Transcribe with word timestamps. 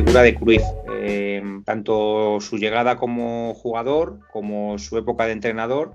figura 0.00 0.22
de 0.22 0.34
Cruyff. 0.34 0.62
Eh, 1.02 1.42
tanto 1.66 2.40
su 2.40 2.56
llegada 2.56 2.96
como 2.96 3.52
jugador, 3.54 4.20
como 4.32 4.78
su 4.78 4.96
época 4.96 5.26
de 5.26 5.32
entrenador, 5.32 5.92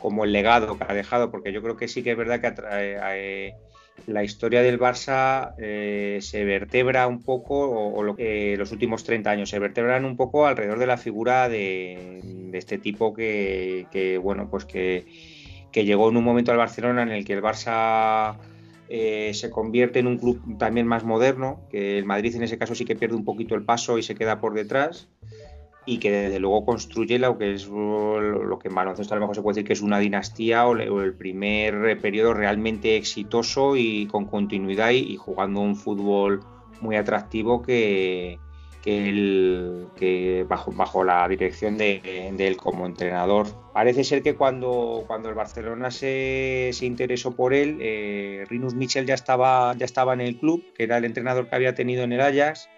como 0.00 0.24
el 0.24 0.32
legado 0.32 0.76
que 0.76 0.84
ha 0.88 0.92
dejado, 0.94 1.30
porque 1.30 1.52
yo 1.52 1.62
creo 1.62 1.76
que 1.76 1.86
sí 1.86 2.02
que 2.02 2.12
es 2.12 2.16
verdad 2.16 2.40
que 2.40 2.52
eh, 2.72 3.52
la 4.06 4.24
historia 4.24 4.60
del 4.60 4.80
Barça 4.80 5.54
eh, 5.58 6.18
se 6.20 6.44
vertebra 6.44 7.06
un 7.06 7.22
poco, 7.22 7.70
o, 7.70 8.02
los 8.02 8.72
últimos 8.72 9.04
30 9.04 9.30
años 9.30 9.50
se 9.50 9.60
vertebran 9.60 10.04
un 10.04 10.16
poco 10.16 10.46
alrededor 10.46 10.80
de 10.80 10.86
la 10.86 10.96
figura 10.96 11.48
de, 11.48 12.50
este 12.52 12.78
tipo 12.78 13.14
que, 13.14 14.18
bueno, 14.20 14.48
pues 14.50 14.64
que, 14.64 15.06
que 15.70 15.84
llegó 15.84 16.08
en 16.08 16.16
un 16.16 16.24
momento 16.24 16.50
al 16.50 16.58
Barcelona 16.58 17.02
en 17.02 17.10
el 17.10 17.24
que 17.24 17.34
el 17.34 17.42
Barça 17.42 18.36
eh, 18.88 19.32
se 19.34 19.50
convierte 19.50 19.98
en 19.98 20.06
un 20.06 20.18
club 20.18 20.58
también 20.58 20.86
más 20.86 21.04
moderno, 21.04 21.60
que 21.70 21.98
el 21.98 22.04
Madrid 22.04 22.34
en 22.36 22.42
ese 22.42 22.58
caso 22.58 22.74
sí 22.74 22.84
que 22.84 22.96
pierde 22.96 23.16
un 23.16 23.24
poquito 23.24 23.54
el 23.54 23.64
paso 23.64 23.98
y 23.98 24.02
se 24.02 24.14
queda 24.14 24.40
por 24.40 24.54
detrás 24.54 25.08
y 25.86 25.98
que 25.98 26.10
desde 26.10 26.40
luego 26.40 26.64
construye 26.64 27.18
lo 27.18 27.36
que 27.36 27.52
es 27.52 27.66
lo 27.68 28.58
que 28.58 28.68
en 28.68 28.74
baloncesto 28.74 29.12
a 29.12 29.16
lo 29.18 29.22
mejor 29.22 29.36
se 29.36 29.42
puede 29.42 29.54
decir 29.56 29.66
que 29.66 29.74
es 29.74 29.82
una 29.82 29.98
dinastía 29.98 30.66
o, 30.66 30.74
el 30.74 31.14
primer 31.14 32.00
periodo 32.00 32.32
realmente 32.32 32.96
exitoso 32.96 33.76
y 33.76 34.06
con 34.06 34.24
continuidad 34.24 34.90
y 34.90 35.16
jugando 35.16 35.60
un 35.60 35.76
fútbol 35.76 36.40
muy 36.80 36.96
atractivo 36.96 37.62
que, 37.62 38.38
que, 38.84 39.86
que 39.96 40.44
bajo, 40.46 41.04
la 41.04 41.26
dirección 41.26 41.78
de, 41.78 42.02
él 42.38 42.56
como 42.58 42.84
entrenador. 42.84 43.46
Parece 43.72 44.04
ser 44.04 44.22
que 44.22 44.34
cuando, 44.34 45.06
el 45.24 45.34
Barcelona 45.34 45.90
se, 45.90 46.70
interesó 46.82 47.34
por 47.34 47.54
él, 47.54 47.78
eh, 47.80 48.44
Rinus 48.48 48.74
Michel 48.74 49.06
ya 49.06 49.14
estaba, 49.14 49.72
en 49.72 50.20
el 50.20 50.38
club, 50.38 50.62
que 50.74 50.82
era 50.82 50.98
el 50.98 51.06
entrenador 51.06 51.48
que 51.48 51.56
había 51.56 51.74
tenido 51.74 52.04
en 52.04 52.12
el 52.12 52.20
Ajax, 52.20 52.68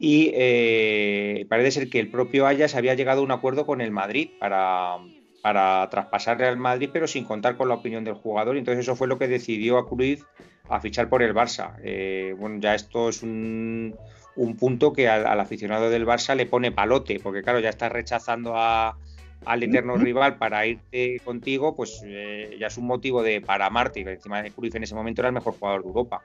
y 0.00 0.32
eh, 0.34 1.46
parece 1.48 1.70
ser 1.70 1.90
que 1.90 2.00
el 2.00 2.10
propio 2.10 2.46
Ajax 2.46 2.74
había 2.74 2.94
llegado 2.94 3.20
a 3.20 3.24
un 3.24 3.30
acuerdo 3.30 3.66
con 3.66 3.80
el 3.80 3.92
Madrid 3.92 4.30
para, 4.40 4.96
para 5.42 5.88
traspasarle 5.90 6.46
al 6.46 6.56
Madrid, 6.56 6.90
pero 6.92 7.06
sin 7.06 7.24
contar 7.24 7.56
con 7.56 7.68
la 7.68 7.74
opinión 7.74 8.02
del 8.02 8.14
jugador. 8.14 8.56
Y 8.56 8.60
entonces 8.60 8.82
eso 8.82 8.96
fue 8.96 9.06
lo 9.06 9.18
que 9.18 9.28
decidió 9.28 9.78
a 9.78 9.86
Cruz 9.86 10.26
a 10.68 10.80
fichar 10.80 11.08
por 11.08 11.22
el 11.22 11.34
Barça. 11.34 11.76
Eh, 11.84 12.34
bueno, 12.38 12.58
ya 12.60 12.74
esto 12.74 13.10
es 13.10 13.22
un, 13.22 13.94
un 14.36 14.56
punto 14.56 14.92
que 14.92 15.08
al, 15.08 15.40
aficionado 15.40 15.90
del 15.90 16.06
Barça 16.06 16.34
le 16.34 16.46
pone 16.46 16.72
palote, 16.72 17.20
porque 17.20 17.42
claro, 17.42 17.60
ya 17.60 17.68
estás 17.70 17.92
rechazando 17.92 18.54
al 18.56 19.62
eterno 19.62 19.96
rival 19.96 20.36
para 20.36 20.66
irte 20.66 21.20
contigo, 21.24 21.74
pues 21.74 22.02
eh, 22.04 22.56
ya 22.58 22.68
es 22.68 22.76
un 22.76 22.86
motivo 22.86 23.22
de 23.22 23.40
para 23.40 23.66
amarte. 23.66 24.00
Encima 24.00 24.42
de 24.42 24.50
Cruyff 24.50 24.74
en 24.74 24.84
ese 24.84 24.94
momento 24.94 25.22
era 25.22 25.28
el 25.28 25.34
mejor 25.34 25.54
jugador 25.54 25.82
de 25.82 25.88
Europa. 25.88 26.22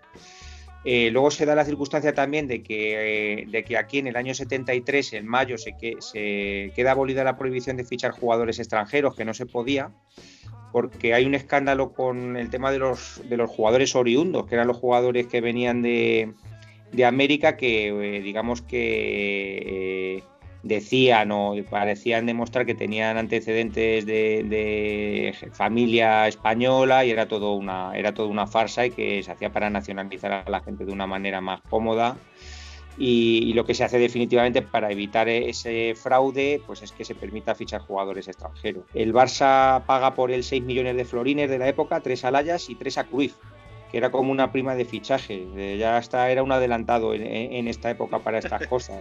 Eh, 0.88 1.10
luego 1.12 1.32
se 1.32 1.48
da 1.48 1.56
la 1.56 1.66
circunstancia 1.66 2.14
también 2.14 2.48
de 2.48 2.62
que, 2.62 3.40
eh, 3.42 3.46
de 3.48 3.64
que 3.64 3.76
aquí 3.76 3.98
en 3.98 4.06
el 4.06 4.16
año 4.16 4.36
73, 4.36 5.14
en 5.14 5.28
mayo, 5.28 5.58
se, 5.58 5.76
que, 5.76 5.96
se 6.00 6.72
queda 6.76 6.92
abolida 6.92 7.24
la 7.24 7.38
prohibición 7.38 7.76
de 7.76 7.86
fichar 7.86 8.12
jugadores 8.12 8.60
extranjeros, 8.60 9.16
que 9.16 9.26
no 9.26 9.34
se 9.34 9.48
podía, 9.48 9.90
porque 10.72 11.16
hay 11.16 11.26
un 11.26 11.34
escándalo 11.34 11.94
con 11.94 12.38
el 12.38 12.52
tema 12.52 12.72
de 12.72 12.78
los, 12.78 13.20
de 13.28 13.36
los 13.36 13.50
jugadores 13.50 13.96
oriundos, 13.96 14.46
que 14.46 14.54
eran 14.54 14.68
los 14.68 14.78
jugadores 14.78 15.26
que 15.26 15.42
venían 15.42 15.82
de, 15.82 16.36
de 16.96 17.06
América 17.06 17.58
que 17.58 17.88
eh, 17.88 18.22
digamos 18.22 18.62
que 18.62 20.18
eh, 20.18 20.24
decían 20.64 21.32
o 21.32 21.56
parecían 21.70 22.26
demostrar 22.26 22.66
que 22.66 22.74
tenían 22.74 23.18
antecedentes 23.18 24.06
de, 24.06 25.36
familia 25.54 26.28
española 26.28 27.06
y 27.06 27.12
era 27.12 27.28
todo 27.28 27.54
una 27.54 27.96
era 27.96 28.14
toda 28.14 28.30
una 28.30 28.48
farsa 28.48 28.86
y 28.86 28.92
que 28.92 29.22
se 29.22 29.32
hacía 29.32 29.52
para 29.52 29.70
nacionalizar 29.70 30.32
a 30.32 30.50
la 30.50 30.62
gente 30.62 30.86
de 30.86 30.92
una 30.92 31.06
manera 31.06 31.40
más 31.40 31.62
cómoda 31.70 32.18
y, 32.98 33.54
lo 33.54 33.66
que 33.66 33.74
se 33.74 33.84
hace 33.84 34.00
definitivamente 34.00 34.62
para 34.62 34.90
evitar 34.90 35.28
ese 35.28 35.96
fraude 35.96 36.62
pues 36.66 36.82
es 36.82 36.92
que 36.94 37.04
se 37.04 37.14
permita 37.14 37.54
fichar 37.54 37.82
jugadores 37.82 38.28
extranjeros. 38.28 38.86
El 38.94 39.14
Barça 39.14 39.84
paga 39.86 40.16
por 40.16 40.32
el 40.32 40.44
6 40.44 40.64
millones 40.64 40.96
de 40.96 41.04
florines 41.04 41.50
de 41.50 41.60
la 41.60 41.68
época, 41.68 42.00
tres 42.00 42.24
a 42.24 42.32
Layas 42.32 42.70
y 42.70 42.76
tres 42.76 42.98
a 42.98 43.04
Cruyff 43.04 43.36
que 43.92 43.98
era 43.98 44.12
como 44.12 44.32
una 44.32 44.52
prima 44.52 44.76
de 44.76 44.86
fichaje. 44.86 45.78
Ya 45.78 45.98
hasta 45.98 46.30
era 46.30 46.44
un 46.44 46.52
adelantado 46.52 47.14
en, 47.14 47.68
esta 47.68 47.90
época 47.90 48.20
para 48.20 48.40
estas 48.40 48.68
cosas. 48.68 48.98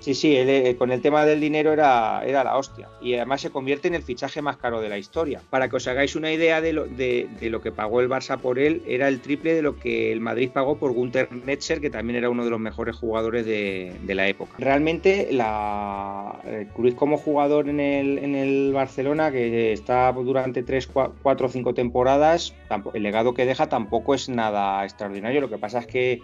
Sí, 0.00 0.14
sí, 0.14 0.34
eh, 0.34 0.76
con 0.78 0.90
el 0.92 1.02
tema 1.02 1.26
del 1.26 1.40
dinero 1.40 1.72
era, 1.72 2.22
era 2.24 2.42
la 2.42 2.56
hostia. 2.56 2.88
Y 3.02 3.14
además 3.14 3.42
se 3.42 3.50
convierte 3.50 3.86
en 3.86 3.94
el 3.94 4.02
fichaje 4.02 4.40
más 4.40 4.56
caro 4.56 4.80
de 4.80 4.88
la 4.88 4.96
historia. 4.96 5.42
Para 5.50 5.68
que 5.68 5.76
os 5.76 5.86
hagáis 5.86 6.16
una 6.16 6.32
idea 6.32 6.62
de 6.62 6.72
lo, 6.72 6.86
de, 6.86 7.28
lo 7.42 7.60
que 7.60 7.70
pagó 7.70 8.00
el 8.00 8.08
Barça 8.08 8.38
por 8.38 8.58
él, 8.58 8.82
era 8.86 9.08
el 9.08 9.20
triple 9.20 9.54
de 9.54 9.60
lo 9.60 9.76
que 9.76 10.10
el 10.10 10.20
Madrid 10.20 10.50
pagó 10.52 10.78
por 10.78 10.92
Gunter 10.92 11.30
Netzer, 11.30 11.82
que 11.82 11.90
también 11.90 12.16
era 12.16 12.30
uno 12.30 12.44
de 12.44 12.50
los 12.50 12.58
mejores 12.58 12.96
jugadores 12.96 13.44
de, 13.44 13.94
la 14.06 14.26
época. 14.26 14.52
Realmente, 14.58 15.28
la, 15.30 16.40
eh, 16.44 16.66
Cruz 16.74 16.94
como 16.94 17.18
jugador 17.18 17.68
en 17.68 17.78
el, 17.78 18.18
en 18.18 18.34
el 18.34 18.72
Barcelona, 18.72 19.30
que 19.30 19.72
está 19.72 20.10
durante 20.12 20.62
3, 20.62 20.88
4 21.22 21.46
o 21.46 21.50
5 21.50 21.74
temporadas, 21.74 22.54
el 22.94 23.02
legado 23.02 23.34
que 23.34 23.44
deja 23.44 23.68
tampoco 23.68 24.14
es 24.14 24.28
nada 24.28 24.82
extraordinario. 24.84 25.42
Lo 25.42 25.50
que 25.50 25.58
pasa 25.58 25.80
es 25.80 25.86
que 25.86 26.22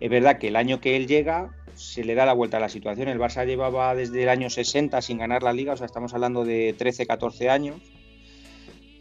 es 0.00 0.10
verdad 0.10 0.38
que 0.38 0.48
el 0.48 0.56
año 0.56 0.80
que 0.80 0.96
él 0.96 1.06
llega 1.06 1.50
se 1.74 2.04
le 2.04 2.14
da 2.14 2.26
la 2.26 2.32
vuelta 2.32 2.56
a 2.56 2.60
la 2.60 2.68
situación. 2.68 3.08
El 3.08 3.18
Barça 3.18 3.46
llevaba 3.46 3.94
desde 3.94 4.22
el 4.22 4.28
año 4.28 4.50
60 4.50 5.00
sin 5.00 5.18
ganar 5.18 5.42
la 5.42 5.52
liga, 5.52 5.72
o 5.72 5.76
sea, 5.76 5.86
estamos 5.86 6.12
hablando 6.12 6.44
de 6.44 6.74
13, 6.76 7.06
14 7.06 7.50
años. 7.50 7.80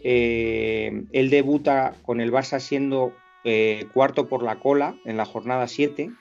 Eh, 0.03 1.03
él 1.11 1.29
debuta 1.29 1.95
con 2.03 2.21
el 2.21 2.31
Barça 2.31 2.59
siendo 2.59 3.13
eh, 3.43 3.85
cuarto 3.93 4.27
por 4.27 4.43
la 4.43 4.59
cola 4.59 4.95
en 5.05 5.17
la 5.17 5.25
jornada 5.25 5.67
7 5.67 6.11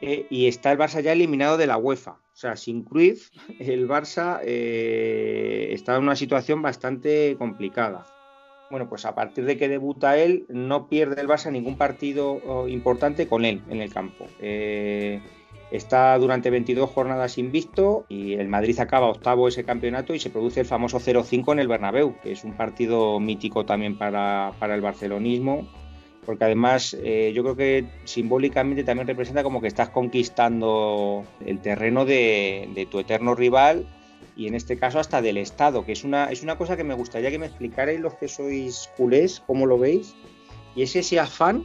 eh, 0.00 0.26
y 0.30 0.48
está 0.48 0.72
el 0.72 0.78
Barça 0.78 1.00
ya 1.00 1.12
eliminado 1.12 1.56
de 1.56 1.68
la 1.68 1.76
UEFA. 1.76 2.12
O 2.12 2.36
sea, 2.36 2.56
sin 2.56 2.82
Cruyff, 2.82 3.30
el 3.60 3.86
Barça 3.86 4.40
está 4.42 5.96
en 5.96 6.02
una 6.02 6.16
situación 6.16 6.60
bastante 6.62 7.36
complicada. 7.38 8.06
Bueno, 8.72 8.88
pues 8.88 9.04
a 9.04 9.14
partir 9.14 9.44
de 9.44 9.58
que 9.58 9.68
debuta 9.68 10.16
él, 10.16 10.46
no 10.48 10.88
pierde 10.88 11.20
el 11.20 11.28
Barça 11.28 11.52
ningún 11.52 11.76
partido 11.76 12.40
oh, 12.46 12.66
importante 12.66 13.28
con 13.28 13.44
él 13.44 13.60
en 13.68 13.82
el 13.82 13.92
campo. 13.92 14.26
Está 15.70 16.16
durante 16.16 16.48
22 16.48 16.88
jornadas 16.88 17.36
invicto 17.36 18.06
y 18.08 18.32
el 18.32 18.48
Madrid 18.48 18.80
acaba 18.80 19.10
octavo 19.10 19.46
ese 19.46 19.64
campeonato 19.64 20.14
y 20.14 20.18
se 20.18 20.30
produce 20.30 20.60
el 20.60 20.66
famoso 20.66 21.00
0-5 21.00 21.52
en 21.52 21.58
el 21.58 21.68
Bernabéu, 21.68 22.14
que 22.22 22.32
es 22.32 22.44
un 22.44 22.54
partido 22.54 23.20
mítico 23.20 23.66
también 23.66 23.98
para, 23.98 24.52
el 24.58 24.80
barcelonismo, 24.80 25.68
porque 26.24 26.44
además 26.44 26.96
eh, 27.02 27.32
yo 27.34 27.42
creo 27.42 27.56
que 27.56 27.84
simbólicamente 28.04 28.84
también 28.84 29.06
representa 29.06 29.42
como 29.42 29.60
que 29.60 29.68
estás 29.68 29.90
conquistando 29.90 31.24
el 31.44 31.60
terreno 31.60 32.06
de, 32.06 32.88
tu 32.90 33.00
eterno 33.00 33.34
rival 33.34 33.84
y 34.36 34.46
en 34.46 34.54
este 34.54 34.76
caso 34.76 34.98
hasta 34.98 35.22
del 35.22 35.36
Estado, 35.36 35.84
que 35.84 35.92
es 35.92 36.04
una, 36.04 36.26
es 36.26 36.42
una 36.42 36.56
cosa 36.56 36.76
que 36.76 36.84
me 36.84 36.94
gustaría 36.94 37.30
que 37.30 37.38
me 37.38 37.46
explicarais 37.46 38.00
los 38.00 38.14
que 38.14 38.28
sois 38.28 38.90
culés, 38.96 39.42
cómo 39.46 39.66
lo 39.66 39.78
veis, 39.78 40.14
y 40.74 40.82
es 40.82 40.96
ese 40.96 41.20
afán 41.20 41.64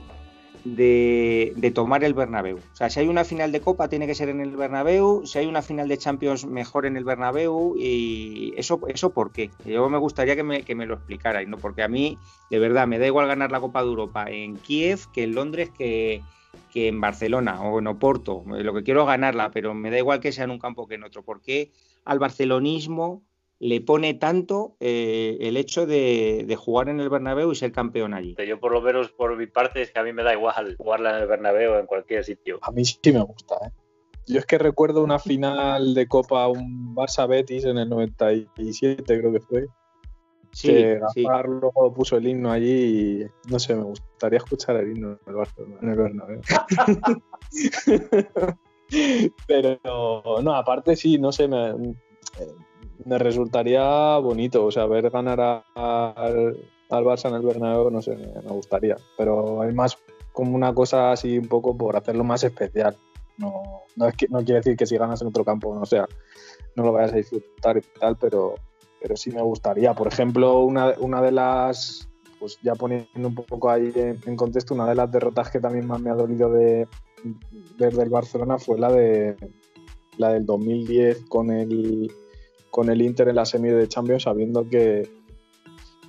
de, 0.76 1.72
tomar 1.74 2.04
el 2.04 2.14
Bernabéu. 2.14 2.58
O 2.58 2.76
sea, 2.76 2.90
si 2.90 3.00
hay 3.00 3.08
una 3.08 3.24
final 3.24 3.52
de 3.52 3.62
Copa 3.62 3.88
tiene 3.88 4.08
que 4.08 4.16
ser 4.16 4.30
en 4.30 4.42
el 4.42 4.56
Bernabéu, 4.56 5.26
si 5.26 5.40
hay 5.40 5.46
una 5.46 5.62
final 5.62 5.88
de 5.88 5.98
Champions 5.98 6.46
mejor 6.46 6.86
en 6.86 6.98
el 6.98 7.04
Bernabéu 7.04 7.76
y 7.78 8.54
eso, 8.58 8.80
eso 8.88 9.12
¿por 9.12 9.32
qué? 9.32 9.52
Yo 9.66 9.90
me 9.90 9.98
gustaría 9.98 10.36
que 10.36 10.44
me, 10.44 10.64
que 10.64 10.76
me 10.76 10.86
lo 10.86 10.96
explicarais, 10.96 11.48
¿no? 11.48 11.58
Porque 11.58 11.84
a 11.84 11.88
mí, 11.88 12.18
de 12.50 12.60
verdad, 12.60 12.88
me 12.88 13.00
da 13.00 13.08
igual 13.08 13.28
ganar 13.28 13.52
la 13.52 13.60
Copa 13.60 13.82
de 13.82 13.88
Europa 13.88 14.26
en 14.30 14.58
Kiev 14.58 15.10
que 15.14 15.24
en 15.24 15.36
Londres 15.36 15.72
que, 15.78 16.22
que 16.72 16.88
en 16.88 17.00
Barcelona 17.00 17.62
o 17.62 17.80
en 17.80 17.88
Oporto. 17.88 18.44
Lo 18.46 18.74
que 18.74 18.84
quiero 18.84 19.02
es 19.02 19.08
ganarla, 19.08 19.52
pero 19.52 19.74
me 19.74 19.90
da 19.90 19.98
igual 19.98 20.20
que 20.20 20.32
sea 20.32 20.46
en 20.46 20.52
un 20.52 20.60
campo 20.60 20.88
que 20.88 20.96
en 20.96 21.04
otro. 21.04 21.24
¿Por 21.24 21.42
qué 21.42 21.72
al 22.08 22.20
barcelonismo 22.20 23.24
le 23.60 23.82
pone 23.82 24.14
tanto 24.14 24.78
eh, 24.80 25.38
el 25.42 25.58
hecho 25.58 25.86
de, 25.86 26.56
jugar 26.58 26.90
en 26.90 27.00
el 27.00 27.10
Bernabéu 27.10 27.52
y 27.52 27.56
ser 27.56 27.72
campeón 27.72 28.14
allí. 28.14 28.36
Yo 28.48 28.60
por 28.60 28.72
lo 28.72 28.82
menos 28.82 29.12
por 29.12 29.36
mi 29.36 29.48
parte 29.48 29.82
es 29.82 29.92
que 29.92 30.00
a 30.00 30.04
mí 30.04 30.14
me 30.14 30.24
da 30.24 30.34
igual 30.34 30.76
jugarla 30.78 31.18
en 31.18 31.24
el 31.24 31.28
Bernabéu 31.28 31.74
o 31.74 31.80
en 31.80 31.86
cualquier 31.86 32.24
sitio. 32.24 32.60
A 32.62 32.72
mí 32.72 32.86
sí 32.86 33.00
me 33.12 33.24
gusta. 33.24 33.56
¿eh? 33.66 33.72
Yo 34.28 34.40
es 34.40 34.46
que 34.46 34.58
recuerdo 34.58 35.04
una 35.04 35.20
final 35.20 35.94
de 35.94 36.08
Copa, 36.08 36.48
un 36.48 36.96
Barça 36.96 37.28
Betis 37.28 37.66
en 37.66 37.78
el 37.78 37.90
97 37.90 39.04
creo 39.06 39.34
que 39.34 39.40
fue. 39.40 39.68
Sí, 40.52 40.70
que 40.70 41.00
Gaspar 41.00 41.48
puso 41.96 42.18
el 42.18 42.28
himno 42.28 42.52
allí 42.52 42.72
y 42.72 43.26
no 43.52 43.60
sé, 43.60 43.76
me 43.76 43.84
gustaría 43.84 44.38
escuchar 44.38 44.78
el 44.78 44.96
himno 44.96 45.20
en 45.82 45.90
el 45.90 45.98
Bernabéu. 45.98 46.42
Pero 49.48 49.80
no, 50.42 50.56
aparte 50.56 50.96
sí, 50.96 51.18
no 51.18 51.32
sé, 51.32 51.48
me, 51.48 51.74
me 53.06 53.18
resultaría 53.18 54.18
bonito, 54.18 54.66
o 54.66 54.72
sea, 54.72 54.86
ver 54.86 55.10
ganar 55.10 55.64
al, 55.76 56.58
Barça 56.90 57.30
en 57.30 57.36
el 57.36 57.42
Bernabéu, 57.42 57.90
no 57.92 58.02
sé, 58.02 58.16
me, 58.16 58.52
gustaría, 58.52 58.96
pero 59.18 59.62
hay 59.62 59.74
más 59.74 59.98
como 60.32 60.56
una 60.56 60.74
cosa 60.74 61.12
así 61.12 61.38
un 61.38 61.48
poco 61.48 61.76
por 61.76 61.96
hacerlo 61.96 62.24
más 62.24 62.44
especial. 62.44 62.96
No, 63.38 63.84
no, 63.96 64.08
es 64.08 64.16
que, 64.16 64.28
no 64.30 64.40
quiere 64.40 64.60
decir 64.60 64.76
que 64.76 64.86
si 64.86 64.98
ganas 64.98 65.22
en 65.22 65.28
otro 65.28 65.46
campo, 65.46 65.74
no 65.74 65.86
sea, 65.86 66.08
no 66.76 66.84
lo 66.84 66.92
vayas 66.92 67.14
a 67.14 67.18
disfrutar 67.18 67.78
y 67.78 68.00
tal, 68.00 68.18
pero, 68.18 68.56
pero 69.02 69.16
sí 69.16 69.32
me 69.32 69.42
gustaría. 69.42 69.94
Por 69.94 70.08
ejemplo, 70.08 70.60
una, 70.62 70.94
una 71.00 71.22
de 71.22 71.32
las, 71.32 72.10
pues 72.40 72.60
ya 72.62 72.76
poniendo 72.76 73.28
un 73.28 73.36
poco 73.36 73.70
ahí 73.70 73.92
en, 73.96 74.36
contexto, 74.36 74.74
una 74.74 74.88
de 74.88 74.96
las 74.96 75.12
derrotas 75.12 75.52
que 75.52 75.60
también 75.60 75.88
más 75.88 76.00
me 76.00 76.10
ha 76.10 76.16
dolido 76.16 76.50
de, 76.52 76.88
desde 77.78 78.04
el 78.04 78.10
Barcelona 78.10 78.58
fue 78.58 78.80
la 78.80 78.92
de 78.92 79.36
la 80.18 80.34
del 80.34 80.46
2010 80.46 81.26
con 81.30 81.52
el 81.52 82.12
con 82.70 82.90
el 82.90 83.02
Inter 83.02 83.30
en 83.30 83.36
la 83.36 83.46
semi 83.46 83.70
de 83.70 83.88
Champions, 83.88 84.24
sabiendo 84.24 84.68
que, 84.68 85.10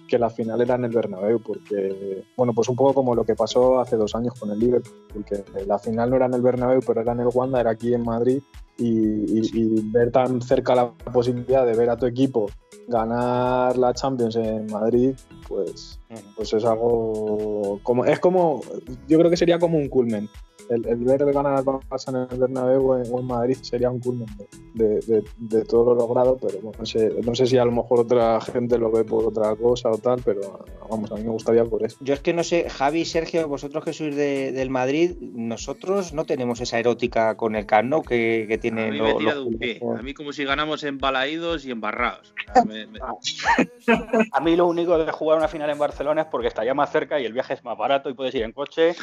que 0.07 0.19
la 0.19 0.29
final 0.29 0.61
era 0.61 0.75
en 0.75 0.85
el 0.85 0.91
Bernabéu, 0.91 1.41
porque, 1.41 2.25
bueno, 2.37 2.53
pues 2.53 2.69
un 2.69 2.77
poco 2.77 2.95
como 2.95 3.15
lo 3.15 3.25
que 3.25 3.35
pasó 3.35 3.81
hace 3.81 3.97
dos 3.97 4.15
años 4.15 4.35
con 4.39 4.51
el 4.51 4.59
Liverpool, 4.59 5.07
porque 5.15 5.45
la 5.67 5.79
final 5.79 6.11
no 6.11 6.17
era 6.17 6.27
en 6.27 6.35
el 6.35 6.43
Bernabéu, 6.43 6.81
pero 6.87 7.01
era 7.01 7.13
en 7.13 7.21
el 7.21 7.29
Wanda, 7.33 7.61
era 7.61 7.71
aquí 7.71 7.95
en 7.95 8.03
Madrid, 8.03 8.43
y, 8.77 9.83
ver 9.91 10.13
tan 10.13 10.41
cerca 10.41 10.75
la 10.75 10.93
posibilidad 10.93 11.67
de 11.67 11.77
ver 11.77 11.91
a 11.91 11.97
tu 11.97 12.07
equipo 12.07 12.47
ganar 12.87 13.77
la 13.77 13.93
Champions 13.93 14.37
en 14.37 14.67
Madrid, 14.67 15.15
pues, 15.49 15.99
pues 16.37 16.53
es 16.53 16.65
algo 16.65 17.81
como 17.83 18.05
es 18.05 18.21
como 18.21 18.61
yo 19.09 19.19
creo 19.19 19.31
que 19.31 19.37
sería 19.37 19.59
como 19.59 19.79
un 19.79 19.89
culmen 19.89 20.29
el, 20.71 20.87
el 20.87 20.97
ver 20.97 21.25
ganar 21.33 21.55
al 21.55 21.65
Barça 21.65 22.09
en 22.11 22.17
el 22.33 22.39
Bernabéu 22.39 22.91
o 22.91 22.99
en, 22.99 23.27
Madrid 23.27 23.57
sería 23.61 23.91
un 23.91 24.01
culmen 24.01 24.29
de, 24.75 25.23
de, 25.37 25.65
todo 25.65 25.95
lo 25.95 26.01
logrado, 26.01 26.39
pero 26.41 26.59
no, 26.63 26.87
sé, 26.87 27.13
no 27.25 27.35
sé 27.35 27.47
si 27.47 27.59
a 27.59 27.65
lo 27.65 27.73
mejor 27.73 28.01
otra 28.01 28.41
gente 28.41 28.79
lo 28.79 28.91
ve 28.91 29.05
por 29.05 29.25
otra 29.25 29.55
cosa 29.57 29.91
o 29.91 29.99
tal, 29.99 30.21
pero 30.25 30.65
vamos, 30.89 31.11
a 31.13 31.17
mí 31.17 31.25
me 31.25 31.31
gustaría 31.31 31.65
por 31.65 31.85
eso. 31.85 31.97
Yo 32.01 32.15
es 32.15 32.21
que 32.21 32.33
no 32.33 32.45
sé, 32.45 32.71
Javi, 32.71 33.05
Sergio, 33.05 33.49
vosotros 33.49 33.85
que 33.85 33.93
sois 33.93 34.15
del 34.17 34.71
Madrid, 34.71 35.17
nosotros 35.21 36.13
no 36.13 36.25
tenemos 36.25 36.61
esa 36.61 36.79
erótica 36.79 37.37
con 37.37 37.57
el 37.57 37.67
Cano 37.67 38.03
que, 38.03 38.47
que 38.49 38.59
tiene... 38.59 38.89
A 38.89 38.91
mí 38.91 39.01
me 39.01 39.39
un 39.39 39.59
pie, 39.59 39.81
a 39.99 40.03
mí 40.03 40.15
como 40.15 40.33
si 40.33 40.45
ganamos 40.45 40.85
en 40.85 40.99
balaídos 40.99 41.67
y 41.67 41.71
embarrados. 41.71 42.35
a 44.33 44.41
mí 44.41 44.57
lo 44.57 44.67
único 44.67 44.99
de 44.99 45.13
jugar 45.13 45.39
una 45.39 45.49
final 45.49 45.71
en 45.71 45.79
Barcelona 45.79 46.23
es 46.23 46.29
porque 46.29 46.49
estaría 46.49 46.75
más 46.75 46.91
cerca 46.91 47.21
y 47.21 47.25
el 47.25 47.33
viaje 47.33 47.55
es 47.55 47.65
más 47.65 47.77
barato 47.77 48.09
y 48.11 48.15
puedes 48.15 48.35
ir 48.35 48.43
en 48.43 48.53
coche 48.53 48.95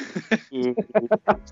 y 0.51 0.73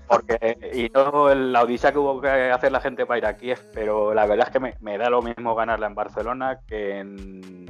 porque 0.06 0.58
y 0.74 0.88
no 0.94 1.34
la 1.34 1.62
odisea 1.62 1.92
que 1.92 1.98
hubo 1.98 2.20
que 2.20 2.28
hacer 2.28 2.72
la 2.72 2.80
gente 2.80 3.06
para 3.06 3.18
ir 3.18 3.26
aquí, 3.26 3.52
pero 3.72 4.14
la 4.14 4.26
verdad 4.26 4.48
es 4.48 4.52
que 4.52 4.74
me, 4.80 4.98
da 4.98 5.10
lo 5.10 5.22
mismo 5.22 5.54
ganarla 5.54 5.86
en 5.86 5.94
Barcelona 5.94 6.60
que 6.66 6.98
en, 6.98 7.64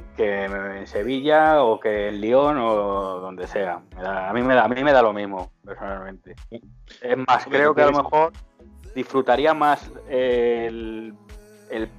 Sevilla 0.85 1.63
o 1.63 1.79
que 1.79 2.09
en 2.09 2.21
Lyon 2.21 2.57
o 2.57 3.19
donde 3.19 3.47
sea. 3.47 3.81
a, 3.97 4.31
mí 4.33 4.41
me 4.41 4.55
da, 4.55 4.63
a 4.63 4.67
mí 4.67 4.83
me 4.83 4.93
da 4.93 5.01
lo 5.01 5.13
mismo, 5.13 5.51
personalmente. 5.63 6.35
Es 7.01 7.17
más, 7.17 7.45
creo 7.45 7.73
que 7.73 7.81
a 7.81 7.87
lo 7.87 8.03
mejor 8.03 8.31
disfrutaría 8.93 9.53
más 9.53 9.91
el, 10.09 11.13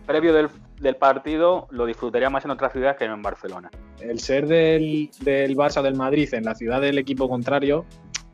previo 0.06 0.32
del, 0.32 0.96
partido, 0.96 1.66
lo 1.70 1.84
disfrutaría 1.84 2.30
más 2.30 2.44
en 2.44 2.52
otras 2.52 2.72
ciudades 2.72 2.96
que 2.96 3.06
no 3.06 3.14
en 3.14 3.22
Barcelona. 3.22 3.70
El 4.00 4.18
ser 4.20 4.46
del, 4.46 5.10
del 5.20 5.56
Barça 5.56 5.82
del 5.82 5.94
Madrid 5.94 6.32
en 6.32 6.44
la 6.44 6.54
ciudad 6.54 6.80
del 6.80 6.98
equipo 6.98 7.28
contrario 7.28 7.84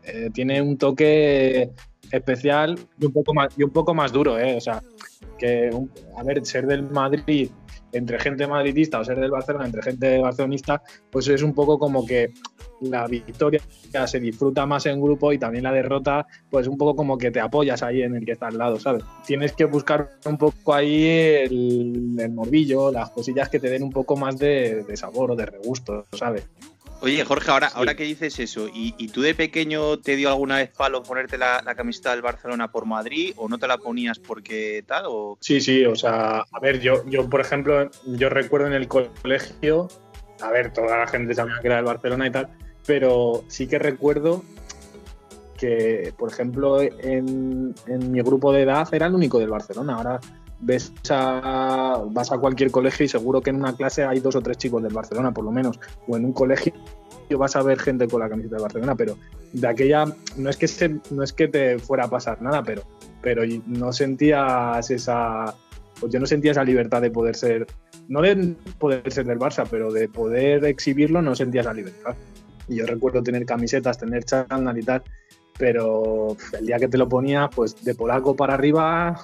eh, 0.05 0.31
tiene 0.33 0.61
un 0.61 0.79
toque 0.79 1.71
especial 2.11 2.79
y 2.99 3.07
un 3.07 3.13
poco 3.13 3.35
más, 3.35 3.53
y 3.57 3.63
un 3.63 3.71
poco 3.71 3.95
más 3.95 4.13
duro, 4.13 4.39
¿eh? 4.39 4.57
O 4.57 4.61
sea, 4.61 4.83
que, 5.39 5.71
a 6.17 6.23
ver, 6.23 6.45
ser 6.45 6.67
del 6.67 6.91
Madrid 6.91 7.49
entre 7.93 8.19
gente 8.19 8.47
madridista 8.47 9.01
o 9.01 9.05
ser 9.05 9.21
del 9.21 9.31
Barcelona 9.31 9.67
entre 9.67 9.83
gente 9.83 10.19
barcelonista, 10.19 10.83
pues 11.11 11.29
es 11.29 11.43
un 11.43 11.55
poco 11.55 11.79
como 11.79 12.07
que 12.07 12.33
la 12.81 13.07
victoria 13.07 13.61
se 14.07 14.19
disfruta 14.19 14.67
más 14.67 14.87
en 14.87 15.01
grupo 15.01 15.33
y 15.33 15.39
también 15.39 15.65
la 15.65 15.73
derrota, 15.73 16.27
pues 16.51 16.67
un 16.67 16.77
poco 16.77 16.97
como 16.97 17.17
que 17.19 17.31
te 17.31 17.41
apoyas 17.41 17.83
ahí 17.83 18.03
en 18.03 18.17
el 18.17 18.25
que 18.25 18.33
está 18.33 18.49
al 18.49 18.59
lado, 18.59 18.81
¿sabes? 18.81 19.05
Tienes 19.27 19.53
que 19.53 19.67
buscar 19.67 20.11
un 20.25 20.39
poco 20.39 20.75
ahí 20.75 21.05
el, 21.07 22.17
el 22.19 22.33
morbillo, 22.33 22.91
las 22.91 23.11
cosillas 23.11 23.49
que 23.49 23.61
te 23.61 23.69
den 23.69 23.83
un 23.83 23.93
poco 23.93 24.17
más 24.17 24.39
de, 24.39 24.85
de 24.85 24.97
sabor 24.97 25.31
o 25.31 25.37
de 25.37 25.47
regusto, 25.47 26.07
¿sabes? 26.13 26.49
Oye, 27.03 27.25
Jorge, 27.25 27.51
ahora, 27.51 27.67
ahora 27.75 27.97
que 27.97 28.05
dices 28.05 28.39
eso, 28.39 28.69
¿y, 28.73 29.09
tú 29.09 29.23
de 29.23 29.35
pequeño 29.35 29.99
te 29.99 30.15
dio 30.15 30.29
alguna 30.29 30.59
vez 30.59 30.71
palo 30.71 31.03
ponerte 31.03 31.37
la, 31.37 31.61
camiseta 31.77 32.13
del 32.13 32.23
Barcelona 32.23 32.71
por 32.71 32.87
Madrid 32.87 33.35
o 33.37 33.49
no 33.49 33.59
te 33.59 33.67
la 33.67 33.77
ponías 33.79 34.21
porque 34.21 34.85
tal? 34.87 35.07
O... 35.09 35.37
Sí, 35.41 35.61
sí, 35.61 35.85
o 35.85 35.97
sea, 35.97 36.45
a 36.49 36.61
ver, 36.61 36.79
yo, 36.79 37.05
yo 37.07 37.29
por 37.29 37.41
ejemplo, 37.41 37.91
yo 38.07 38.29
recuerdo 38.29 38.69
en 38.69 38.75
el 38.75 38.87
colegio, 38.87 39.89
a 40.41 40.51
ver, 40.53 40.73
toda 40.73 40.97
la 40.97 41.09
gente 41.09 41.35
sabía 41.35 41.59
que 41.61 41.67
era 41.67 41.77
del 41.77 41.87
Barcelona 41.87 42.29
y 42.29 42.31
tal, 42.31 42.51
pero 42.87 43.45
sí 43.49 43.67
que 43.67 43.81
recuerdo 43.81 44.45
que, 45.59 46.15
por 46.17 46.31
ejemplo, 46.31 46.81
en, 46.81 47.75
en 47.89 48.13
mi 48.13 48.21
grupo 48.21 48.53
de 48.53 48.63
edad 48.63 48.89
era 48.95 49.07
el 49.07 49.15
único 49.15 49.41
del 49.41 49.51
Barcelona. 49.51 49.97
Ahora 49.97 50.21
ves 50.63 50.93
a, 51.11 52.03
vas 52.11 52.33
a 52.33 52.39
cualquier 52.39 52.71
colegio 52.71 53.05
y 53.05 53.09
seguro 53.09 53.41
que 53.41 53.51
en 53.51 53.57
una 53.57 53.75
clase 53.75 54.05
hay 54.05 54.21
dos 54.21 54.37
o 54.37 54.41
tres 54.41 54.57
chicos 54.57 54.83
del 54.83 54.95
Barcelona, 54.95 55.33
por 55.33 55.45
lo 55.45 55.53
menos, 55.53 55.79
o 56.09 56.17
en 56.17 56.25
un 56.25 56.33
colegio 56.33 56.73
vas 57.39 57.57
a 57.57 57.63
ver 57.63 57.79
gente 57.79 58.09
con 58.09 58.21
la 58.21 58.29
camiseta 58.29 58.57
de 58.57 58.63
Barcelona, 58.63 58.95
pero 58.95 59.17
de 59.53 59.67
aquella 59.67 60.05
no 60.37 60.51
es 60.51 60.57
que 60.57 61.01
no 61.11 61.23
es 61.23 61.33
que 61.33 61.49
te 61.49 61.79
fuera 61.79 62.05
a 62.05 62.11
pasar 62.11 62.41
nada, 62.43 62.63
pero 62.63 62.83
pero 63.21 63.43
no 63.67 63.93
sentías 63.93 64.91
esa 64.91 65.55
pues 66.01 66.13
yo 66.13 66.19
no 66.19 66.27
sentía 66.27 66.51
esa 66.51 66.65
libertad 66.65 67.01
de 67.01 67.11
poder 67.11 67.37
ser 67.37 67.67
no 68.09 68.23
de 68.23 68.55
poder 68.79 69.11
ser 69.13 69.27
del 69.27 69.39
Barça, 69.39 69.67
pero 69.71 69.93
de 69.93 70.09
poder 70.09 70.65
exhibirlo 70.65 71.23
no 71.23 71.35
sentía 71.35 71.63
esa 71.63 71.73
libertad. 71.73 72.15
Y 72.69 72.77
yo 72.77 72.87
recuerdo 72.87 73.23
tener 73.23 73.45
camisetas, 73.45 73.99
tener 73.99 74.25
chándal 74.25 74.79
y 74.79 74.83
tal, 74.83 75.03
pero 75.59 76.37
el 76.59 76.67
día 76.67 76.79
que 76.79 76.89
te 76.89 76.99
lo 76.99 77.09
ponías, 77.09 77.49
pues 77.55 77.85
de 77.85 77.95
polaco 77.95 78.35
para 78.35 78.55
arriba 78.55 79.21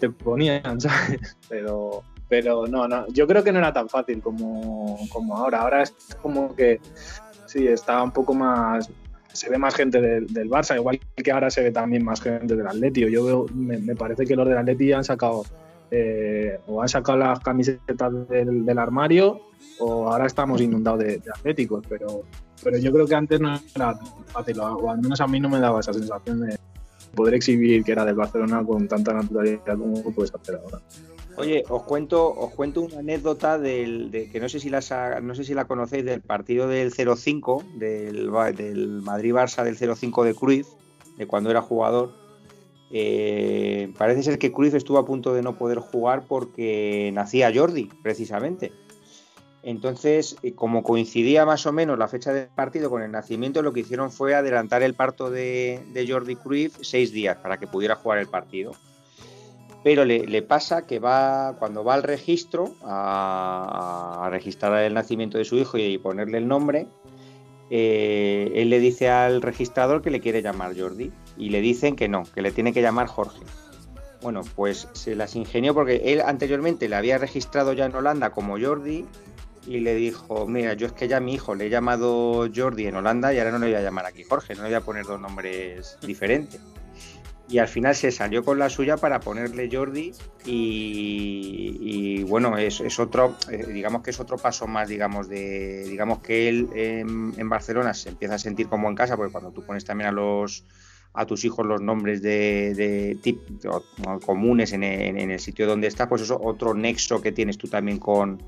te 0.00 0.10
ponían, 0.10 0.80
¿sabes? 0.80 1.36
Pero, 1.48 2.02
pero 2.28 2.66
no, 2.66 2.88
no, 2.88 3.06
yo 3.08 3.26
creo 3.26 3.42
que 3.42 3.52
no 3.52 3.58
era 3.58 3.72
tan 3.72 3.88
fácil 3.88 4.20
como, 4.22 4.98
como 5.10 5.36
ahora. 5.36 5.60
Ahora 5.60 5.82
es 5.82 5.94
como 6.22 6.54
que 6.54 6.80
sí, 7.46 7.66
está 7.66 8.02
un 8.02 8.12
poco 8.12 8.34
más, 8.34 8.90
se 9.32 9.50
ve 9.50 9.58
más 9.58 9.74
gente 9.74 10.00
del, 10.00 10.50
Barça, 10.50 10.76
igual 10.76 11.00
que 11.16 11.32
ahora 11.32 11.50
se 11.50 11.62
ve 11.62 11.70
también 11.70 12.04
más 12.04 12.20
gente 12.20 12.56
del 12.56 12.66
Atleti. 12.66 13.00
Yo 13.10 13.24
veo, 13.24 13.46
me, 13.54 13.94
parece 13.94 14.24
que 14.24 14.36
los 14.36 14.48
del 14.48 14.58
Atleti 14.58 14.92
han 14.92 15.04
sacado 15.04 15.44
eh, 15.90 16.58
o 16.66 16.82
han 16.82 16.88
sacado 16.88 17.18
las 17.18 17.40
camisetas 17.40 18.28
del, 18.28 18.78
armario 18.78 19.40
o 19.80 20.10
ahora 20.10 20.26
estamos 20.26 20.60
inundados 20.60 21.00
de, 21.00 21.18
de 21.18 21.30
atléticos, 21.30 21.84
pero 21.88 22.24
pero 22.64 22.78
yo 22.78 22.90
creo 22.92 23.06
que 23.06 23.14
antes 23.14 23.40
no 23.40 23.60
era 23.76 23.94
fácil, 24.26 24.58
o 24.58 24.90
al 24.90 24.98
menos 24.98 25.20
a 25.20 25.26
mí 25.26 25.38
no 25.38 25.48
me 25.48 25.60
daba 25.60 25.80
esa 25.80 25.92
sensación 25.92 26.40
de 26.40 26.58
poder 27.14 27.34
exhibir 27.34 27.84
que 27.84 27.92
era 27.92 28.04
del 28.04 28.16
Barcelona 28.16 28.64
con 28.64 28.88
tanta 28.88 29.12
naturalidad 29.12 29.78
como 29.78 30.02
puedes 30.12 30.34
hacer 30.34 30.56
ahora. 30.56 30.80
Oye, 31.36 31.64
os 31.68 31.82
cuento, 31.82 32.32
os 32.32 32.52
cuento 32.52 32.82
una 32.82 33.00
anécdota 33.00 33.58
del, 33.58 34.10
de, 34.10 34.30
que 34.30 34.40
no 34.40 34.48
sé 34.48 34.60
si 34.60 34.70
la 34.70 34.80
no 35.20 35.34
sé 35.34 35.44
si 35.44 35.52
la 35.52 35.64
conocéis 35.64 36.04
del 36.04 36.20
partido 36.20 36.68
del 36.68 36.92
0-5 36.92 37.64
del, 37.74 38.30
del 38.56 39.02
Madrid-Barça 39.02 39.64
del 39.64 39.76
0-5 39.76 40.24
de 40.24 40.34
Cruz, 40.34 40.66
de 41.18 41.26
cuando 41.26 41.50
era 41.50 41.60
jugador. 41.60 42.12
Eh, 42.92 43.92
parece 43.98 44.22
ser 44.22 44.38
que 44.38 44.52
Cruz 44.52 44.74
estuvo 44.74 44.98
a 44.98 45.04
punto 45.04 45.34
de 45.34 45.42
no 45.42 45.58
poder 45.58 45.78
jugar 45.78 46.24
porque 46.28 47.10
nacía 47.12 47.52
Jordi, 47.52 47.90
precisamente. 48.02 48.72
Entonces, 49.64 50.36
eh, 50.42 50.54
como 50.54 50.82
coincidía 50.82 51.46
más 51.46 51.64
o 51.64 51.72
menos 51.72 51.98
la 51.98 52.06
fecha 52.06 52.34
del 52.34 52.48
partido 52.48 52.90
con 52.90 53.02
el 53.02 53.10
nacimiento, 53.10 53.62
lo 53.62 53.72
que 53.72 53.80
hicieron 53.80 54.12
fue 54.12 54.34
adelantar 54.34 54.82
el 54.82 54.92
parto 54.92 55.30
de, 55.30 55.80
Jordi 56.06 56.36
Cruyff 56.36 56.76
seis 56.82 57.12
días 57.12 57.38
para 57.38 57.58
que 57.58 57.66
pudiera 57.66 57.96
jugar 57.96 58.18
el 58.18 58.26
partido. 58.26 58.72
Pero 59.82 60.04
le, 60.04 60.42
pasa 60.42 60.86
que 60.86 60.98
va, 60.98 61.56
cuando 61.58 61.82
va 61.82 61.94
al 61.94 62.02
registro 62.02 62.74
a, 62.82 64.28
registrar 64.30 64.82
el 64.82 64.94
nacimiento 64.94 65.38
de 65.38 65.44
su 65.44 65.56
hijo 65.56 65.78
y 65.78 65.96
ponerle 65.96 66.38
el 66.38 66.48
nombre, 66.48 66.86
eh, 67.70 68.52
él 68.54 68.68
le 68.68 68.80
dice 68.80 69.08
al 69.08 69.40
registrador 69.40 70.02
que 70.02 70.10
le 70.10 70.20
quiere 70.20 70.42
llamar 70.42 70.78
Jordi 70.78 71.10
y 71.38 71.50
le 71.50 71.62
dicen 71.62 71.96
que 71.96 72.08
no, 72.08 72.24
que 72.34 72.42
le 72.42 72.52
tiene 72.52 72.74
que 72.74 72.82
llamar 72.82 73.06
Jorge. 73.06 73.40
Bueno, 74.22 74.42
pues 74.56 74.88
se 74.92 75.14
las 75.14 75.36
ingenió 75.36 75.74
porque 75.74 76.02
él 76.04 76.22
anteriormente 76.22 76.88
le 76.88 76.96
había 76.96 77.18
registrado 77.18 77.74
ya 77.74 77.84
en 77.84 77.94
Holanda 77.94 78.30
como 78.30 78.58
Jordi 78.58 79.06
y 79.66 79.80
le 79.80 79.94
dijo, 79.94 80.46
mira, 80.46 80.74
yo 80.74 80.86
es 80.86 80.92
que 80.92 81.08
ya 81.08 81.18
a 81.18 81.20
mi 81.20 81.34
hijo 81.34 81.54
le 81.54 81.66
he 81.66 81.70
llamado 81.70 82.48
Jordi 82.54 82.86
en 82.86 82.96
Holanda 82.96 83.32
y 83.32 83.38
ahora 83.38 83.52
no 83.52 83.58
le 83.58 83.66
voy 83.66 83.74
a 83.76 83.82
llamar 83.82 84.06
aquí 84.06 84.24
Jorge, 84.24 84.54
no 84.54 84.62
le 84.62 84.68
voy 84.68 84.76
a 84.76 84.80
poner 84.80 85.04
dos 85.04 85.20
nombres 85.20 85.98
diferentes. 86.02 86.60
Y 87.46 87.58
al 87.58 87.68
final 87.68 87.94
se 87.94 88.10
salió 88.10 88.42
con 88.42 88.58
la 88.58 88.70
suya 88.70 88.96
para 88.96 89.20
ponerle 89.20 89.68
Jordi 89.70 90.12
y, 90.46 92.22
bueno, 92.24 92.56
es, 92.56 92.80
es, 92.80 92.98
otro, 92.98 93.36
eh, 93.50 93.66
digamos 93.68 94.02
que 94.02 94.10
es 94.10 94.20
otro 94.20 94.38
paso 94.38 94.66
más, 94.66 94.88
digamos, 94.88 95.28
de, 95.28 95.84
digamos 95.84 96.20
que 96.20 96.48
él 96.48 96.68
en, 96.74 97.48
Barcelona 97.48 97.92
se 97.92 98.08
empieza 98.08 98.36
a 98.36 98.38
sentir 98.38 98.68
como 98.68 98.88
en 98.88 98.94
casa, 98.94 99.16
porque 99.16 99.32
cuando 99.32 99.50
tú 99.50 99.62
pones 99.62 99.84
también 99.84 100.08
a 100.08 100.12
los 100.12 100.64
a 101.16 101.26
tus 101.26 101.44
hijos 101.44 101.64
los 101.64 101.80
nombres 101.80 102.22
de, 102.22 102.74
de, 102.74 103.38
comunes 104.26 104.72
en, 104.72 104.82
el 104.82 105.38
sitio 105.38 105.66
donde 105.66 105.86
está, 105.86 106.08
pues 106.08 106.22
eso 106.22 106.40
otro 106.42 106.74
nexo 106.74 107.22
que 107.22 107.30
tienes 107.30 107.56
tú 107.56 107.68
también 107.68 107.98
con, 107.98 108.42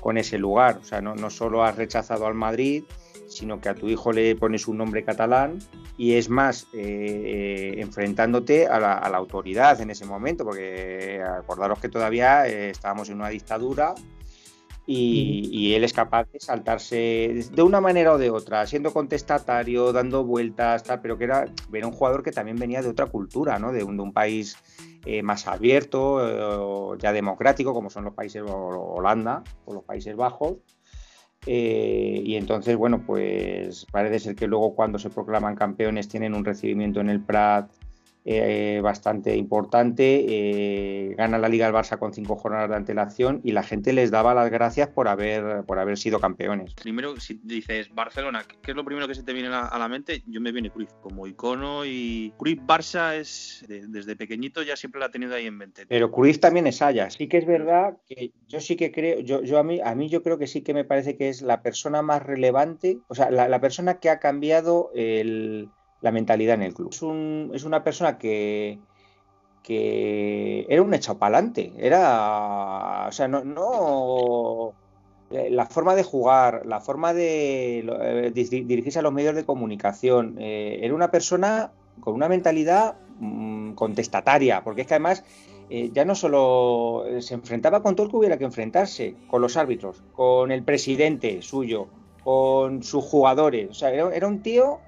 con 0.00 0.18
ese 0.18 0.38
lugar. 0.38 0.78
O 0.80 0.84
sea, 0.84 1.00
no, 1.00 1.14
no 1.14 1.30
solo 1.30 1.64
has 1.64 1.76
rechazado 1.76 2.26
al 2.26 2.34
Madrid, 2.34 2.84
sino 3.30 3.60
que 3.60 3.68
a 3.68 3.74
tu 3.74 3.88
hijo 3.88 4.12
le 4.12 4.34
pones 4.34 4.66
un 4.66 4.78
nombre 4.78 5.04
catalán 5.04 5.58
y 5.96 6.14
es 6.14 6.28
más, 6.28 6.66
eh, 6.72 6.78
eh, 6.82 7.74
enfrentándote 7.80 8.66
a 8.66 8.80
la, 8.80 8.96
autoridad 9.20 9.80
en 9.80 9.90
ese 9.90 10.04
momento, 10.04 10.44
porque 10.44 11.22
acordaros 11.22 11.78
que 11.78 11.88
todavía 11.88 12.46
eh, 12.46 12.70
estábamos 12.70 13.08
en 13.08 13.16
una 13.16 13.28
dictadura 13.28 13.94
y, 14.92 15.74
él 15.74 15.84
es 15.84 15.92
capaz 15.92 16.28
de 16.32 16.40
saltarse 16.40 17.46
de 17.52 17.62
una 17.62 17.80
manera 17.80 18.12
o 18.12 18.18
de 18.18 18.30
otra, 18.30 18.66
siendo 18.66 18.92
contestatario, 18.92 19.92
dando 19.92 20.24
vueltas, 20.24 20.82
tal, 20.82 21.00
pero 21.00 21.16
que 21.16 21.24
era, 21.24 21.46
era 21.72 21.86
un 21.86 21.92
jugador 21.92 22.24
que 22.24 22.32
también 22.32 22.56
venía 22.56 22.82
de 22.82 22.88
otra 22.88 23.06
cultura, 23.06 23.60
¿no? 23.60 23.72
de, 23.72 23.84
un, 23.84 24.12
país 24.12 24.56
eh, 25.06 25.22
más 25.22 25.46
abierto, 25.46 26.94
eh, 26.94 26.98
ya 27.00 27.12
democrático, 27.12 27.72
como 27.72 27.88
son 27.88 28.04
los 28.04 28.14
países 28.14 28.42
Holanda 28.44 29.44
o 29.64 29.74
los 29.74 29.84
Países 29.84 30.16
Bajos. 30.16 30.56
Eh, 31.46 32.22
y 32.24 32.34
entonces, 32.34 32.76
bueno, 32.76 33.04
pues 33.06 33.86
parece 33.92 34.18
ser 34.18 34.34
que 34.34 34.48
luego 34.48 34.74
cuando 34.74 34.98
se 34.98 35.08
proclaman 35.08 35.54
campeones 35.54 36.08
tienen 36.08 36.34
un 36.34 36.44
recibimiento 36.44 37.00
en 37.00 37.10
el 37.10 37.20
Prat 37.20 37.70
eh, 38.24 38.80
bastante 38.82 39.36
importante. 39.36 40.24
Eh, 40.28 41.14
gana 41.16 41.38
la 41.38 41.48
Liga 41.48 41.66
el 41.66 41.72
Barça 41.72 41.98
con 41.98 42.12
cinco 42.12 42.36
jornadas 42.36 42.68
de 42.68 42.76
antelación 42.76 43.40
y 43.44 43.52
la 43.52 43.62
gente 43.62 43.92
les 43.92 44.10
daba 44.10 44.34
las 44.34 44.50
gracias 44.50 44.88
por 44.88 45.08
haber, 45.08 45.64
por 45.64 45.78
haber 45.78 45.96
sido 45.96 46.20
campeones. 46.20 46.74
Primero, 46.74 47.18
si 47.18 47.40
dices 47.42 47.94
Barcelona, 47.94 48.44
¿qué 48.62 48.72
es 48.72 48.76
lo 48.76 48.84
primero 48.84 49.08
que 49.08 49.14
se 49.14 49.22
te 49.22 49.32
viene 49.32 49.48
a 49.48 49.78
la 49.78 49.88
mente? 49.88 50.22
Yo 50.26 50.40
me 50.40 50.52
viene 50.52 50.70
Cruz 50.70 50.88
como 51.00 51.26
icono 51.26 51.84
y 51.84 52.32
Cruz 52.36 52.56
Barça 52.56 53.16
es 53.16 53.64
desde 53.66 54.16
pequeñito 54.16 54.62
ya 54.62 54.76
siempre 54.76 55.00
la 55.00 55.06
ha 55.06 55.10
tenido 55.10 55.34
ahí 55.34 55.46
en 55.46 55.56
mente. 55.56 55.86
Pero 55.86 56.10
Cruz 56.10 56.40
también 56.40 56.66
es 56.66 56.82
Haya. 56.82 57.10
Sí 57.10 57.26
que 57.26 57.38
es 57.38 57.46
verdad 57.46 57.96
que 58.06 58.32
yo 58.48 58.60
sí 58.60 58.76
que 58.76 58.92
creo, 58.92 59.20
yo, 59.20 59.42
yo 59.42 59.58
a 59.58 59.62
mí, 59.62 59.80
a 59.82 59.94
mí 59.94 60.08
yo 60.08 60.22
creo 60.22 60.38
que 60.38 60.46
sí 60.46 60.62
que 60.62 60.74
me 60.74 60.84
parece 60.84 61.16
que 61.16 61.28
es 61.28 61.42
la 61.42 61.62
persona 61.62 62.02
más 62.02 62.22
relevante, 62.22 62.98
o 63.08 63.14
sea, 63.14 63.30
la 63.30 63.60
persona 63.60 63.98
que 63.98 64.10
ha 64.10 64.18
cambiado 64.18 64.90
el 64.94 65.70
la 66.00 66.12
mentalidad 66.12 66.54
en 66.54 66.62
el 66.62 66.74
club. 66.74 66.90
Es, 67.54 67.64
una 67.64 67.84
persona 67.84 68.18
que, 68.18 68.78
que 69.62 70.66
era 70.68 70.82
un 70.82 70.94
echado 70.94 71.18
para 71.18 71.38
adelante, 71.38 71.72
era, 71.78 73.06
o 73.08 73.12
sea, 73.12 73.28
no, 73.28 73.44
no, 73.44 74.74
la 75.30 75.66
forma 75.66 75.94
de 75.94 76.02
jugar, 76.02 76.66
la 76.66 76.80
forma 76.80 77.12
de 77.12 77.80
eh, 77.80 78.30
dirigirse 78.34 78.98
a 78.98 79.02
los 79.02 79.12
medios 79.12 79.34
de 79.34 79.44
comunicación, 79.44 80.36
eh, 80.38 80.80
era 80.82 80.94
una 80.94 81.10
persona 81.10 81.72
con 82.00 82.14
una 82.14 82.28
mentalidad 82.28 82.96
mm, 83.18 83.72
contestataria, 83.72 84.64
porque 84.64 84.82
es 84.82 84.86
que 84.86 84.94
además 84.94 85.24
eh, 85.68 85.90
ya 85.92 86.04
no 86.04 86.14
solo 86.14 87.04
se 87.20 87.34
enfrentaba 87.34 87.82
con 87.82 87.94
todo 87.94 88.06
el 88.06 88.10
que 88.10 88.16
hubiera 88.16 88.38
que 88.38 88.44
enfrentarse, 88.44 89.14
con 89.28 89.42
los 89.42 89.56
árbitros, 89.56 90.02
con 90.14 90.50
el 90.50 90.64
presidente 90.64 91.42
suyo, 91.42 91.88
con 92.24 92.82
sus 92.82 93.04
jugadores, 93.04 93.70
o 93.70 93.74
sea, 93.74 93.90
era 93.90 94.26
un 94.26 94.42
tío 94.42 94.80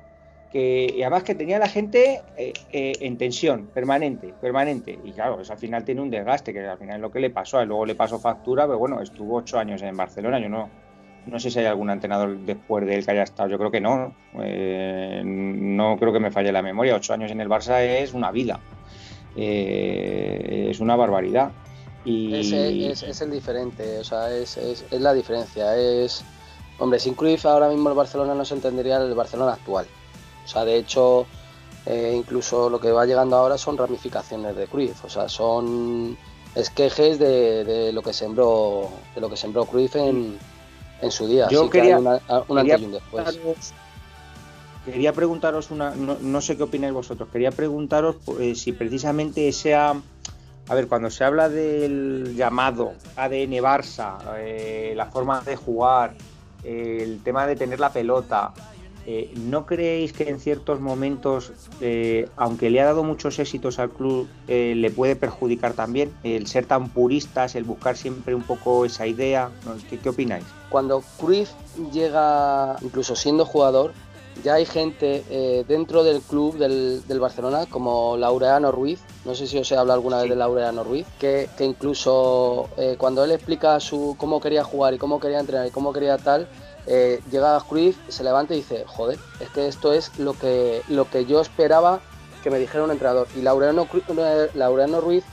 que 0.53 0.95
y 0.95 1.03
además 1.03 1.23
que 1.23 1.35
tenía 1.35 1.59
la 1.59 1.69
gente 1.69 2.21
eh, 2.37 2.53
eh, 2.73 2.93
en 3.01 3.17
tensión 3.17 3.67
permanente, 3.69 4.35
permanente. 4.41 4.99
Y 5.03 5.13
claro, 5.13 5.41
eso 5.41 5.53
al 5.53 5.59
final 5.59 5.85
tiene 5.85 6.03
un 6.03 6.11
desgaste, 6.11 6.53
que 6.53 6.61
al 6.61 6.79
final 6.79 6.97
es 6.97 7.01
lo 7.01 7.11
que 7.11 7.21
le 7.21 7.31
pasó. 7.31 7.59
A 7.59 7.65
luego 7.65 7.87
le 7.87 7.95
pasó 7.95 8.19
factura, 8.19 8.67
pero 8.67 8.79
bueno, 8.79 9.01
estuvo 9.01 9.37
ocho 9.37 9.59
años 9.59 9.81
en 9.83 9.97
Barcelona. 9.97 10.39
Yo 10.39 10.51
no, 10.51 10.69
no 11.27 11.41
sé 11.41 11.51
si 11.51 11.59
hay 11.59 11.67
algún 11.67 11.89
entrenador 11.91 12.39
después 12.39 12.85
de 12.85 12.97
él 12.97 13.05
que 13.05 13.13
haya 13.13 13.23
estado. 13.23 13.49
Yo 13.49 13.59
creo 13.59 13.71
que 13.71 13.81
no. 13.81 14.15
Eh, 14.41 15.23
no 15.25 15.97
creo 15.99 16.13
que 16.13 16.21
me 16.21 16.31
falle 16.31 16.53
la 16.53 16.63
memoria. 16.63 16.97
Ocho 16.97 17.15
años 17.15 17.31
en 17.31 17.41
el 17.41 17.49
Barça 17.49 17.81
es 17.81 18.13
una 18.13 18.31
vida. 18.31 18.61
es 19.35 20.81
una 20.81 20.97
barbaridad. 20.97 21.51
Y... 22.05 22.35
Es, 22.35 23.03
es, 23.03 23.21
el 23.21 23.31
diferente, 23.31 23.99
o 23.99 24.05
sea, 24.05 24.31
es, 24.31 24.57
es, 24.57 24.85
la 24.91 25.15
diferencia. 25.15 25.77
Es, 25.77 26.25
hombre, 26.79 26.99
sin 26.99 27.15
Cruyff 27.15 27.47
ahora 27.47 27.69
mismo 27.69 27.89
el 27.89 27.95
Barcelona 27.95 28.35
no 28.35 28.45
se 28.45 28.55
entendería 28.55 28.99
el 28.99 29.15
Barcelona 29.15 29.53
actual. 29.53 29.87
O 30.45 30.49
sea, 30.49 30.65
de 30.65 30.77
hecho, 30.77 31.27
eh, 31.87 32.15
incluso 32.17 32.71
lo 32.71 32.81
que 32.81 32.93
va 32.93 33.07
llegando 33.07 33.37
ahora 33.37 33.59
son 33.59 33.77
ramificaciones 33.77 34.57
de 34.57 34.67
Cruyff, 34.67 35.05
o 35.05 35.09
sea, 35.09 35.29
son 35.29 36.17
esquejes 36.55 37.19
de, 37.19 37.91
lo 37.93 38.03
que 38.03 38.13
sembró 38.13 38.89
de 39.15 39.21
lo 39.21 39.29
que 39.29 39.37
sembró 39.37 39.65
Cruyff 39.65 39.97
en, 39.97 40.39
su 41.11 41.27
día. 41.27 41.49
Yo 41.51 41.69
quería, 41.69 41.99
después. 41.99 43.75
Quería 44.85 45.13
preguntaros 45.13 45.71
una, 45.71 45.95
no, 45.95 46.41
sé 46.41 46.57
qué 46.57 46.65
opináis 46.65 46.93
vosotros, 46.93 47.29
quería 47.31 47.51
preguntaros 47.51 48.17
eh, 48.41 48.55
si 48.57 48.73
precisamente 48.73 49.51
sea, 49.53 49.95
a 50.69 50.75
ver, 50.75 50.89
cuando 50.89 51.09
se 51.11 51.25
habla 51.25 51.49
del 51.49 52.35
llamado 52.37 52.93
ADN 53.17 53.53
Barça, 53.59 54.19
eh, 54.39 54.93
la 54.97 55.07
forma 55.07 55.41
de 55.41 55.55
jugar, 55.55 56.15
el 56.65 57.21
tema 57.23 57.47
de 57.47 57.57
tener 57.57 57.81
la 57.81 57.93
pelota, 57.93 58.53
eh, 59.07 59.33
¿No 59.37 59.67
creéis 59.67 60.13
que 60.13 60.29
en 60.29 60.39
ciertos 60.39 60.81
momentos, 60.81 61.53
eh, 61.81 62.29
aunque 62.37 62.71
le 62.71 62.81
ha 62.81 62.85
dado 62.85 63.03
muchos 63.03 63.39
éxitos 63.39 63.79
al 63.79 63.91
club, 63.91 64.29
eh, 64.47 64.75
le 64.77 64.91
puede 64.91 65.17
perjudicar 65.17 65.73
también 65.73 66.13
el 66.23 66.47
ser 66.47 66.67
tan 66.67 66.89
puristas, 66.89 67.57
el 67.57 67.65
buscar 67.65 67.97
siempre 67.97 68.35
un 68.35 68.43
poco 68.43 68.85
esa 68.85 69.07
idea? 69.07 69.51
¿Qué, 69.91 70.09
opináis? 70.09 70.45
Cuando 70.71 71.03
Cruyff 71.19 71.51
llega, 71.93 72.77
incluso 72.81 73.17
siendo 73.17 73.45
jugador, 73.45 73.93
ya 74.43 74.55
hay 74.55 74.67
gente 74.67 75.65
dentro 75.69 76.05
del 76.05 76.21
club 76.21 76.57
del, 76.57 77.21
Barcelona, 77.21 77.67
como 77.67 78.17
Laureano 78.17 78.73
Ruiz, 78.73 79.01
no 79.25 79.35
sé 79.35 79.47
si 79.47 79.59
os 79.59 79.71
he 79.71 79.77
hablado 79.77 79.99
alguna 79.99 80.21
vez 80.21 80.31
de 80.31 80.37
Laureano 80.37 80.85
Ruiz, 80.85 81.07
que, 81.19 81.49
incluso 81.61 82.69
cuando 82.99 83.25
él 83.25 83.31
explica 83.31 83.79
su, 83.81 84.17
cómo 84.19 84.41
quería 84.41 84.65
jugar 84.65 84.95
y 84.95 84.99
cómo 84.99 85.21
quería 85.21 85.41
entrenar 85.41 85.67
y 85.67 85.71
cómo 85.71 85.93
quería 85.93 86.19
tal, 86.19 86.49
eh, 86.87 87.21
llega 87.31 87.61
Cruyff, 87.69 87.97
se 88.09 88.25
levanta 88.25 88.55
y 88.55 88.59
dice, 88.59 88.85
joder, 88.87 89.19
es 89.41 89.49
que 89.51 89.69
esto 89.69 89.93
es 89.93 90.19
lo 90.19 90.35
que, 90.35 90.83
lo 90.89 91.09
que 91.09 91.27
yo 91.27 91.41
esperaba 91.41 92.01
que 92.43 92.51
me 92.51 92.59
dijera 92.59 92.85
un 92.85 92.91
entrenador. 92.91 93.29
Y 93.37 93.43
Laureano, 93.43 93.87
Laureano 94.55 95.01
Ruiz 95.01 95.25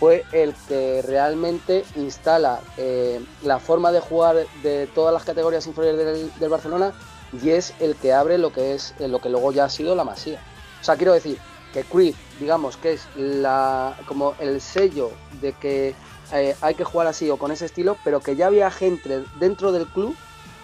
fue 0.00 0.24
el 0.32 0.52
que 0.68 1.02
realmente 1.02 1.84
instala 1.94 2.60
eh, 2.76 3.20
la 3.42 3.58
forma 3.60 3.92
de 3.92 4.00
jugar 4.00 4.36
de 4.62 4.88
todas 4.88 5.12
las 5.14 5.24
categorías 5.24 5.66
inferiores 5.66 6.30
del, 6.38 6.48
Barcelona 6.48 6.92
y 7.32 7.50
es 7.50 7.74
el 7.80 7.96
que 7.96 8.12
abre 8.12 8.38
lo 8.38 8.52
que 8.52 8.74
es 8.74 8.94
lo 8.98 9.20
que 9.20 9.28
luego 9.28 9.52
ya 9.52 9.64
ha 9.64 9.70
sido 9.70 9.94
la 9.94 10.04
masía. 10.04 10.40
O 10.80 10.84
sea, 10.84 10.96
quiero 10.96 11.12
decir 11.12 11.38
que 11.72 11.84
Cruyff, 11.84 12.16
digamos 12.38 12.76
que 12.76 12.94
es 12.94 13.06
la, 13.16 13.96
como 14.06 14.34
el 14.38 14.60
sello 14.60 15.10
de 15.40 15.52
que 15.52 15.94
eh, 16.32 16.56
hay 16.60 16.74
que 16.74 16.84
jugar 16.84 17.06
así 17.06 17.28
o 17.30 17.36
con 17.36 17.52
ese 17.52 17.66
estilo, 17.66 17.96
pero 18.04 18.20
que 18.20 18.36
ya 18.36 18.46
había 18.46 18.70
gente 18.70 19.24
dentro 19.38 19.72
del 19.72 19.86
club 19.86 20.16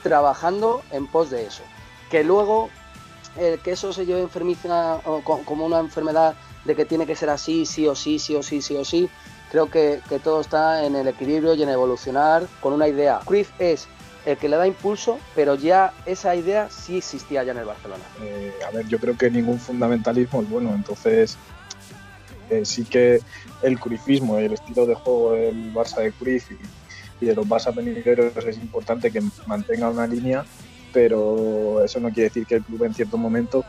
trabajando 0.03 0.83
en 0.91 1.07
pos 1.07 1.31
de 1.31 1.47
eso. 1.47 1.63
Que 2.11 2.25
luego 2.25 2.71
el 3.37 3.59
que 3.61 3.73
eso 3.73 3.93
se 3.93 4.05
lleve 4.05 4.21
enfermiza 4.21 5.01
como 5.25 5.67
una 5.67 5.81
enfermedad 5.81 6.35
de 6.65 6.77
que 6.77 6.85
tiene 6.85 7.07
que 7.07 7.17
ser 7.17 7.31
así, 7.31 7.67
sí 7.67 7.87
o 7.87 7.95
sí, 7.95 8.19
sí 8.19 8.35
o 8.35 8.43
sí, 8.43 8.63
sí 8.63 8.77
o 8.77 8.85
sí, 8.85 9.09
creo 9.51 9.71
que, 9.71 10.01
todo 10.23 10.41
está 10.41 10.85
en 10.85 10.97
el 10.97 11.09
equilibrio 11.09 11.55
y 11.55 11.63
en 11.63 11.69
evolucionar 11.69 12.47
con 12.61 12.73
una 12.73 12.89
idea. 12.89 13.21
Cruyff 13.25 13.51
es 13.59 13.87
el 14.25 14.37
que 14.37 14.49
le 14.49 14.57
da 14.57 14.67
impulso, 14.67 15.19
pero 15.35 15.55
ya 15.55 15.93
esa 16.07 16.35
idea 16.37 16.69
sí 16.71 16.99
existía 16.99 17.43
ya 17.43 17.53
en 17.53 17.59
el 17.59 17.65
Barcelona. 17.65 18.05
Eh, 18.23 18.53
a 18.67 18.71
ver, 18.71 18.87
yo 18.87 18.99
creo 18.99 19.17
que 19.17 19.31
ningún 19.31 19.59
fundamentalismo 19.59 20.43
es 20.43 20.49
bueno, 20.49 20.75
entonces 20.75 21.37
eh, 22.51 22.65
sí 22.65 22.85
que 22.85 23.21
el 23.63 23.79
Cruyffismo, 23.79 24.39
el 24.39 24.53
estilo 24.53 24.87
de 24.87 24.95
juego 24.95 25.33
del 25.33 25.73
Barça 25.75 26.03
de 26.03 26.13
Cruyff 26.13 26.51
y 27.21 27.27
de 27.27 27.35
los 27.35 27.47
Barça 27.47 27.75
venideros 27.75 28.37
es 28.45 28.57
importante 28.59 29.11
que 29.11 29.23
mantenga 29.47 29.89
una 29.89 30.07
línea, 30.07 30.45
pero 30.93 31.83
eso 31.85 31.99
no 32.01 32.11
quiere 32.11 32.29
decir 32.29 32.47
que 32.47 32.57
el 32.57 32.63
club 32.63 32.85
en 32.85 32.95
cierto 32.95 33.17
momento, 33.17 33.65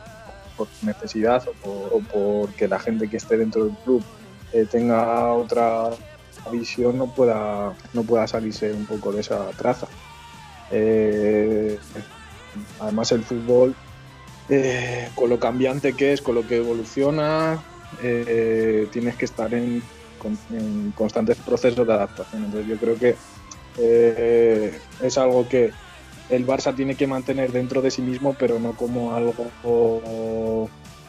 por 0.56 0.68
necesidad 0.82 1.42
o, 1.48 1.98
por, 2.00 2.46
porque 2.46 2.68
la 2.68 2.78
gente 2.78 3.08
que 3.08 3.16
esté 3.16 3.36
dentro 3.36 3.64
del 3.64 3.74
club 3.78 4.04
eh, 4.52 4.66
tenga 4.70 5.32
otra 5.32 5.90
visión, 6.52 6.98
no 6.98 7.06
pueda, 7.12 7.74
no 7.92 8.02
pueda 8.02 8.26
salirse 8.26 8.72
un 8.72 8.86
poco 8.86 9.12
de 9.12 9.20
esa 9.20 9.48
traza. 9.50 9.88
Eh, 10.70 11.78
además 12.80 13.12
el 13.12 13.22
fútbol, 13.22 13.74
eh, 14.48 15.08
con 15.14 15.30
lo 15.30 15.38
cambiante 15.38 15.94
que 15.94 16.12
es, 16.12 16.22
con 16.22 16.34
lo 16.34 16.46
que 16.46 16.56
evoluciona, 16.56 17.62
tienes 18.92 19.16
que 19.16 19.24
estar 19.24 19.52
en, 19.54 19.82
constantes 20.94 21.36
procesos 21.38 21.86
de 21.86 21.92
adaptación. 21.92 22.44
Entonces 22.44 22.68
yo 22.68 22.76
creo 22.76 22.96
que 22.96 23.14
eh, 23.78 24.78
es 25.02 25.18
algo 25.18 25.48
que 25.48 25.72
el 26.30 26.46
Barça 26.46 26.74
tiene 26.74 26.94
que 26.94 27.06
mantener 27.06 27.52
dentro 27.52 27.82
de 27.82 27.90
sí 27.90 28.02
mismo, 28.02 28.34
pero 28.38 28.58
no 28.58 28.72
como 28.72 29.14
algo 29.14 29.34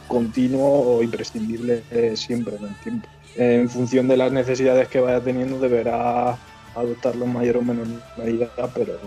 continuo 0.08 0.98
o 0.98 1.04
imprescindible 1.04 1.84
eh, 1.92 2.14
siempre 2.16 2.56
en 2.58 2.66
el 2.66 2.76
tiempo. 2.76 3.08
En 3.36 3.70
función 3.70 4.08
de 4.08 4.18
las 4.18 4.32
necesidades 4.32 4.88
que 4.88 5.00
vaya 5.00 5.22
teniendo, 5.22 5.60
deberá 5.60 6.38
adoptarlo 6.74 7.26
en 7.26 7.34
mayor 7.34 7.58
o 7.58 7.62
menor 7.62 7.88
medida, 8.18 8.50
pero 8.74 8.98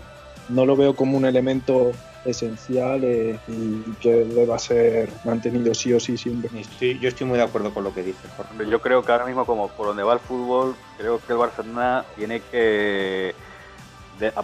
no 0.48 0.66
lo 0.66 0.76
veo 0.76 0.94
como 0.94 1.16
un 1.16 1.24
elemento 1.24 1.92
esencial 2.24 3.02
eh, 3.04 3.38
y 3.48 3.80
que 4.00 4.24
deba 4.24 4.58
ser 4.58 5.10
mantenido 5.24 5.74
sí 5.74 5.92
o 5.92 6.00
sí 6.00 6.16
siempre. 6.16 6.50
yo 6.80 7.08
estoy 7.08 7.26
muy 7.26 7.38
de 7.38 7.44
acuerdo 7.44 7.72
con 7.72 7.84
lo 7.84 7.94
que 7.94 8.02
dice 8.02 8.28
Jorge. 8.36 8.68
Yo 8.68 8.80
creo 8.80 9.04
que 9.04 9.12
ahora 9.12 9.26
mismo, 9.26 9.44
como 9.46 9.68
por 9.68 9.86
donde 9.86 10.02
va 10.02 10.14
el 10.14 10.20
fútbol, 10.20 10.74
creo 10.96 11.18
que 11.18 11.32
el 11.32 11.38
Barcelona 11.38 12.04
tiene 12.16 12.40
que 12.40 13.34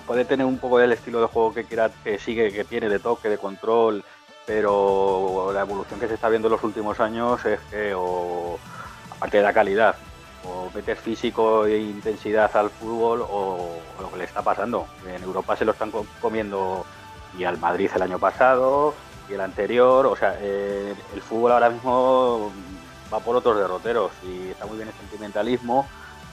puede 0.06 0.25
tener 0.25 0.46
un 0.46 0.58
poco 0.58 0.78
del 0.78 0.92
estilo 0.92 1.20
de 1.20 1.26
juego 1.26 1.52
que 1.52 1.64
quiera, 1.64 1.90
que 2.02 2.18
sigue, 2.18 2.52
que 2.52 2.64
tiene 2.64 2.88
de 2.88 2.99
toque, 2.99 3.28
de 3.28 3.38
control, 3.38 4.04
pero 4.46 5.50
la 5.52 5.62
evolución 5.62 5.99
que 5.99 6.08
se 6.08 6.14
está 6.14 6.28
viendo 6.28 6.49
en 6.49 6.52
los 6.52 6.62
últimos 6.62 7.00
años 7.00 7.44
es 7.44 7.58
que, 7.70 7.92
o, 7.94 8.58
aparte 9.11 9.38
de 9.38 9.42
la 9.42 9.52
calidad, 9.52 9.96
o 10.46 10.70
metes 10.74 10.98
físico 10.98 11.66
e 11.66 11.78
intensidad 11.78 12.54
al 12.56 12.70
fútbol 12.70 13.22
o, 13.22 13.78
lo 14.00 14.10
que 14.10 14.18
le 14.18 14.24
está 14.24 14.42
pasando. 14.42 14.86
En 15.06 15.22
Europa 15.22 15.56
se 15.56 15.64
lo 15.64 15.72
están 15.72 15.90
comiendo 16.20 16.84
y 17.38 17.44
al 17.44 17.58
Madrid 17.58 17.90
el 17.94 18.02
año 18.02 18.18
pasado 18.18 18.94
y 19.28 19.34
el 19.34 19.40
anterior. 19.40 20.06
O 20.06 20.16
sea, 20.16 20.36
eh, 20.40 20.94
el 21.14 21.22
fútbol 21.22 21.52
ahora 21.52 21.70
mismo 21.70 22.52
va 23.12 23.20
por 23.20 23.36
otros 23.36 23.56
derroteros 23.58 24.12
y 24.22 24.50
está 24.50 24.66
muy 24.66 24.76
bien 24.76 24.88
el 24.88 24.94
sentimentalismo, 24.94 25.86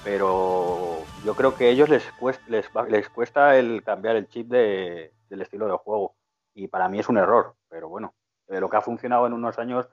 pero 0.03 1.00
yo 1.24 1.36
creo 1.36 1.56
que 1.56 1.65
a 1.65 1.70
ellos 1.70 1.89
les 1.89 2.03
cuesta, 2.13 2.44
les, 2.48 3.10
cuesta 3.10 3.58
el 3.58 3.84
cambiar 3.84 4.15
el 4.15 4.27
chip 4.27 4.48
del 4.48 5.41
estilo 5.41 5.68
de 5.68 5.77
juego 5.77 6.15
y 6.53 6.68
para 6.68 6.89
mí 6.89 7.00
es 7.00 7.08
un 7.08 7.18
error, 7.18 7.56
pero 7.70 7.88
bueno, 7.88 8.13
lo 8.48 8.70
que 8.70 8.77
ha 8.77 8.82
funcionado 8.82 9.27
en 9.27 9.34
unos 9.34 9.58
años 9.60 9.88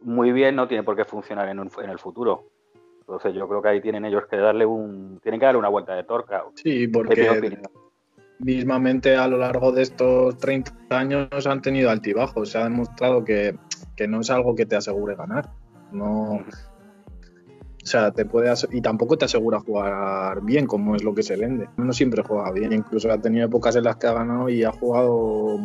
muy 0.00 0.32
bien 0.32 0.56
no 0.56 0.66
tiene 0.66 0.82
por 0.82 0.96
qué 0.96 1.04
funcionar 1.04 1.48
en, 1.48 1.58
en 1.60 1.90
el 1.90 1.98
futuro. 1.98 2.50
Entonces 3.10 3.34
yo 3.34 3.48
creo 3.48 3.60
que 3.60 3.68
ahí 3.68 3.80
tienen 3.80 4.04
ellos 4.04 4.22
que 4.30 4.36
darle 4.36 4.64
un, 4.64 5.18
tienen 5.20 5.40
que 5.40 5.46
darle 5.46 5.58
una 5.58 5.68
vuelta 5.68 5.96
de 5.96 6.04
torca. 6.04 6.44
Sí, 6.54 6.86
porque 6.86 7.58
mismamente 8.38 9.16
a 9.16 9.26
lo 9.26 9.36
largo 9.36 9.72
de 9.72 9.82
estos 9.82 10.38
30 10.38 10.72
años 10.90 11.44
han 11.48 11.60
tenido 11.60 11.90
altibajos. 11.90 12.50
Se 12.50 12.58
ha 12.58 12.64
demostrado 12.64 13.24
que, 13.24 13.58
que 13.96 14.06
no 14.06 14.20
es 14.20 14.30
algo 14.30 14.54
que 14.54 14.64
te 14.64 14.76
asegure 14.76 15.16
ganar. 15.16 15.50
No. 15.90 16.34
O 16.34 17.86
sea, 17.86 18.12
te 18.12 18.24
puede 18.24 18.54
y 18.70 18.80
tampoco 18.80 19.18
te 19.18 19.24
asegura 19.24 19.58
jugar 19.58 20.40
bien, 20.42 20.66
como 20.66 20.94
es 20.94 21.02
lo 21.02 21.12
que 21.12 21.24
se 21.24 21.36
vende. 21.36 21.68
No 21.78 21.92
siempre 21.92 22.22
juega 22.22 22.52
bien, 22.52 22.72
incluso 22.72 23.10
ha 23.10 23.20
tenido 23.20 23.46
épocas 23.46 23.74
en 23.74 23.84
las 23.84 23.96
que 23.96 24.06
ha 24.06 24.12
ganado 24.12 24.48
y 24.48 24.62
ha 24.62 24.70
jugado 24.70 25.58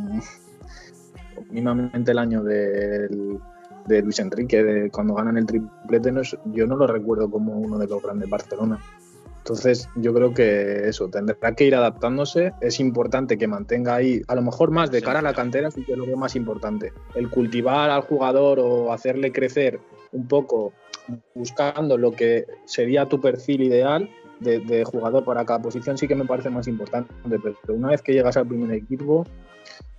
mínimamente 1.52 2.12
el 2.12 2.18
año 2.18 2.42
del 2.42 3.40
de 3.86 4.02
Luis 4.02 4.20
Enrique, 4.20 4.64
de 4.64 4.90
cuando 4.90 5.14
ganan 5.14 5.38
el 5.38 5.46
triplete, 5.46 6.12
no 6.12 6.22
yo 6.46 6.68
no 6.68 6.76
lo 6.76 6.88
recuerdo 6.88 7.30
como 7.30 7.58
uno 7.58 7.78
de 7.78 7.88
los 7.88 8.02
grandes 8.02 8.30
Barcelona. 8.30 8.80
Entonces, 9.46 9.88
yo 9.96 10.12
creo 10.12 10.34
que 10.34 10.90
eso, 10.90 11.08
tendrá 11.08 11.54
que 11.54 11.66
ir 11.66 11.76
adaptándose. 11.76 12.54
Es 12.62 12.80
importante 12.80 13.38
que 13.38 13.46
mantenga 13.48 13.94
ahí, 13.94 14.24
a 14.28 14.34
lo 14.34 14.42
mejor 14.42 14.72
más 14.72 14.90
de 14.90 15.04
cara 15.04 15.20
a 15.20 15.22
la 15.22 15.36
cantera, 15.36 15.70
sí 15.70 15.86
que 15.86 15.92
es 15.92 15.98
lo 16.00 16.06
que 16.06 16.16
más 16.16 16.36
importante. 16.36 16.94
El 17.14 17.30
cultivar 17.30 17.92
al 17.92 18.02
jugador 18.02 18.58
o 18.60 18.92
hacerle 18.92 19.32
crecer 19.32 19.80
un 20.14 20.28
poco 20.28 20.74
buscando 21.36 21.96
lo 21.96 22.12
que 22.12 22.48
sería 22.66 23.06
tu 23.06 23.22
perfil 23.22 23.62
ideal 23.62 24.10
de, 24.40 24.62
de 24.62 24.84
jugador 24.84 25.24
para 25.24 25.46
cada 25.46 25.62
posición, 25.62 25.96
sí 25.96 26.08
que 26.08 26.16
me 26.16 26.26
parece 26.26 26.50
más 26.50 26.68
importante. 26.68 27.14
Pero 27.30 27.56
una 27.76 27.90
vez 27.90 28.02
que 28.02 28.14
llegas 28.14 28.38
al 28.38 28.48
primer 28.48 28.72
equipo, 28.72 29.28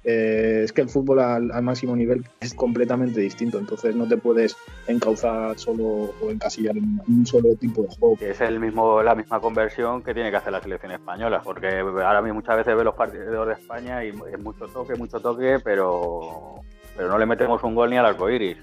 eh, 0.08 0.60
es 0.62 0.72
que 0.72 0.82
el 0.82 0.88
fútbol 0.88 1.18
al, 1.18 1.62
máximo 1.62 1.96
nivel 1.96 2.25
es 2.38 2.54
completamente 2.54 3.20
distinto, 3.20 3.58
entonces 3.58 3.96
no 3.96 4.06
te 4.06 4.16
puedes 4.16 4.56
encauzar 4.86 5.58
solo 5.58 6.14
o 6.22 6.30
encasillar 6.30 6.76
en 6.76 7.00
un 7.08 7.26
solo 7.26 7.56
tipo 7.56 7.82
de 7.82 7.88
juego. 7.88 8.16
es 8.20 8.40
el 8.40 8.60
mismo, 8.60 9.02
la 9.02 9.16
misma 9.16 9.40
conversión 9.40 10.04
que 10.04 10.14
tiene 10.14 10.30
que 10.30 10.36
hacer 10.36 10.52
la 10.52 10.62
selección 10.62 10.92
española, 10.92 11.40
porque 11.42 11.80
ahora 11.80 12.22
mismo 12.22 12.36
muchas 12.36 12.56
veces 12.56 12.76
ve 12.76 12.84
los 12.84 12.94
partidos 12.94 13.48
de 13.48 13.54
España 13.54 14.04
y 14.04 14.10
es 14.10 14.38
mucho 14.38 14.68
toque, 14.68 14.94
mucho 14.94 15.18
toque, 15.18 15.58
pero, 15.64 16.60
pero 16.96 17.08
no 17.08 17.18
le 17.18 17.26
metemos 17.26 17.60
un 17.64 17.75
gol 17.75 17.90
ni 17.90 17.96
al 17.96 18.06
arco 18.06 18.30
iris. 18.30 18.58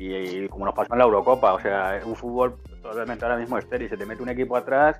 Y, 0.00 0.48
como 0.48 0.64
nos 0.64 0.74
pasó 0.74 0.92
en 0.94 0.98
la 0.98 1.04
Eurocopa, 1.04 1.54
o 1.54 1.60
sea, 1.60 2.00
un 2.04 2.16
fútbol 2.16 2.56
totalmente 2.82 3.24
ahora 3.24 3.36
mismo 3.36 3.56
estéril, 3.58 3.88
se 3.88 3.96
te 3.96 4.06
mete 4.06 4.24
un 4.24 4.28
equipo 4.28 4.56
atrás 4.56 4.98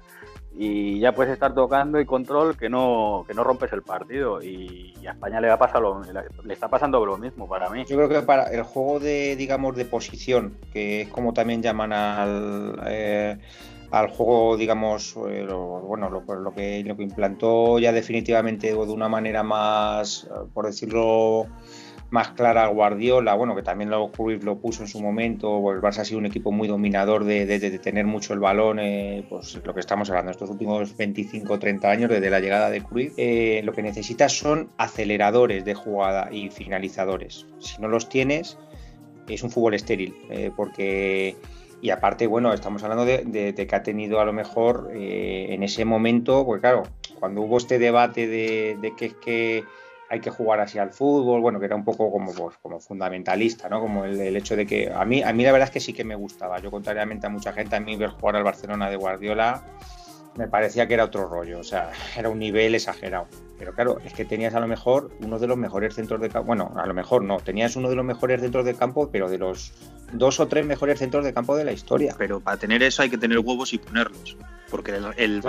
y 0.56 1.00
ya 1.00 1.12
puedes 1.12 1.32
estar 1.32 1.54
tocando 1.54 2.00
y 2.00 2.06
control 2.06 2.56
que 2.56 2.68
no, 2.68 3.24
que 3.26 3.34
no 3.34 3.42
rompes 3.42 3.72
el 3.72 3.82
partido 3.82 4.42
y, 4.42 4.92
a 5.06 5.10
España 5.12 5.40
le 5.40 5.48
va 5.48 5.54
a 5.54 5.58
pasar 5.58 5.82
lo, 5.82 6.00
le 6.44 6.54
está 6.54 6.68
pasando 6.68 7.04
lo 7.04 7.18
mismo 7.18 7.46
para 7.46 7.68
mí. 7.68 7.84
Yo 7.86 7.96
creo 7.96 8.08
que 8.08 8.22
para 8.22 8.44
el 8.44 8.62
juego 8.62 9.00
de 9.00 9.36
digamos 9.36 9.76
de 9.76 9.84
posición, 9.84 10.56
que 10.72 11.02
es 11.02 11.08
como 11.08 11.34
también 11.34 11.60
llaman 11.60 11.92
al 11.92 12.80
eh, 12.86 13.38
al 13.90 14.08
juego, 14.08 14.56
digamos, 14.56 15.14
eh, 15.28 15.46
bueno, 15.46 16.10
lo, 16.10 16.22
lo, 16.40 16.52
que, 16.52 16.82
lo 16.82 16.96
que 16.96 17.02
implantó 17.04 17.78
ya 17.78 17.92
definitivamente 17.92 18.68
de 18.68 18.76
una 18.76 19.08
manera 19.08 19.44
más, 19.44 20.28
por 20.52 20.66
decirlo, 20.66 21.46
más 22.14 22.28
clara 22.30 22.68
Guardiola, 22.68 23.34
bueno, 23.34 23.56
que 23.56 23.64
también 23.64 23.90
lo, 23.90 24.12
lo 24.40 24.58
puso 24.60 24.82
en 24.82 24.88
su 24.88 25.02
momento, 25.02 25.72
el 25.72 25.80
Barça 25.80 25.98
ha 25.98 26.04
sido 26.04 26.20
un 26.20 26.26
equipo 26.26 26.52
muy 26.52 26.68
dominador 26.68 27.24
de, 27.24 27.58
tener 27.82 28.06
mucho 28.06 28.34
el 28.34 28.38
balón, 28.38 28.78
eh, 28.78 29.26
pues 29.28 29.60
lo 29.64 29.74
que 29.74 29.80
estamos 29.80 30.08
hablando, 30.10 30.30
estos 30.30 30.48
últimos 30.48 30.96
25 30.96 31.52
o 31.52 31.58
30 31.58 31.90
años 31.90 32.10
desde 32.10 32.30
la 32.30 32.38
llegada 32.38 32.70
de 32.70 32.82
Cruyff, 32.82 33.14
eh, 33.16 33.62
lo 33.64 33.72
que 33.72 33.82
necesitas 33.82 34.32
son 34.32 34.70
aceleradores 34.78 35.64
de 35.64 35.74
jugada 35.74 36.32
y 36.32 36.50
finalizadores. 36.50 37.46
Si 37.58 37.82
no 37.82 37.88
los 37.88 38.08
tienes, 38.08 38.58
es 39.26 39.42
un 39.42 39.50
fútbol 39.50 39.74
estéril, 39.74 40.14
eh, 40.30 40.52
porque... 40.56 41.36
Y 41.82 41.90
aparte, 41.90 42.28
bueno, 42.28 42.54
estamos 42.54 42.82
hablando 42.84 43.04
de, 43.04 43.54
que 43.54 43.76
ha 43.76 43.82
tenido 43.82 44.18
a 44.18 44.24
lo 44.24 44.32
mejor 44.32 44.90
en 44.94 45.62
ese 45.62 45.84
momento, 45.84 46.46
pues 46.46 46.62
claro, 46.62 46.84
cuando 47.18 47.42
hubo 47.42 47.58
este 47.58 47.78
debate 47.78 48.26
de, 48.26 48.92
que 48.96 49.04
es 49.04 49.14
que 49.14 49.64
hay 50.14 50.20
que 50.20 50.30
jugar 50.30 50.60
así 50.60 50.78
al 50.78 50.90
fútbol, 50.90 51.40
bueno, 51.40 51.58
que 51.58 51.66
era 51.66 51.74
un 51.74 51.84
poco 51.84 52.10
como, 52.10 52.32
pues, 52.32 52.56
como 52.62 52.80
fundamentalista, 52.80 53.68
¿no? 53.68 53.80
Como 53.80 54.04
el, 54.04 54.36
hecho 54.36 54.54
de 54.54 54.64
que 54.64 54.90
a 54.92 55.04
mí, 55.04 55.22
a 55.22 55.32
mí 55.32 55.42
la 55.42 55.52
verdad 55.52 55.68
es 55.68 55.72
que 55.72 55.80
sí 55.80 55.92
que 55.92 56.04
me 56.04 56.14
gustaba. 56.14 56.60
Yo, 56.60 56.70
contrariamente 56.70 57.26
a 57.26 57.30
mucha 57.30 57.52
gente, 57.52 57.74
a 57.74 57.80
mí 57.80 57.96
ver 57.96 58.10
jugar 58.10 58.36
al 58.36 58.44
Barcelona 58.44 58.88
de 58.88 58.96
Guardiola 58.96 59.64
me 60.36 60.48
parecía 60.48 60.88
que 60.88 60.94
era 60.94 61.04
otro 61.04 61.28
rollo, 61.28 61.60
o 61.60 61.64
sea, 61.64 61.90
era 62.16 62.28
un 62.28 62.38
nivel 62.38 62.74
exagerado. 62.74 63.26
Pero 63.58 63.72
claro, 63.72 63.98
es 64.04 64.12
que 64.12 64.24
tenías 64.24 64.54
a 64.54 64.60
lo 64.60 64.66
mejor 64.66 65.10
uno 65.20 65.38
de 65.38 65.46
los 65.46 65.56
mejores 65.56 65.94
centros 65.94 66.20
de 66.20 66.28
campo, 66.28 66.46
bueno, 66.46 66.72
a 66.76 66.86
lo 66.86 66.94
mejor 66.94 67.22
no, 67.22 67.38
tenías 67.38 67.76
uno 67.76 67.88
de 67.88 67.96
los 67.96 68.04
mejores 68.04 68.40
centros 68.40 68.64
de 68.64 68.74
campo, 68.74 69.10
pero 69.12 69.28
de 69.28 69.38
los 69.38 69.72
dos 70.14 70.40
o 70.40 70.48
tres 70.48 70.64
mejores 70.64 70.98
centros 70.98 71.24
de 71.24 71.34
campo 71.34 71.56
de 71.56 71.64
la 71.64 71.72
historia. 71.72 72.14
Pero 72.16 72.40
para 72.40 72.56
tener 72.56 72.82
eso 72.82 73.02
hay 73.02 73.10
que 73.10 73.18
tener 73.18 73.38
huevos 73.38 73.72
y 73.72 73.78
ponerlos 73.78 74.36
porque 74.74 74.90
el, 75.18 75.40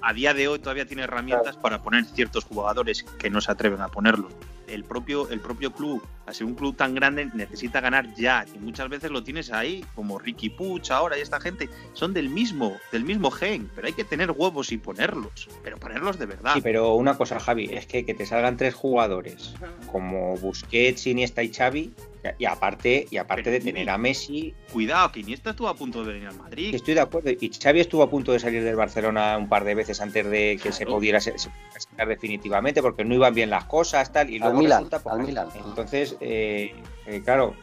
a 0.00 0.12
día 0.14 0.32
de 0.32 0.48
hoy 0.48 0.58
todavía 0.58 0.86
tiene 0.86 1.02
herramientas 1.02 1.54
para 1.58 1.82
poner 1.82 2.06
ciertos 2.06 2.44
jugadores 2.46 3.02
que 3.02 3.28
no 3.28 3.42
se 3.42 3.52
atreven 3.52 3.82
a 3.82 3.88
ponerlos. 3.88 4.32
El 4.70 4.84
propio, 4.84 5.28
el 5.30 5.40
propio 5.40 5.72
club, 5.72 6.02
al 6.26 6.34
ser 6.34 6.46
un 6.46 6.54
club 6.54 6.76
tan 6.76 6.94
grande, 6.94 7.30
necesita 7.34 7.80
ganar 7.80 8.14
ya, 8.14 8.44
y 8.54 8.58
muchas 8.58 8.88
veces 8.88 9.10
lo 9.10 9.22
tienes 9.22 9.52
ahí, 9.52 9.84
como 9.94 10.18
Ricky 10.18 10.50
Puch 10.50 10.90
ahora 10.90 11.18
y 11.18 11.20
esta 11.20 11.40
gente, 11.40 11.68
son 11.92 12.12
del 12.12 12.28
mismo, 12.28 12.76
del 12.92 13.04
mismo 13.04 13.30
gen, 13.30 13.70
pero 13.74 13.86
hay 13.86 13.92
que 13.92 14.04
tener 14.04 14.30
huevos 14.30 14.72
y 14.72 14.78
ponerlos, 14.78 15.48
pero 15.62 15.78
ponerlos 15.78 16.18
de 16.18 16.26
verdad. 16.26 16.54
Sí, 16.54 16.60
pero 16.60 16.94
una 16.94 17.16
cosa, 17.16 17.40
Javi, 17.40 17.70
es 17.72 17.86
que 17.86 18.04
que 18.04 18.14
te 18.14 18.26
salgan 18.26 18.56
tres 18.56 18.74
jugadores 18.74 19.54
como 19.90 20.36
Busquets, 20.36 21.06
Iniesta 21.06 21.42
y 21.42 21.52
Xavi, 21.52 21.92
y 22.38 22.44
aparte, 22.44 23.06
y 23.10 23.16
aparte 23.16 23.50
de 23.50 23.60
tener 23.60 23.88
a 23.88 23.96
Messi. 23.96 24.54
Cuidado, 24.72 25.10
que 25.10 25.20
Iniesta 25.20 25.50
estuvo 25.50 25.68
a 25.68 25.74
punto 25.74 26.04
de 26.04 26.12
venir 26.12 26.28
al 26.28 26.36
Madrid. 26.36 26.74
Estoy 26.74 26.94
de 26.94 27.00
acuerdo. 27.00 27.30
Y 27.30 27.50
Xavi 27.50 27.80
estuvo 27.80 28.02
a 28.02 28.10
punto 28.10 28.32
de 28.32 28.38
salir 28.38 28.62
del 28.62 28.76
Barcelona 28.76 29.38
un 29.38 29.48
par 29.48 29.64
de 29.64 29.74
veces 29.74 30.00
antes 30.00 30.28
de 30.28 30.58
que 30.62 30.70
se 30.70 30.84
pudiera 30.84 31.20
sacar 31.20 32.08
definitivamente, 32.08 32.82
porque 32.82 33.04
no 33.04 33.14
iban 33.14 33.34
bien 33.34 33.48
las 33.48 33.64
cosas, 33.64 34.12
tal. 34.12 34.28
Y 34.28 34.38
luego 34.38 34.59
resulta. 34.60 34.98
Pues, 35.00 35.28
entonces, 35.66 36.16
eh, 36.20 36.74
eh, 37.06 37.22
claro, 37.24 37.54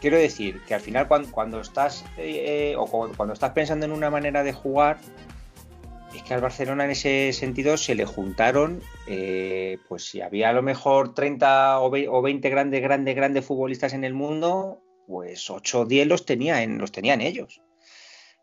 quiero 0.00 0.18
decir 0.18 0.62
que 0.66 0.74
al 0.74 0.80
final 0.80 1.08
cuando, 1.08 1.30
cuando 1.30 1.60
estás 1.60 2.04
eh, 2.16 2.74
o 2.78 2.86
cuando 2.86 3.32
estás 3.32 3.52
pensando 3.52 3.86
en 3.86 3.92
una 3.92 4.10
manera 4.10 4.42
de 4.42 4.52
jugar, 4.52 4.98
es 6.16 6.22
que 6.22 6.34
al 6.34 6.40
Barcelona 6.40 6.84
en 6.84 6.90
ese 6.90 7.32
sentido 7.32 7.76
se 7.76 7.94
le 7.94 8.04
juntaron, 8.04 8.82
eh, 9.06 9.78
pues 9.88 10.04
si 10.04 10.20
había 10.20 10.50
a 10.50 10.52
lo 10.52 10.62
mejor 10.62 11.14
30 11.14 11.80
o 11.80 12.22
20 12.22 12.50
grandes, 12.50 12.82
grandes, 12.82 13.14
grandes 13.14 13.44
futbolistas 13.44 13.92
en 13.92 14.04
el 14.04 14.14
mundo, 14.14 14.82
pues 15.06 15.50
8 15.50 15.80
o 15.80 15.84
10 15.84 16.06
los, 16.06 16.24
tenían, 16.24 16.78
los 16.78 16.92
tenían 16.92 17.20
ellos. 17.20 17.60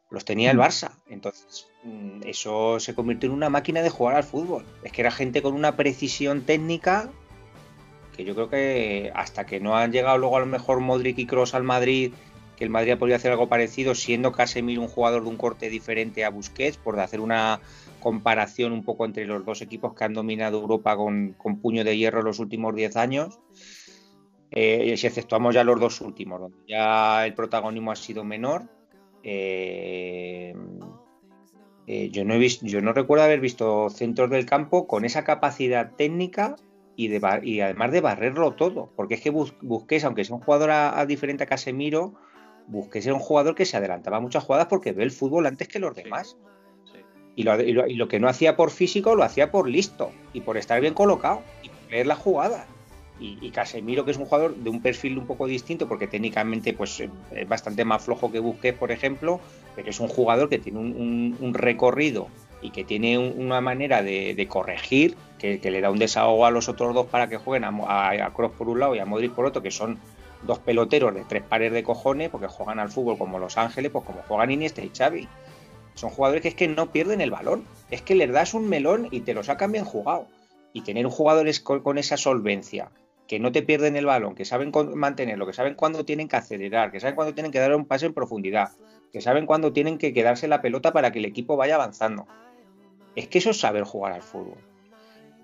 Los 0.09 0.25
tenía 0.25 0.51
el 0.51 0.57
mm. 0.57 0.61
Barça. 0.61 0.91
Entonces, 1.09 1.67
mm, 1.83 2.21
eso 2.27 2.79
se 2.79 2.93
convirtió 2.93 3.29
en 3.29 3.35
una 3.35 3.49
máquina 3.49 3.81
de 3.81 3.89
jugar 3.89 4.15
al 4.15 4.23
fútbol. 4.23 4.63
Es 4.83 4.91
que 4.91 5.01
era 5.01 5.09
gente 5.09 5.41
con 5.41 5.55
una 5.55 5.75
precisión 5.75 6.41
técnica 6.41 7.11
que 8.15 8.23
yo 8.23 8.35
creo 8.35 8.49
que 8.49 9.11
hasta 9.15 9.45
que 9.45 9.59
no 9.59 9.75
han 9.75 9.91
llegado 9.91 10.17
luego 10.17 10.37
a 10.37 10.41
lo 10.41 10.45
mejor 10.45 10.79
Modric 10.79 11.17
y 11.19 11.25
Cross 11.25 11.53
al 11.53 11.63
Madrid 11.63 12.13
que 12.55 12.63
el 12.63 12.69
Madrid 12.69 12.97
podría 12.97 13.17
hacer 13.17 13.31
algo 13.31 13.49
parecido, 13.49 13.95
siendo 13.95 14.31
Casemiro 14.31 14.81
un 14.81 14.87
jugador 14.87 15.23
de 15.23 15.29
un 15.29 15.37
corte 15.37 15.69
diferente 15.69 16.23
a 16.23 16.29
Busquets, 16.29 16.77
por 16.77 16.99
hacer 16.99 17.19
una 17.19 17.59
comparación 17.99 18.73
un 18.73 18.83
poco 18.83 19.05
entre 19.05 19.25
los 19.25 19.45
dos 19.45 19.61
equipos 19.61 19.93
que 19.93 20.03
han 20.03 20.13
dominado 20.13 20.59
Europa 20.59 20.95
con, 20.95 21.35
puño 21.61 21.83
de 21.83 21.97
hierro 21.97 22.21
los 22.21 22.39
últimos 22.39 22.75
10 22.75 22.95
años. 22.97 23.39
Eh, 24.51 24.95
si 24.97 25.07
exceptuamos 25.07 25.55
ya 25.55 25.63
los 25.63 25.79
dos 25.79 25.99
últimos, 26.01 26.39
donde 26.39 26.57
ya 26.67 27.25
el 27.25 27.33
protagonismo 27.33 27.91
ha 27.91 27.95
sido 27.95 28.23
menor. 28.23 28.69
Eh, 29.23 30.53
eh, 31.87 32.09
yo, 32.11 32.23
no 32.23 32.35
he 32.35 32.37
visto, 32.37 32.65
yo 32.65 32.81
no 32.81 32.93
recuerdo 32.93 33.23
haber 33.23 33.39
visto 33.39 33.89
centros 33.89 34.29
del 34.29 34.45
campo 34.45 34.85
con 34.85 35.05
esa 35.05 35.23
capacidad 35.23 35.91
técnica 35.95 36.55
y, 36.95 37.07
de, 37.07 37.39
y 37.43 37.61
además 37.61 37.91
de 37.91 38.01
barrerlo 38.01 38.53
todo, 38.53 38.91
porque 38.95 39.15
es 39.15 39.21
que 39.21 39.29
Busquets, 39.31 40.03
aunque 40.03 40.25
sea 40.25 40.35
un 40.35 40.41
jugador 40.41 40.71
a 40.71 41.05
diferente 41.05 41.43
a 41.43 41.47
Casemiro, 41.47 42.13
busqué 42.67 43.01
ser 43.01 43.13
un 43.13 43.19
jugador 43.19 43.55
que 43.55 43.65
se 43.65 43.77
adelantaba 43.77 44.19
muchas 44.19 44.43
jugadas 44.43 44.67
porque 44.67 44.91
ve 44.91 45.03
el 45.03 45.11
fútbol 45.11 45.45
antes 45.45 45.67
que 45.67 45.79
los 45.79 45.95
demás. 45.95 46.37
Y, 47.35 47.43
lo, 47.43 48.07
que 48.07 48.19
no 48.19 48.29
hacía 48.29 48.55
por 48.55 48.69
físico 48.69 49.15
lo 49.15 49.23
hacía 49.23 49.51
por 49.51 49.67
listo 49.67 50.11
y 50.33 50.41
por 50.41 50.55
estar 50.55 50.79
bien 50.79 50.93
colocado 50.93 51.41
y 51.63 51.69
por 51.69 51.91
leer 51.91 52.07
la 52.07 52.15
jugada. 52.15 52.67
Y, 53.19 53.51
Casemiro, 53.51 54.03
que 54.03 54.11
es 54.11 54.17
un 54.17 54.25
jugador 54.25 54.53
de 54.55 54.69
un 54.69 54.81
perfil 54.81 55.17
un 55.17 55.25
poco 55.25 55.47
distinto, 55.47 55.87
porque 55.87 56.07
técnicamente 56.07 56.73
pues, 56.73 56.99
es 56.99 57.47
bastante 57.47 57.85
más 57.85 58.03
flojo 58.03 58.31
que 58.31 58.39
Busquets, 58.39 58.77
por 58.77 58.91
ejemplo, 58.91 59.39
pero 59.77 59.89
es 59.89 59.99
un 60.01 60.09
jugador 60.09 60.49
que 60.49 60.59
tiene 60.59 60.79
un, 60.79 61.53
recorrido 61.53 62.27
y 62.63 62.71
que 62.71 62.83
tiene 62.83 63.17
una 63.17 63.61
manera 63.61 64.01
de, 64.01 64.47
corregir, 64.49 65.15
que, 65.37 65.59
le 65.59 65.81
da 65.81 65.91
un 65.91 65.99
desahogo 65.99 66.45
a 66.45 66.51
los 66.51 66.69
otros 66.69 66.95
dos 66.95 67.07
para 67.07 67.27
que 67.27 67.37
jueguen 67.37 67.65
a, 67.65 68.09
a, 68.09 68.33
Cross 68.33 68.53
por 68.57 68.69
un 68.69 68.79
lado 68.79 68.95
y 68.95 68.99
a 68.99 69.05
Modric 69.05 69.33
por 69.33 69.45
otro, 69.45 69.61
que 69.61 69.69
son 69.69 69.99
dos 70.43 70.59
peloteros 70.59 71.13
de 71.13 71.23
tres 71.25 71.43
pares 71.43 71.73
de 71.73 71.83
cojones, 71.83 72.29
porque 72.29 72.47
juegan 72.47 72.79
al 72.79 72.89
fútbol 72.89 73.17
como 73.17 73.39
Los 73.39 73.57
Ángeles, 73.57 73.91
pues 73.91 74.05
como 74.05 74.21
juegan 74.23 74.51
Iniesta 74.51 74.81
y 74.81 74.91
Xavi. 74.95 75.27
Son 75.95 76.09
jugadores 76.09 76.41
que 76.41 76.47
es 76.47 76.55
que 76.55 76.67
no 76.67 76.91
pierden 76.91 77.21
el 77.21 77.31
balón, 77.31 77.65
es 77.91 78.01
que 78.01 78.15
les 78.15 78.31
das 78.31 78.53
un 78.53 78.67
melón 78.67 79.09
y 79.11 79.21
te 79.21 79.33
lo 79.33 79.43
sacan 79.43 79.71
bien 79.71 79.85
jugado. 79.85 80.27
Y 80.71 80.81
tener 80.81 81.05
jugadores 81.05 81.59
con 81.59 81.99
esa 81.99 82.17
solvencia, 82.17 82.89
que 83.27 83.39
no 83.39 83.51
te 83.51 83.61
pierden 83.61 83.95
el 83.95 84.05
balón, 84.05 84.35
que 84.35 84.45
saben 84.45 84.71
mantenerlo, 84.95 85.45
que 85.45 85.53
saben 85.53 85.75
cuándo 85.75 86.03
tienen 86.05 86.27
que 86.27 86.35
acelerar, 86.35 86.91
que 86.91 86.99
saben 86.99 87.15
cuándo 87.15 87.33
tienen 87.33 87.51
que 87.51 87.59
dar 87.59 87.75
un 87.75 87.85
pase 87.85 88.07
en 88.07 88.13
profundidad, 88.13 88.71
que 89.11 89.21
saben 89.21 89.45
cuándo 89.45 89.71
tienen 89.71 89.97
que 89.97 90.13
quedarse 90.13 90.47
la 90.47 90.61
pelota 90.61 90.91
para 90.91 91.11
que 91.11 91.19
el 91.19 91.25
equipo 91.25 91.55
vaya 91.55 91.75
avanzando. 91.75 92.27
Es 93.15 93.27
que 93.27 93.37
eso 93.37 93.51
es 93.51 93.59
saber 93.59 93.83
jugar 93.83 94.13
al 94.13 94.21
fútbol. 94.21 94.57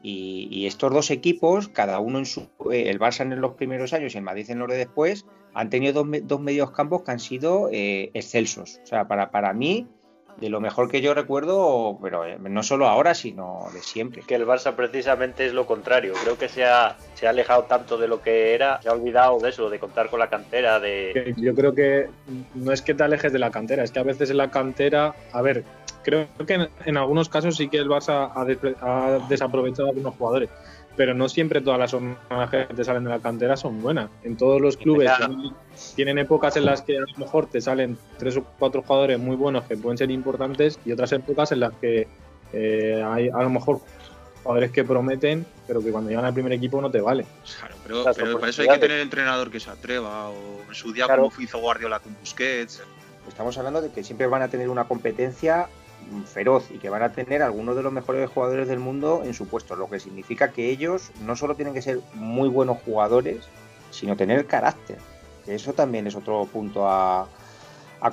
Y, 0.02 0.66
estos 0.66 0.94
dos 0.94 1.12
equipos, 1.12 1.68
cada 1.68 2.00
uno 2.00 2.20
en 2.20 2.26
su. 2.26 2.48
Eh, 2.72 2.90
el 2.90 3.00
Barça 3.00 3.22
en 3.22 3.42
los 3.42 3.56
primeros 3.56 3.92
años 3.92 4.16
y 4.16 4.18
el 4.18 4.24
Madrid 4.24 4.50
en 4.50 4.60
los 4.60 4.70
de 4.70 4.78
después, 4.78 5.26
han 5.54 5.70
tenido 5.70 6.04
dos, 6.04 6.20
dos 6.24 6.40
medios 6.40 6.72
campos 6.72 7.04
que 7.04 7.12
han 7.12 7.20
sido 7.20 7.70
eh, 7.72 8.10
excelsos. 8.14 8.80
O 8.84 8.88
sea, 8.88 9.10
para, 9.10 9.30
para 9.30 9.54
mí, 9.54 9.88
de 10.38 10.50
lo 10.50 10.62
mejor 10.62 10.90
que 10.90 11.02
yo 11.02 11.14
recuerdo, 11.14 11.98
pero 12.02 12.26
eh, 12.26 12.38
no 12.40 12.64
solo 12.64 12.88
ahora, 12.88 13.14
sino 13.14 13.66
de 13.74 13.82
siempre. 13.82 14.24
Que 14.26 14.36
el 14.36 14.46
Barça 14.46 14.74
precisamente 14.76 15.46
es 15.46 15.54
lo 15.54 15.66
contrario. 15.66 16.14
Creo 16.24 16.38
que 16.38 16.48
se 16.48 16.66
ha, 16.66 16.98
se 17.14 17.28
ha 17.28 17.32
alejado 17.32 17.64
tanto 17.64 17.98
de 17.98 18.08
lo 18.08 18.22
que 18.22 18.54
era, 18.54 18.82
se 18.82 18.90
ha 18.90 18.94
olvidado 18.94 19.40
de 19.40 19.50
eso, 19.50 19.70
de 19.70 19.80
contar 19.80 20.10
con 20.10 20.20
la 20.20 20.30
cantera. 20.30 20.80
de 20.80 21.34
Yo 21.38 21.54
creo 21.54 21.74
que 21.74 22.10
no 22.56 22.72
es 22.72 22.82
que 22.82 22.94
te 22.94 23.04
alejes 23.04 23.34
de 23.34 23.40
la 23.40 23.52
cantera, 23.52 23.84
es 23.84 23.92
que 23.92 24.00
a 24.00 24.04
veces 24.04 24.30
en 24.30 24.38
la 24.38 24.50
cantera, 24.50 25.14
a 25.34 25.42
ver, 25.42 25.64
creo 26.04 26.28
que 26.46 26.68
en, 26.86 26.98
algunos 26.98 27.30
casos 27.30 27.56
sí 27.56 27.70
que 27.70 27.78
el 27.78 27.90
Barça 27.90 28.32
ha 28.36 29.28
desaprovechado 29.28 29.88
a 29.88 29.92
algunos 29.92 30.16
jugadores 30.16 30.50
pero 31.00 31.14
no 31.14 31.30
siempre 31.30 31.62
todas 31.62 31.80
las 31.80 31.94
hormonas 31.94 32.50
que 32.50 32.66
te 32.76 32.84
salen 32.84 33.06
de 33.06 33.10
la 33.10 33.20
cantera 33.20 33.56
son 33.56 33.82
buenas. 33.82 34.10
En 34.26 34.36
todos 34.36 34.60
los 34.60 34.76
clubes 34.76 35.10
tienen 35.96 36.18
épocas 36.18 36.58
en 36.58 36.66
las 36.66 36.82
que 36.82 36.98
a 36.98 37.00
lo 37.00 37.08
mejor 37.16 37.46
te 37.46 37.62
salen 37.62 37.98
tres 38.18 38.36
o 38.36 38.44
cuatro 38.60 38.82
jugadores 38.82 39.18
muy 39.18 39.38
buenos 39.38 39.64
que 39.64 39.78
pueden 39.78 39.98
ser 39.98 40.12
importantes 40.12 40.78
y 40.84 40.92
otras 40.92 41.14
épocas 41.14 41.54
en 41.54 41.62
las 41.62 41.72
que 41.76 42.06
eh, 42.52 43.02
hay 43.02 43.30
a 43.30 43.42
lo 43.44 43.50
mejor 43.50 43.80
jugadores 44.44 44.72
que 44.72 44.84
prometen, 44.84 45.46
pero 45.66 45.82
que 45.82 45.90
cuando 45.90 46.10
llegan 46.10 46.26
al 46.26 46.34
primer 46.34 46.52
equipo 46.52 46.82
no 46.82 46.92
te 46.92 47.00
vale. 47.00 47.26
Claro, 47.60 47.76
pero, 47.82 48.04
pero 48.14 48.38
para 48.38 48.50
eso 48.50 48.64
hay 48.64 48.68
que 48.68 48.80
tener 48.80 49.00
entrenador 49.00 49.50
que 49.50 49.62
se 49.62 49.70
atreva, 49.70 50.28
o 50.28 50.64
en 50.68 50.76
su 50.76 50.92
día 50.92 51.08
como 51.08 51.32
hizo 51.40 51.60
Guardiola 51.60 52.02
con 52.02 52.14
Busquets. 52.20 52.84
Estamos 53.26 53.58
hablando 53.58 53.82
de 53.82 53.90
que 53.90 54.04
siempre 54.04 54.28
van 54.28 54.42
a 54.42 54.50
tener 54.50 54.68
una 54.68 54.84
competencia 54.84 55.70
feroz 56.26 56.70
y 56.72 56.78
que 56.78 56.90
van 56.90 57.04
a 57.04 57.12
tener 57.12 57.42
algunos 57.42 57.76
de 57.76 57.84
los 57.84 57.94
mejores 57.94 58.30
jugadores 58.30 58.68
del 58.68 58.80
mundo 58.80 59.22
en 59.24 59.34
su 59.34 59.48
puesto, 59.48 59.76
lo 59.76 59.90
que 59.90 60.00
significa 60.00 60.52
que 60.52 60.70
ellos 60.70 61.12
no 61.26 61.36
solo 61.36 61.56
tienen 61.56 61.74
que 61.74 61.82
ser 61.82 62.00
muy 62.14 62.50
buenos 62.50 62.78
jugadores, 62.84 63.48
sino 63.92 64.16
tener 64.16 64.46
carácter, 64.46 64.98
que 65.46 65.56
eso 65.56 65.74
también 65.74 66.08
es 66.08 66.16
otro 66.16 66.46
punto 66.46 66.88
a, 66.88 67.28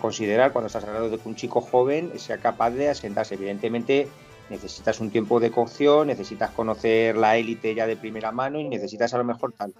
considerar 0.00 0.52
cuando 0.52 0.66
estás 0.66 0.82
hablando 0.82 1.08
de 1.10 1.18
que 1.18 1.28
un 1.28 1.36
chico 1.36 1.60
joven 1.60 2.18
sea 2.18 2.38
capaz 2.38 2.70
de 2.70 2.88
asentarse. 2.88 3.36
Evidentemente 3.36 4.08
necesitas 4.50 4.98
un 4.98 5.10
tiempo 5.10 5.38
de 5.38 5.52
cocción, 5.52 6.08
necesitas 6.08 6.50
conocer 6.50 7.16
la 7.16 7.36
élite 7.36 7.72
ya 7.72 7.86
de 7.86 7.96
primera 7.96 8.32
mano 8.32 8.58
y 8.58 8.68
necesitas 8.68 9.14
a 9.14 9.18
lo 9.18 9.24
mejor 9.24 9.52
tal. 9.52 9.72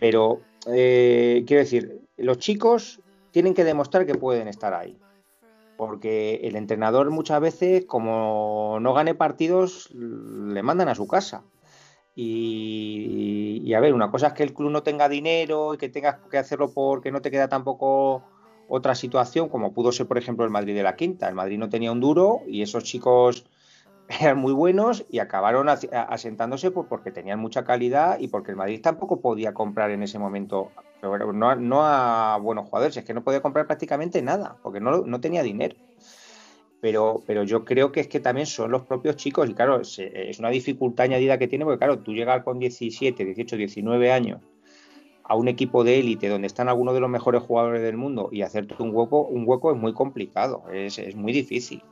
Pero 0.00 0.40
eh, 0.66 1.44
quiero 1.46 1.62
decir, 1.62 2.00
los 2.16 2.38
chicos 2.38 3.00
tienen 3.30 3.54
que 3.54 3.62
demostrar 3.62 4.04
que 4.04 4.16
pueden 4.16 4.48
estar 4.48 4.74
ahí 4.74 4.98
porque 5.80 6.40
el 6.42 6.56
entrenador 6.56 7.10
muchas 7.10 7.40
veces, 7.40 7.86
como 7.86 8.76
no 8.82 8.92
gane 8.92 9.14
partidos, 9.14 9.88
le 9.94 10.62
mandan 10.62 10.90
a 10.90 10.94
su 10.94 11.08
casa. 11.08 11.42
Y, 12.14 13.72
a 13.72 13.80
ver, 13.80 13.94
una 13.94 14.10
cosa 14.10 14.26
es 14.26 14.32
que 14.34 14.42
el 14.42 14.52
club 14.52 14.70
no 14.70 14.82
tenga 14.82 15.08
dinero 15.08 15.72
y 15.72 15.78
que 15.78 15.88
tengas 15.88 16.18
que 16.30 16.36
hacerlo 16.36 16.74
porque 16.74 17.10
no 17.10 17.22
te 17.22 17.30
queda 17.30 17.48
tampoco 17.48 18.22
otra 18.68 18.94
situación, 18.94 19.48
como 19.48 19.72
pudo 19.72 19.90
ser, 19.90 20.06
por 20.06 20.18
ejemplo, 20.18 20.44
el 20.44 20.50
Madrid 20.50 20.74
de 20.74 20.82
la 20.82 20.96
Quinta. 20.96 21.30
El 21.30 21.34
Madrid 21.34 21.56
no 21.56 21.70
tenía 21.70 21.92
un 21.92 22.00
duro 22.00 22.42
y 22.46 22.60
esos 22.60 22.84
chicos 22.84 23.46
eran 24.20 24.36
muy 24.36 24.52
buenos 24.52 25.06
y 25.08 25.20
acabaron 25.20 25.70
asentándose 25.70 26.70
porque 26.72 27.10
tenían 27.10 27.38
mucha 27.38 27.64
calidad 27.64 28.20
y 28.20 28.28
porque 28.28 28.50
el 28.50 28.58
Madrid 28.58 28.82
tampoco 28.82 29.22
podía 29.22 29.54
comprar 29.54 29.90
en 29.92 30.02
ese 30.02 30.18
momento, 30.18 30.72
pero 31.00 31.32
no, 31.32 31.54
no 31.56 31.82
a 31.84 32.38
buenos 32.38 32.68
jugadores, 32.68 32.96
es 32.96 33.04
que 33.04 33.14
no 33.14 33.24
podía 33.24 33.40
comprar 33.40 33.66
prácticamente 33.66 34.22
nada, 34.22 34.56
porque 34.62 34.80
no, 34.80 35.02
no 35.02 35.20
tenía 35.20 35.42
dinero. 35.42 35.76
Pero, 36.80 37.22
pero 37.26 37.44
yo 37.44 37.64
creo 37.64 37.92
que 37.92 38.00
es 38.00 38.08
que 38.08 38.20
también 38.20 38.46
son 38.46 38.70
los 38.70 38.82
propios 38.82 39.16
chicos 39.16 39.48
y 39.50 39.54
claro, 39.54 39.80
es 39.80 40.38
una 40.38 40.48
dificultad 40.48 41.04
añadida 41.04 41.36
que 41.36 41.46
tiene 41.46 41.64
porque 41.64 41.78
claro, 41.78 41.98
tú 41.98 42.12
llegas 42.14 42.42
con 42.42 42.58
17, 42.58 43.22
18, 43.22 43.56
19 43.56 44.12
años 44.12 44.40
a 45.24 45.36
un 45.36 45.46
equipo 45.46 45.84
de 45.84 46.00
élite 46.00 46.28
donde 46.28 46.46
están 46.46 46.68
algunos 46.68 46.94
de 46.94 47.00
los 47.00 47.10
mejores 47.10 47.42
jugadores 47.42 47.82
del 47.82 47.96
mundo 47.96 48.30
y 48.32 48.42
hacerte 48.42 48.74
un 48.82 48.94
hueco, 48.94 49.26
un 49.26 49.44
hueco 49.46 49.70
es 49.70 49.78
muy 49.78 49.92
complicado, 49.92 50.64
es, 50.72 50.98
es 50.98 51.14
muy 51.14 51.32
difícil. 51.32 51.82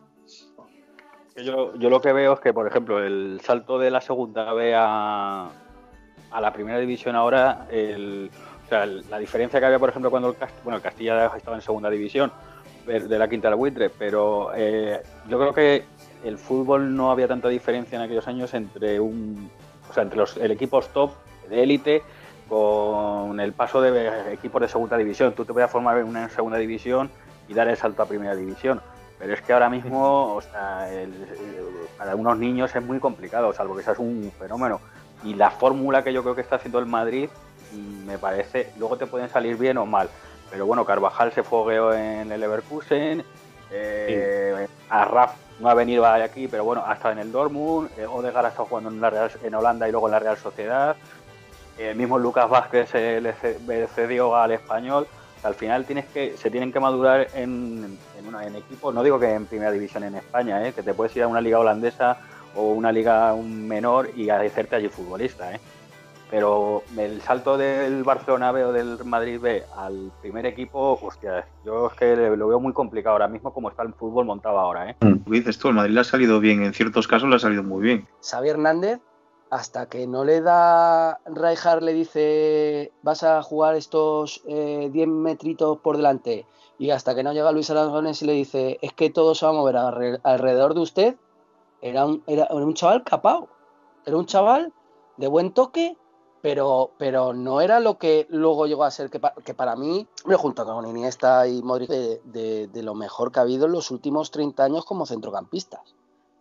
Yo, 1.44 1.72
lo 1.76 2.00
que 2.00 2.12
veo 2.12 2.32
es 2.32 2.40
que, 2.40 2.52
por 2.52 2.66
ejemplo, 2.66 3.02
el 3.02 3.40
salto 3.42 3.78
de 3.78 3.90
la 3.90 4.00
segunda 4.00 4.52
B 4.52 4.74
a, 4.74 5.50
la 6.40 6.52
primera 6.52 6.78
división 6.78 7.14
ahora, 7.14 7.68
o 8.68 8.70
sea, 8.70 8.84
la 8.84 9.18
diferencia 9.18 9.58
que 9.58 9.64
había, 9.64 9.78
por 9.78 9.88
ejemplo, 9.88 10.10
cuando 10.10 10.28
el, 10.28 10.36
bueno, 10.62 10.76
el 10.76 10.82
Castilla 10.82 11.32
estaba 11.34 11.56
en 11.56 11.62
segunda 11.62 11.88
división, 11.88 12.30
de 12.86 13.18
la 13.18 13.26
quinta 13.26 13.48
al 13.48 13.54
buitre, 13.54 13.88
pero 13.88 14.50
eh, 14.54 15.02
yo 15.26 15.38
creo 15.38 15.54
que 15.54 15.84
el 16.22 16.36
fútbol 16.36 16.94
no 16.94 17.10
había 17.10 17.26
tanta 17.26 17.48
diferencia 17.48 17.96
en 17.96 18.02
aquellos 18.02 18.28
años 18.28 18.52
entre 18.52 19.00
un, 19.00 19.50
o 19.88 19.94
sea, 19.94 20.02
entre 20.02 20.18
los 20.18 20.36
el 20.36 20.50
equipos 20.50 20.88
top 20.88 21.12
de 21.48 21.62
élite 21.62 22.02
con 22.46 23.40
el 23.40 23.54
paso 23.54 23.80
de 23.80 24.34
equipos 24.34 24.60
de 24.60 24.68
segunda 24.68 24.98
división. 24.98 25.32
Tú 25.34 25.46
te 25.46 25.54
podías 25.54 25.70
formar 25.70 25.96
en 25.98 26.04
una 26.04 26.28
segunda 26.28 26.58
división 26.58 27.10
y 27.48 27.54
dar 27.54 27.68
el 27.68 27.76
salto 27.76 28.02
a 28.02 28.06
primera 28.06 28.36
división. 28.36 28.82
Pero 29.18 29.32
es 29.32 29.40
que 29.40 29.54
ahora 29.54 29.70
mismo, 29.70 30.34
o 30.34 30.40
sea, 30.42 30.88
para 31.96 32.14
unos 32.16 32.38
niños 32.38 32.74
es 32.74 32.82
muy 32.82 33.00
complicado, 33.00 33.52
salvo 33.54 33.76
que 33.76 33.82
seas 33.82 33.98
un 33.98 34.30
fenómeno. 34.38 34.80
Y 35.24 35.34
la 35.34 35.50
fórmula 35.50 36.04
que 36.04 36.12
yo 36.12 36.22
creo 36.22 36.34
que 36.34 36.42
está 36.42 36.56
haciendo 36.56 36.78
el 36.78 36.86
Madrid, 36.86 37.28
me 37.72 38.18
parece, 38.18 38.72
luego 38.78 38.96
te 38.96 39.06
pueden 39.06 39.28
salir 39.28 39.56
bien 39.56 39.78
o 39.78 39.86
mal. 39.86 40.08
Pero 40.50 40.66
bueno, 40.66 40.84
Carvajal 40.84 41.32
se 41.32 41.42
fogueó 41.42 41.92
en 41.92 42.32
el 42.32 42.40
Leverkusen, 42.40 43.24
eh, 43.70 44.66
a 44.88 45.04
Raf 45.04 45.34
no 45.60 45.68
ha 45.68 45.74
venido 45.74 46.06
aquí, 46.06 46.48
pero 46.48 46.64
bueno, 46.64 46.84
ha 46.86 46.94
estado 46.94 47.12
en 47.12 47.18
el 47.18 47.32
Dortmund, 47.32 47.90
eh, 47.98 48.06
Odegaard 48.06 48.46
ha 48.46 48.48
estado 48.50 48.66
jugando 48.66 48.90
en, 48.90 49.00
la 49.00 49.30
en 49.42 49.54
Holanda 49.54 49.88
y 49.88 49.92
luego 49.92 50.06
en 50.08 50.12
la 50.12 50.18
Real 50.20 50.38
Sociedad. 50.38 50.96
El 51.76 51.96
mismo 51.96 52.18
Lucas 52.18 52.48
Vázquez 52.48 52.88
se 52.88 53.20
le 53.20 53.86
cedió 53.88 54.34
al 54.34 54.52
español 54.52 55.06
al 55.42 55.54
final 55.54 55.84
tienes 55.84 56.06
que, 56.06 56.36
se 56.36 56.50
tienen 56.50 56.72
que 56.72 56.80
madurar 56.80 57.28
en, 57.34 57.98
en, 58.18 58.26
una, 58.26 58.46
en 58.46 58.56
equipo, 58.56 58.92
no 58.92 59.02
digo 59.02 59.18
que 59.18 59.32
en 59.32 59.46
primera 59.46 59.70
división 59.70 60.04
en 60.04 60.16
España, 60.16 60.66
¿eh? 60.66 60.72
que 60.72 60.82
te 60.82 60.94
puedes 60.94 61.14
ir 61.16 61.22
a 61.22 61.28
una 61.28 61.40
liga 61.40 61.58
holandesa 61.58 62.18
o 62.56 62.72
una 62.72 62.90
liga 62.90 63.34
menor 63.36 64.10
y 64.16 64.30
hacerte 64.30 64.76
allí 64.76 64.88
futbolista, 64.88 65.54
¿eh? 65.54 65.60
Pero 66.30 66.82
el 66.96 67.20
salto 67.22 67.56
del 67.56 68.04
Barcelona 68.04 68.52
B 68.52 68.64
o 68.64 68.72
del 68.72 69.04
Madrid 69.04 69.40
B 69.40 69.64
al 69.76 70.12
primer 70.20 70.46
equipo, 70.46 70.98
hostia, 71.02 71.46
yo 71.64 71.86
es 71.86 71.94
que 71.94 72.16
lo 72.16 72.48
veo 72.48 72.60
muy 72.60 72.72
complicado 72.72 73.14
ahora 73.14 73.28
mismo 73.28 73.52
como 73.52 73.70
está 73.70 73.82
el 73.82 73.94
fútbol 73.94 74.26
montado 74.26 74.58
ahora. 74.58 74.90
¿eh? 74.90 74.96
Mm. 75.00 75.30
Dices 75.30 75.58
tú, 75.58 75.68
el 75.68 75.74
Madrid 75.74 75.94
le 75.94 76.00
ha 76.00 76.04
salido 76.04 76.40
bien, 76.40 76.62
en 76.62 76.74
ciertos 76.74 77.08
casos 77.08 77.28
le 77.28 77.36
ha 77.36 77.38
salido 77.38 77.62
muy 77.62 77.82
bien. 77.82 78.08
Xavi 78.22 78.48
Hernández 78.48 79.00
hasta 79.50 79.88
que 79.88 80.06
no 80.06 80.24
le 80.24 80.40
da 80.40 81.20
Rijkaard 81.26 81.82
le 81.82 81.94
dice 81.94 82.92
vas 83.02 83.22
a 83.22 83.42
jugar 83.42 83.76
estos 83.76 84.42
10 84.44 84.94
eh, 84.94 85.06
metritos 85.06 85.78
por 85.78 85.96
delante 85.96 86.44
y 86.78 86.90
hasta 86.90 87.14
que 87.14 87.22
no 87.22 87.32
llega 87.32 87.52
Luis 87.52 87.70
Aragones 87.70 88.22
y 88.22 88.26
le 88.26 88.34
dice 88.34 88.78
es 88.82 88.92
que 88.92 89.10
todo 89.10 89.34
se 89.34 89.46
va 89.46 89.52
a 89.52 89.54
mover 89.54 89.76
alrededor 90.22 90.74
de 90.74 90.80
usted 90.80 91.16
era 91.80 92.04
un, 92.04 92.22
era 92.26 92.48
un 92.50 92.74
chaval 92.74 93.04
capao 93.04 93.48
era 94.04 94.16
un 94.16 94.26
chaval 94.26 94.72
de 95.16 95.28
buen 95.28 95.52
toque 95.52 95.96
pero, 96.42 96.92
pero 96.98 97.32
no 97.32 97.60
era 97.60 97.80
lo 97.80 97.98
que 97.98 98.26
luego 98.30 98.66
llegó 98.66 98.84
a 98.84 98.90
ser 98.90 99.10
que, 99.10 99.20
que 99.44 99.54
para 99.54 99.76
mí 99.76 100.06
junto 100.36 100.64
con 100.64 100.86
Iniesta 100.86 101.46
y 101.46 101.62
Modric 101.62 101.90
de, 101.90 102.68
de 102.68 102.82
lo 102.82 102.94
mejor 102.94 103.32
que 103.32 103.40
ha 103.40 103.42
habido 103.42 103.66
en 103.66 103.72
los 103.72 103.90
últimos 103.90 104.30
30 104.30 104.64
años 104.64 104.84
como 104.84 105.06
centrocampistas 105.06 105.94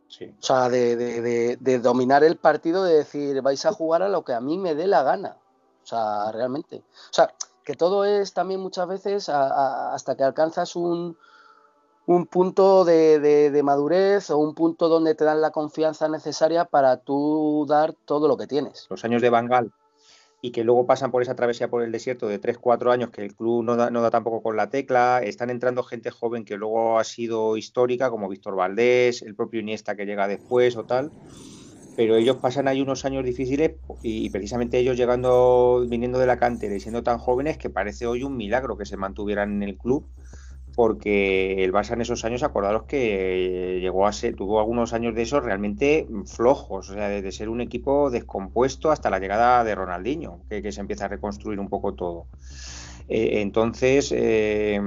o 0.10 0.44
sea, 0.44 0.70
de, 0.70 1.80
dominar 1.82 2.24
el 2.24 2.38
partido, 2.38 2.84
de 2.84 2.96
decir, 2.96 3.42
vais 3.42 3.66
a 3.66 3.74
jugar 3.74 4.02
a 4.02 4.10
lo 4.10 4.24
que 4.24 4.34
a 4.34 4.42
mí 4.42 4.58
me 4.58 4.74
dé 4.74 4.88
la 4.88 5.04
gana. 5.04 5.38
O 5.84 5.86
sea, 5.86 6.32
realmente. 6.32 6.78
O 6.78 7.14
sea, 7.14 7.34
que 7.64 7.74
todo 7.74 8.06
es 8.06 8.34
también 8.34 8.60
muchas 8.60 8.88
veces 8.88 9.30
hasta 9.30 10.16
que 10.16 10.24
alcanzas 10.24 10.76
un, 10.76 11.18
un 12.06 12.26
punto 12.26 12.86
de, 12.86 13.62
madurez 13.64 14.30
o 14.30 14.38
un 14.38 14.56
punto 14.56 14.88
donde 14.88 15.14
te 15.14 15.26
dan 15.26 15.42
la 15.42 15.52
confianza 15.52 16.08
necesaria 16.08 16.66
para 16.66 16.98
tú 16.98 17.66
dar 17.68 17.94
todo 18.06 18.28
lo 18.28 18.38
que 18.38 18.48
tienes. 18.48 18.88
Los 18.90 19.04
años 19.04 19.22
de 19.22 19.30
Bangal 19.30 19.72
y 20.48 20.52
que 20.52 20.64
luego 20.64 20.86
pasan 20.86 21.12
por 21.12 21.22
esa 21.22 21.36
travesía 21.36 21.70
por 21.70 21.84
el 21.84 21.92
desierto 21.92 22.26
de 22.30 22.40
3-4 22.40 22.92
años 22.92 23.10
que 23.10 23.22
el 23.22 23.36
club 23.36 23.66
no 23.66 23.76
da, 23.76 23.90
no 23.90 24.02
da 24.02 24.10
tampoco 24.10 24.42
con 24.42 24.56
la 24.56 24.70
tecla, 24.70 25.20
están 25.22 25.50
entrando 25.50 25.84
gente 25.84 26.10
joven 26.10 26.46
que 26.46 26.56
luego 26.56 27.00
ha 27.00 27.04
sido 27.04 27.58
histórica, 27.58 28.10
como 28.10 28.30
Víctor 28.30 28.56
Valdés, 28.56 29.22
el 29.24 29.36
propio 29.36 29.60
Iniesta 29.60 29.98
que 29.98 30.06
llega 30.06 30.26
después 30.26 30.78
o 30.78 30.86
tal, 30.86 31.12
pero 31.98 32.16
ellos 32.16 32.38
pasan 32.38 32.70
ahí 32.70 32.80
unos 32.80 33.04
años 33.04 33.26
difíciles 33.26 33.74
y 34.02 34.30
precisamente 34.30 34.78
ellos 34.78 34.96
llegando, 34.96 35.86
viniendo 35.86 36.18
de 36.18 36.28
la 36.28 36.40
cantera 36.40 36.76
y 36.76 36.80
siendo 36.80 37.04
tan 37.04 37.18
jóvenes 37.18 37.58
que 37.58 37.70
parece 37.70 38.08
hoy 38.08 38.24
un 38.24 38.38
milagro 38.38 38.78
que 38.78 38.86
se 38.86 38.96
mantuvieran 38.96 39.52
en 39.52 39.64
el 39.64 39.78
club 39.78 40.06
porque 40.78 41.64
el 41.64 41.74
Barça 41.74 41.94
en 41.94 42.02
esos 42.02 42.24
años, 42.24 42.44
acordaros 42.44 42.84
que 42.84 43.80
llegó 43.82 44.06
a 44.06 44.14
ser, 44.14 44.36
tuvo 44.36 44.60
algunos 44.60 44.94
años 44.94 45.16
de 45.16 45.24
esos 45.24 45.44
realmente 45.44 46.08
flojos, 46.28 46.92
o 46.92 46.94
sea, 46.94 47.10
de, 47.10 47.32
ser 47.32 47.50
un 47.50 47.62
equipo 47.62 48.12
descompuesto 48.12 48.92
hasta 48.92 49.10
la 49.10 49.18
llegada 49.18 49.64
de 49.64 49.74
Ronaldinho, 49.74 50.42
que, 50.48 50.72
se 50.72 50.80
empieza 50.80 51.06
a 51.06 51.08
reconstruir 51.08 51.60
un 51.60 51.68
poco 51.68 51.96
todo. 51.96 52.28
Eh, 53.10 53.42
entonces, 53.42 54.12
eh, 54.16 54.80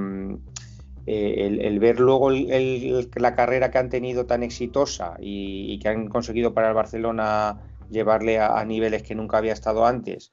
eh, 1.06 1.58
el, 1.60 1.80
ver 1.80 1.98
luego 1.98 2.30
la 2.30 3.34
carrera 3.34 3.72
que 3.72 3.78
han 3.78 3.88
tenido 3.88 4.26
tan 4.26 4.44
exitosa 4.44 5.16
y, 5.18 5.76
que 5.80 5.88
han 5.88 6.06
conseguido 6.06 6.54
para 6.54 6.68
el 6.68 6.74
Barcelona 6.74 7.58
llevarle 7.90 8.38
a, 8.38 8.64
niveles 8.64 9.02
que 9.02 9.14
nunca 9.14 9.38
había 9.38 9.52
estado 9.52 9.84
antes, 9.84 10.32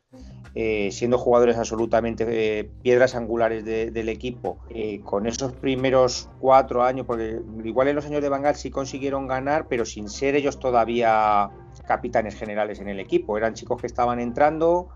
eh, 0.56 0.90
siendo 0.92 1.18
jugadores 1.18 1.58
absolutamente 1.58 2.26
eh, 2.28 2.70
piedras 2.82 3.16
angulares 3.16 3.66
del 3.66 4.10
equipo, 4.10 4.60
con 5.04 5.28
esos 5.28 5.54
primeros 5.54 6.30
cuatro 6.40 6.84
años, 6.84 7.06
porque 7.06 7.42
igual 7.64 7.88
en 7.88 7.96
los 7.96 8.06
años 8.06 8.22
de 8.22 8.30
Bangal 8.30 8.56
sí 8.56 8.70
consiguieron 8.70 9.28
ganar, 9.28 9.68
pero 9.68 9.86
sin 9.86 10.10
ser 10.10 10.36
ellos 10.36 10.60
todavía 10.60 11.50
capitanes 11.86 12.36
generales 12.36 12.80
en 12.80 12.90
el 12.90 13.00
equipo, 13.00 13.38
eran 13.38 13.54
chicos 13.54 13.82
que 13.82 13.88
estaban 13.88 14.20
entrando 14.20 14.90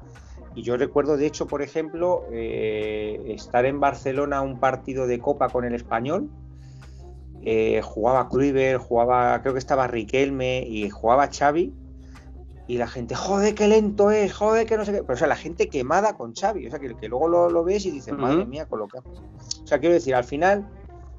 y 0.54 0.63
yo 0.63 0.76
recuerdo, 0.78 1.17
de 1.17 1.26
hecho, 1.26 1.47
por 1.47 1.62
ejemplo, 1.62 2.26
eh, 2.32 3.24
estar 3.28 3.65
en 3.65 3.80
Barcelona 3.80 4.41
un 4.41 4.60
partido 4.60 5.08
de 5.08 5.19
Copa 5.19 5.50
con 5.50 5.63
el 5.63 5.74
Español. 5.74 6.30
Eh, 7.43 7.82
jugaba 7.82 8.28
Kluivert, 8.28 8.82
jugaba, 8.82 9.41
creo 9.41 9.54
que 9.54 9.60
estaba 9.60 9.88
Riquelme 9.88 10.63
y 10.67 10.89
jugaba 10.89 11.30
Xavi. 11.32 11.74
Y 12.72 12.78
la 12.78 12.88
gente, 12.88 13.16
joder, 13.16 13.54
qué 13.54 13.68
lento 13.68 14.12
es, 14.12 14.32
joder, 14.32 14.66
que 14.66 14.78
no 14.78 14.86
sé 14.86 14.94
qué. 14.94 15.04
Pero, 15.04 15.14
o 15.14 15.18
sea, 15.18 15.28
la 15.28 15.36
gente 15.36 15.68
quemada 15.68 16.16
con 16.16 16.34
Xavi. 16.34 16.68
O 16.68 16.70
sea, 16.70 16.80
que, 16.80 16.96
que 16.96 17.10
luego 17.10 17.28
lo, 17.28 17.64
ves 17.66 17.86
y 17.86 17.92
dices, 17.92 18.14
madre 18.14 18.46
mía, 18.46 18.66
con 18.66 18.80
lo 18.80 18.88
que 18.88 19.00
O 19.00 19.68
sea, 19.68 19.80
quiero 19.80 19.94
decir, 19.94 20.16
al 20.16 20.24
final, 20.24 20.70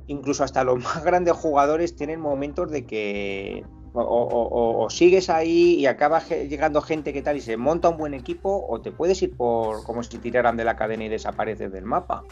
incluso 0.07 0.45
hasta 0.45 0.65
los 0.65 0.79
más 0.83 1.05
grandes 1.05 1.35
jugadores 1.35 1.95
tienen 1.95 2.21
momentos 2.21 2.71
de 2.71 2.87
que 2.87 3.67
o, 3.93 4.89
sigues 4.89 5.29
ahí 5.29 5.75
y 5.75 5.85
acaba 5.85 6.21
llegando 6.21 6.81
gente 6.81 7.13
que 7.13 7.21
tal 7.21 7.37
y 7.37 7.43
se 7.43 7.59
monta 7.59 7.91
un 7.91 7.99
buen 7.99 8.15
equipo, 8.15 8.65
o 8.67 8.81
te 8.81 8.91
puedes 8.91 9.21
ir 9.21 9.37
por 9.37 9.85
como 9.85 10.03
si 10.03 10.17
tiraran 10.17 10.57
de 10.57 10.65
la 10.65 10.77
cadena 10.77 11.05
y 11.05 11.11
desapareces 11.11 11.71
del 11.71 11.85
mapa. 11.85 12.25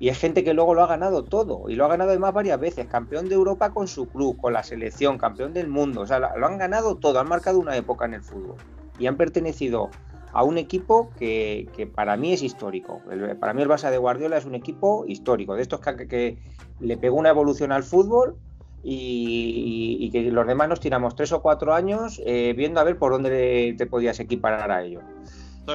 Y 0.00 0.08
es 0.08 0.18
gente 0.18 0.44
que 0.44 0.54
luego 0.54 0.74
lo 0.74 0.84
ha 0.84 0.86
ganado 0.86 1.24
todo, 1.24 1.68
y 1.68 1.74
lo 1.74 1.84
ha 1.84 1.88
ganado 1.88 2.10
además 2.10 2.32
varias 2.32 2.60
veces, 2.60 2.86
campeón 2.86 3.28
de 3.28 3.34
Europa 3.34 3.70
con 3.70 3.88
su 3.88 4.08
club, 4.08 4.36
con 4.36 4.52
la 4.52 4.62
selección, 4.62 5.18
campeón 5.18 5.52
del 5.52 5.68
mundo, 5.68 6.02
o 6.02 6.06
sea, 6.06 6.18
lo 6.18 6.46
han 6.46 6.58
ganado 6.58 6.96
todo, 6.96 7.18
han 7.18 7.28
marcado 7.28 7.58
una 7.58 7.76
época 7.76 8.04
en 8.04 8.14
el 8.14 8.22
fútbol 8.22 8.56
y 8.98 9.06
han 9.06 9.16
pertenecido 9.16 9.90
a 10.32 10.44
un 10.44 10.58
equipo 10.58 11.10
que, 11.18 11.90
para 11.94 12.16
mí 12.16 12.32
es 12.32 12.42
histórico. 12.42 13.02
para 13.40 13.54
mí 13.54 13.62
el 13.62 13.68
Barça 13.68 13.90
de 13.90 13.98
Guardiola 13.98 14.36
es 14.36 14.44
un 14.44 14.54
equipo 14.54 15.04
histórico, 15.06 15.54
de 15.54 15.62
estos 15.62 15.80
que, 15.80 16.06
que 16.06 16.38
le 16.80 16.96
pegó 16.96 17.16
una 17.16 17.30
evolución 17.30 17.72
al 17.72 17.82
fútbol 17.82 18.36
y, 18.82 20.10
que 20.10 20.30
los 20.30 20.46
demás 20.46 20.68
nos 20.68 20.80
tiramos 20.80 21.14
tres 21.14 21.32
o 21.32 21.42
cuatro 21.42 21.74
años 21.74 22.20
eh, 22.24 22.54
viendo 22.56 22.80
a 22.80 22.84
ver 22.84 22.98
por 22.98 23.12
dónde 23.12 23.74
te 23.76 23.86
podías 23.86 24.20
equiparar 24.20 24.70
a 24.70 24.84
ello. 24.84 25.00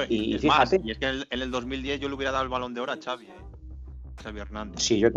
y, 0.08 0.38
fíjate, 0.38 0.80
y 0.82 0.90
es 0.90 0.98
que 0.98 1.06
en 1.08 1.24
el 1.30 1.50
2010 1.50 2.00
yo 2.00 2.08
le 2.08 2.14
hubiera 2.14 2.32
dado 2.32 2.44
el 2.44 2.50
balón 2.50 2.74
de 2.74 2.80
oro 2.80 2.92
a 2.92 2.96
Xavi, 2.96 3.26
¿eh? 3.26 3.34
Xavi 4.22 4.40
Hernández. 4.40 4.82
Sí, 4.82 4.98
yo, 4.98 5.08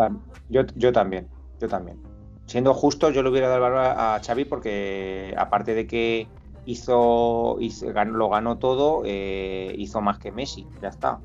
yo, 0.49 0.62
yo 0.75 0.91
también, 0.91 1.27
yo 1.60 1.67
también. 1.67 2.01
Siendo 2.45 2.73
justo, 2.73 3.10
yo 3.10 3.23
le 3.23 3.29
hubiera 3.29 3.49
dado 3.49 3.65
el 3.65 3.71
balón 3.71 3.93
a 3.97 4.21
Xavi 4.25 4.45
porque 4.45 5.33
aparte 5.38 5.73
de 5.73 5.86
que 5.86 6.27
hizo, 6.67 7.57
lo 8.05 8.29
ganó 8.29 8.57
todo, 8.57 9.03
eh, 9.05 9.73
hizo 9.77 10.01
más 10.01 10.19
que 10.19 10.31
Messi, 10.31 10.67
ya 10.81 10.89
está. 10.89 11.19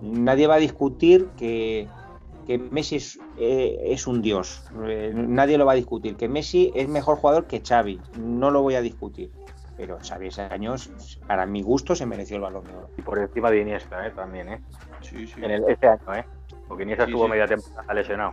nadie 0.00 0.46
va 0.46 0.54
a 0.54 0.58
discutir 0.58 1.28
que 1.36 1.88
que 2.46 2.58
Messi 2.58 2.96
es, 2.96 3.18
eh, 3.38 3.96
un 4.06 4.22
dios, 4.22 4.70
eh, 4.86 5.10
nadie 5.12 5.58
lo 5.58 5.66
va 5.66 5.72
a 5.72 5.74
discutir, 5.74 6.16
que 6.16 6.28
Messi 6.28 6.72
es 6.76 6.88
mejor 6.88 7.16
jugador 7.16 7.48
que 7.48 7.60
Xavi, 7.60 8.00
no 8.20 8.52
lo 8.52 8.62
voy 8.62 8.76
a 8.76 8.80
discutir, 8.80 9.32
pero 9.76 9.98
Xavi 10.00 10.28
ese 10.28 10.42
años, 10.42 11.18
para 11.26 11.44
mi 11.44 11.62
gusto, 11.62 11.96
se 11.96 12.06
mereció 12.06 12.36
el 12.36 12.42
balón 12.42 12.64
de 12.64 12.76
oro. 12.76 12.90
Y 12.96 13.02
por 13.02 13.18
encima 13.18 13.50
de 13.50 13.62
Iniesta, 13.62 14.06
¿eh? 14.06 14.12
también, 14.12 14.48
¿eh? 14.48 14.60
Sí, 15.00 15.26
sí. 15.26 15.40
En 15.42 15.50
el, 15.50 15.64
este 15.68 15.88
año, 15.88 16.14
¿eh? 16.14 16.24
Porque 16.68 16.82
Iniesta 16.84 17.04
estuvo 17.04 17.28
media 17.28 17.46
temporada 17.46 17.94
lesionado. 17.94 18.32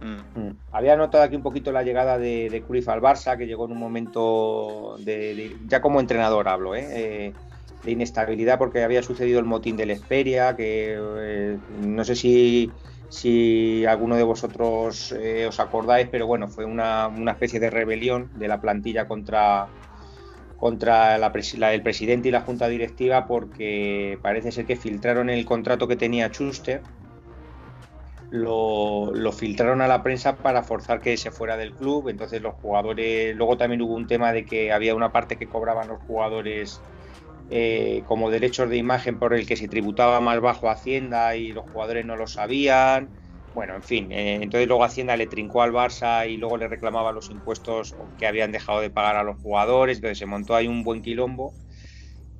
Mm. 0.00 0.40
Mm. 0.40 0.56
Había 0.72 0.96
notado 0.96 1.24
aquí 1.24 1.36
un 1.36 1.42
poquito 1.42 1.72
la 1.72 1.82
llegada 1.82 2.18
de, 2.18 2.48
de 2.50 2.62
Cruyff 2.62 2.88
al 2.88 3.00
Barça, 3.00 3.36
que 3.36 3.46
llegó 3.46 3.66
en 3.66 3.72
un 3.72 3.78
momento 3.78 4.96
de, 5.00 5.56
ya 5.66 5.80
como 5.80 6.00
entrenador 6.00 6.48
hablo, 6.48 6.74
¿eh? 6.74 7.34
de 7.84 7.90
inestabilidad 7.90 8.58
porque 8.58 8.82
había 8.82 9.02
sucedido 9.02 9.38
el 9.38 9.44
motín 9.44 9.76
del 9.76 9.90
Esperia, 9.90 10.56
que 10.56 11.58
no 11.80 12.04
sé 12.04 12.16
si 12.16 12.72
si 13.08 13.86
alguno 13.86 14.16
de 14.16 14.22
vosotros 14.22 15.12
eh, 15.12 15.46
os 15.46 15.60
acordáis, 15.60 16.08
pero 16.10 16.26
bueno, 16.26 16.48
fue 16.48 16.64
una, 16.64 17.10
especie 17.30 17.60
de 17.60 17.70
rebelión 17.70 18.30
de 18.34 18.48
la 18.48 18.60
plantilla 18.60 19.08
contra, 19.08 19.68
contra 20.58 21.16
la, 21.18 21.32
el 21.72 21.82
presidente 21.82 22.28
y 22.28 22.30
la 22.30 22.42
junta 22.42 22.68
directiva 22.68 23.26
porque 23.26 24.18
parece 24.22 24.52
ser 24.52 24.66
que 24.66 24.76
filtraron 24.76 25.30
el 25.30 25.44
contrato 25.46 25.88
que 25.88 25.96
tenía 25.96 26.28
Schuster, 26.28 26.82
lo, 28.30 29.12
lo, 29.14 29.32
filtraron 29.32 29.80
a 29.80 29.88
la 29.88 30.02
prensa 30.02 30.36
para 30.38 30.62
forzar 30.62 31.00
que 31.00 31.16
se 31.16 31.30
fuera 31.30 31.56
del 31.56 31.74
club, 31.74 32.08
entonces 32.08 32.42
los 32.42 32.54
jugadores, 32.54 33.34
luego 33.36 33.56
también 33.56 33.82
hubo 33.82 33.94
un 33.94 34.06
tema 34.06 34.32
de 34.32 34.44
que 34.44 34.72
había 34.72 34.94
una 34.94 35.12
parte 35.12 35.38
que 35.38 35.48
cobraban 35.48 35.88
los 35.88 36.00
jugadores 36.00 36.82
eh, 37.50 38.02
como 38.06 38.30
derechos 38.30 38.68
de 38.68 38.76
imagen 38.76 39.18
por 39.18 39.32
el 39.34 39.46
que 39.46 39.56
se 39.56 39.68
tributaba 39.68 40.20
más 40.20 40.40
bajo 40.40 40.68
Hacienda 40.68 41.34
y 41.36 41.52
los 41.52 41.64
jugadores 41.66 42.04
no 42.04 42.16
lo 42.16 42.26
sabían. 42.26 43.10
Bueno, 43.54 43.74
en 43.74 43.82
fin, 43.82 44.12
eh, 44.12 44.40
entonces 44.42 44.68
luego 44.68 44.84
Hacienda 44.84 45.16
le 45.16 45.26
trincó 45.26 45.62
al 45.62 45.72
Barça 45.72 46.28
y 46.30 46.36
luego 46.36 46.58
le 46.58 46.68
reclamaba 46.68 47.12
los 47.12 47.30
impuestos 47.30 47.96
que 48.18 48.26
habían 48.26 48.52
dejado 48.52 48.80
de 48.80 48.90
pagar 48.90 49.16
a 49.16 49.22
los 49.22 49.38
jugadores, 49.38 49.98
entonces 49.98 50.18
se 50.18 50.26
montó 50.26 50.54
ahí 50.54 50.68
un 50.68 50.84
buen 50.84 51.02
quilombo. 51.02 51.58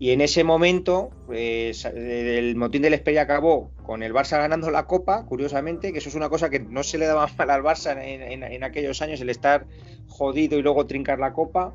Y 0.00 0.10
en 0.12 0.20
ese 0.20 0.44
momento, 0.44 1.10
eh, 1.32 1.72
el 1.94 2.54
motín 2.54 2.82
del 2.82 2.94
Esperia 2.94 3.22
acabó 3.22 3.72
con 3.82 4.02
el 4.02 4.14
Barça 4.14 4.38
ganando 4.38 4.70
la 4.70 4.86
Copa, 4.86 5.26
curiosamente, 5.26 5.92
que 5.92 5.98
eso 5.98 6.08
es 6.08 6.14
una 6.14 6.28
cosa 6.28 6.50
que 6.50 6.60
no 6.60 6.84
se 6.84 6.98
le 6.98 7.06
daba 7.06 7.26
mal 7.38 7.50
al 7.50 7.62
Barça 7.62 8.00
en 8.00 8.62
aquellos 8.64 9.02
años, 9.02 9.20
el 9.20 9.30
estar 9.30 9.66
jodido 10.06 10.58
y 10.58 10.62
luego 10.62 10.86
trincar 10.86 11.18
la 11.18 11.32
Copa. 11.32 11.74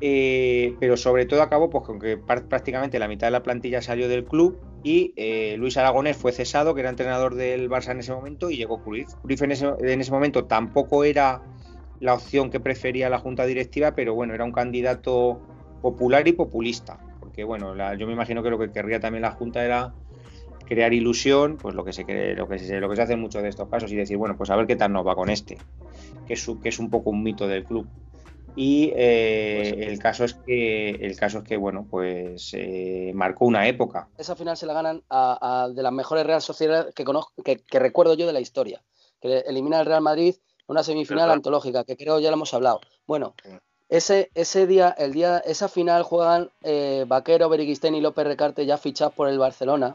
Eh, 0.00 0.76
pero 0.78 0.96
sobre 0.96 1.26
todo 1.26 1.42
acabó 1.42 1.70
pues, 1.70 1.84
con 1.84 1.98
que 1.98 2.16
prácticamente 2.16 3.00
la 3.00 3.08
mitad 3.08 3.26
de 3.26 3.32
la 3.32 3.42
plantilla 3.42 3.82
salió 3.82 4.08
del 4.08 4.24
club 4.24 4.56
y 4.84 5.12
eh, 5.16 5.56
Luis 5.58 5.76
Aragonés 5.76 6.16
fue 6.16 6.30
cesado, 6.30 6.74
que 6.74 6.80
era 6.82 6.90
entrenador 6.90 7.34
del 7.34 7.68
Barça 7.68 7.90
en 7.90 7.98
ese 7.98 8.12
momento, 8.12 8.48
y 8.50 8.56
llegó 8.56 8.80
Cruyff. 8.82 9.14
Cruyff 9.22 9.42
en 9.42 9.50
ese, 9.50 10.12
momento 10.12 10.44
tampoco 10.44 11.02
era 11.02 11.42
la 11.98 12.14
opción 12.14 12.50
que 12.50 12.60
prefería 12.60 13.10
la 13.10 13.18
junta 13.18 13.44
directiva, 13.44 13.96
pero 13.96 14.14
bueno, 14.14 14.34
era 14.34 14.44
un 14.44 14.52
candidato 14.52 15.40
popular 15.82 16.28
y 16.28 16.32
populista, 16.32 17.00
porque 17.38 17.44
bueno, 17.44 17.94
yo 17.94 18.08
me 18.08 18.14
imagino 18.14 18.42
que 18.42 18.50
lo 18.50 18.58
que 18.58 18.72
querría 18.72 18.98
también 18.98 19.22
la 19.22 19.30
junta 19.30 19.64
era 19.64 19.94
crear 20.66 20.92
ilusión, 20.92 21.56
pues 21.56 21.72
lo 21.72 21.84
que 21.84 21.92
se 21.92 22.02
lo 22.34 22.48
que 22.48 22.58
se, 22.58 22.80
lo 22.80 22.90
que 22.90 22.96
se 22.96 23.02
hace 23.02 23.12
en 23.12 23.20
muchos 23.20 23.44
de 23.44 23.48
estos 23.48 23.68
casos 23.68 23.92
y 23.92 23.94
decir, 23.94 24.16
bueno, 24.16 24.36
pues 24.36 24.50
a 24.50 24.56
ver 24.56 24.66
qué 24.66 24.74
tal 24.74 24.92
nos 24.92 25.06
va 25.06 25.14
con 25.14 25.30
este, 25.30 25.56
que 26.26 26.32
es, 26.32 26.50
que 26.60 26.68
es 26.68 26.80
un 26.80 26.90
poco 26.90 27.10
un 27.10 27.22
mito 27.22 27.46
del 27.46 27.64
club. 27.64 27.86
Y 28.56 28.92
eh, 28.96 29.72
pues 29.76 29.88
el 29.88 29.98
caso 30.00 30.24
es 30.24 30.34
que 30.34 30.90
el 30.90 31.16
caso 31.16 31.38
es 31.38 31.44
que 31.44 31.56
bueno, 31.56 31.86
pues 31.88 32.50
eh, 32.54 33.12
marcó 33.14 33.44
una 33.44 33.68
época. 33.68 34.08
Esa 34.18 34.34
final 34.34 34.56
se 34.56 34.66
la 34.66 34.72
ganan 34.72 35.04
a, 35.08 35.68
de 35.72 35.82
las 35.84 35.92
mejores 35.92 36.26
Real 36.26 36.42
Sociedad 36.42 36.92
que 36.92 37.04
conozco, 37.04 37.40
que, 37.44 37.62
recuerdo 37.78 38.14
yo 38.14 38.26
de 38.26 38.32
la 38.32 38.40
historia, 38.40 38.82
que 39.20 39.44
elimina 39.46 39.78
al 39.78 39.86
Real 39.86 40.02
Madrid 40.02 40.34
una 40.66 40.82
semifinal 40.82 41.30
antológica, 41.30 41.84
que 41.84 41.96
creo 41.96 42.18
ya 42.18 42.30
lo 42.30 42.34
hemos 42.34 42.52
hablado. 42.52 42.80
Bueno, 43.06 43.36
ese, 43.88 44.30
ese 44.34 44.66
día, 44.66 44.94
el 44.96 45.12
día, 45.12 45.38
esa 45.38 45.68
final 45.68 46.02
juegan 46.02 46.50
eh, 46.62 47.04
Vaquero, 47.06 47.48
Beriguistén 47.48 47.94
y 47.94 48.00
López 48.00 48.26
Recarte 48.26 48.66
ya 48.66 48.78
fichados 48.78 49.14
por 49.14 49.28
el 49.28 49.38
Barcelona. 49.38 49.94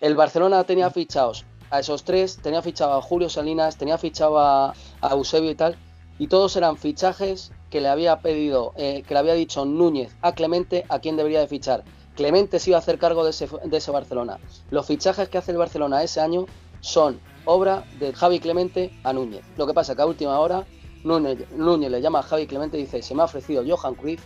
El 0.00 0.16
Barcelona 0.16 0.64
tenía 0.64 0.90
fichados 0.90 1.44
a 1.70 1.80
esos 1.80 2.04
tres, 2.04 2.38
tenía 2.42 2.62
fichado 2.62 2.94
a 2.94 3.02
Julio 3.02 3.28
Salinas, 3.28 3.76
tenía 3.76 3.98
fichado 3.98 4.38
a, 4.38 4.74
a 5.00 5.12
Eusebio 5.12 5.50
y 5.50 5.54
tal 5.54 5.76
y 6.18 6.28
todos 6.28 6.56
eran 6.56 6.76
fichajes 6.76 7.52
que 7.70 7.80
le 7.80 7.88
había 7.88 8.20
pedido, 8.20 8.72
eh, 8.76 9.02
que 9.06 9.14
le 9.14 9.20
había 9.20 9.34
dicho 9.34 9.64
Núñez 9.64 10.14
a 10.22 10.32
Clemente 10.32 10.84
a 10.88 10.98
quién 11.00 11.16
debería 11.16 11.40
de 11.40 11.48
fichar. 11.48 11.84
Clemente 12.14 12.58
se 12.58 12.70
iba 12.70 12.76
a 12.76 12.80
hacer 12.80 12.98
cargo 12.98 13.24
de 13.24 13.30
ese, 13.30 13.48
de 13.64 13.76
ese 13.76 13.90
Barcelona. 13.90 14.38
Los 14.70 14.86
fichajes 14.86 15.28
que 15.28 15.38
hace 15.38 15.50
el 15.50 15.58
Barcelona 15.58 16.02
ese 16.02 16.20
año 16.20 16.46
son 16.80 17.18
obra 17.44 17.84
de 17.98 18.12
Javi 18.12 18.38
Clemente 18.38 18.92
a 19.02 19.12
Núñez. 19.12 19.44
Lo 19.56 19.66
que 19.66 19.74
pasa 19.74 19.96
que 19.96 20.02
a 20.02 20.06
última 20.06 20.38
hora 20.38 20.66
Núñez, 21.04 21.90
le 21.90 22.00
llama 22.00 22.20
a 22.20 22.22
Javi 22.22 22.46
Clemente 22.46 22.78
y 22.78 22.82
dice, 22.82 23.02
se 23.02 23.14
me 23.14 23.22
ha 23.22 23.24
ofrecido 23.24 23.64
Johan 23.66 23.94
Cruyff, 23.94 24.22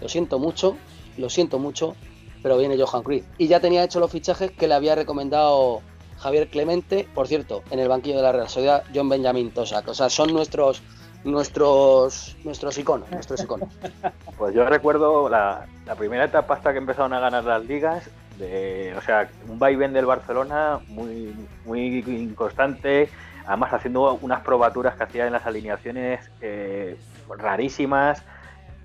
lo 0.00 0.08
siento 0.08 0.38
mucho, 0.38 0.76
lo 1.16 1.28
siento 1.28 1.58
mucho, 1.58 1.96
pero 2.42 2.56
viene 2.56 2.80
Johan 2.80 3.02
Cruyff. 3.02 3.24
Y 3.38 3.48
ya 3.48 3.60
tenía 3.60 3.84
hecho 3.84 4.00
los 4.00 4.10
fichajes 4.10 4.50
que 4.52 4.68
le 4.68 4.74
había 4.74 4.94
recomendado 4.94 5.82
Javier 6.18 6.48
Clemente, 6.48 7.08
por 7.14 7.28
cierto, 7.28 7.62
en 7.70 7.78
el 7.80 7.88
banquillo 7.88 8.16
de 8.16 8.22
la 8.22 8.32
Real 8.32 8.48
Sociedad, 8.48 8.84
John 8.94 9.08
Benjamin 9.08 9.50
Tosak. 9.52 9.88
O 9.88 9.94
sea, 9.94 10.10
son 10.10 10.32
nuestros 10.32 10.82
nuestros 11.24 12.36
nuestros 12.44 12.78
iconos, 12.78 13.10
nuestros 13.10 13.42
iconos. 13.42 13.68
Pues 14.38 14.54
yo 14.54 14.64
recuerdo 14.64 15.28
la, 15.28 15.66
primera 15.98 16.24
etapa 16.24 16.54
hasta 16.54 16.72
que 16.72 16.78
empezaron 16.78 17.12
a 17.12 17.20
ganar 17.20 17.44
las 17.44 17.62
ligas, 17.66 18.08
de, 18.38 18.94
o 18.96 19.02
sea, 19.02 19.28
un 19.46 19.58
vaivén 19.58 19.92
del 19.92 20.06
Barcelona 20.06 20.80
muy, 20.88 21.34
muy 21.66 21.98
inconstante, 22.06 23.10
además 23.46 23.72
haciendo 23.72 24.18
unas 24.22 24.40
probaturas 24.42 24.96
que 24.96 25.04
hacía 25.04 25.26
en 25.26 25.32
las 25.32 25.46
alineaciones 25.46 26.30
eh, 26.40 26.96
rarísimas 27.36 28.24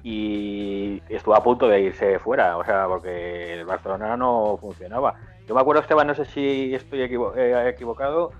y 0.03 1.01
estuvo 1.09 1.35
a 1.35 1.43
punto 1.43 1.67
de 1.67 1.81
irse 1.81 2.19
fuera, 2.19 2.57
o 2.57 2.63
sea, 2.63 2.85
porque 2.87 3.53
el 3.53 3.65
Barcelona 3.65 4.15
no 4.15 4.57
funcionaba. 4.61 5.15
Yo 5.47 5.55
me 5.55 5.61
acuerdo, 5.61 5.81
Esteban, 5.81 6.07
no 6.07 6.15
sé 6.15 6.25
si 6.25 6.75
estoy 6.75 7.01
eh, 7.01 7.69
equivocado, 7.69 8.31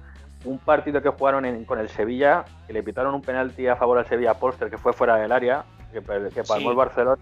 un 0.44 0.60
partido 0.60 1.02
que 1.02 1.10
jugaron 1.10 1.66
con 1.66 1.80
el 1.80 1.90
Sevilla, 1.90 2.46
que 2.68 2.74
le 2.74 2.84
pitaron 2.84 3.16
un 3.16 3.22
penalti 3.22 3.68
a 3.68 3.76
favor 3.76 3.98
al 3.98 4.06
Sevilla 4.06 4.36
Polster, 4.36 4.70
que 4.70 4.78
fue 4.78 4.94
fuera 4.94 5.16
del 5.16 5.32
área, 5.32 5.66
que, 5.92 6.02
palmó 6.44 6.72
el 6.72 6.76
Barcelona. 6.76 7.22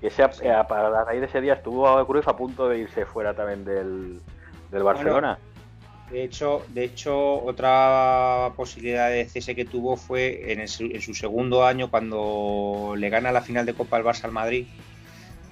Y 0.00 0.06
ese, 0.06 0.28
para 0.68 0.90
la 0.90 1.04
raíz 1.04 1.20
de 1.20 1.26
ese 1.26 1.40
día 1.40 1.54
estuvo 1.54 2.04
Cruz 2.06 2.26
a 2.26 2.36
punto 2.36 2.68
de 2.68 2.78
irse 2.78 3.06
fuera 3.06 3.34
también 3.34 3.64
del, 3.64 4.20
Barcelona. 4.82 5.38
De 6.12 6.24
hecho, 6.24 6.62
de 6.68 6.84
hecho, 6.84 7.42
otra 7.42 8.52
posibilidad 8.54 9.08
de 9.08 9.24
cese 9.24 9.54
que 9.56 9.64
tuvo 9.64 9.96
fue 9.96 10.52
en, 10.52 10.68
su 10.68 11.14
segundo 11.14 11.64
año 11.64 11.90
cuando 11.90 12.94
le 12.98 13.08
gana 13.08 13.32
la 13.32 13.40
final 13.40 13.64
de 13.64 13.72
Copa 13.72 13.96
al 13.96 14.04
Barça 14.04 14.24
al 14.24 14.32
Madrid. 14.32 14.66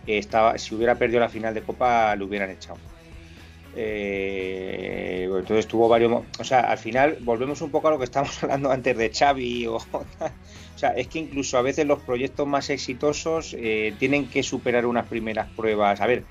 estaba, 0.06 0.58
si 0.58 0.74
hubiera 0.74 0.96
perdido 0.96 1.20
la 1.20 1.30
final 1.30 1.54
de 1.54 1.62
Copa, 1.62 2.14
lo 2.14 2.26
hubieran 2.26 2.50
echado. 2.50 2.78
Eh, 3.74 5.28
entonces 5.32 5.66
tuvo 5.66 5.88
varios. 5.88 6.24
O 6.38 6.44
sea, 6.44 6.60
al 6.60 6.78
final 6.78 7.16
volvemos 7.22 7.62
un 7.62 7.70
poco 7.70 7.88
a 7.88 7.92
lo 7.92 7.98
que 7.98 8.04
estábamos 8.04 8.36
hablando 8.42 8.70
antes 8.70 8.96
de 8.98 9.10
Xavi. 9.10 9.66
O, 9.66 9.76
o 9.92 10.04
sea, 10.74 10.90
es 10.90 11.08
que 11.08 11.20
incluso 11.20 11.56
a 11.56 11.62
veces 11.62 11.86
los 11.86 12.02
proyectos 12.02 12.46
más 12.46 12.68
exitosos 12.68 13.54
eh, 13.58 13.94
tienen 13.98 14.28
que 14.28 14.42
superar 14.42 14.84
unas 14.84 15.08
primeras 15.08 15.48
pruebas. 15.52 16.02
A 16.02 16.06
ver, 16.06 16.24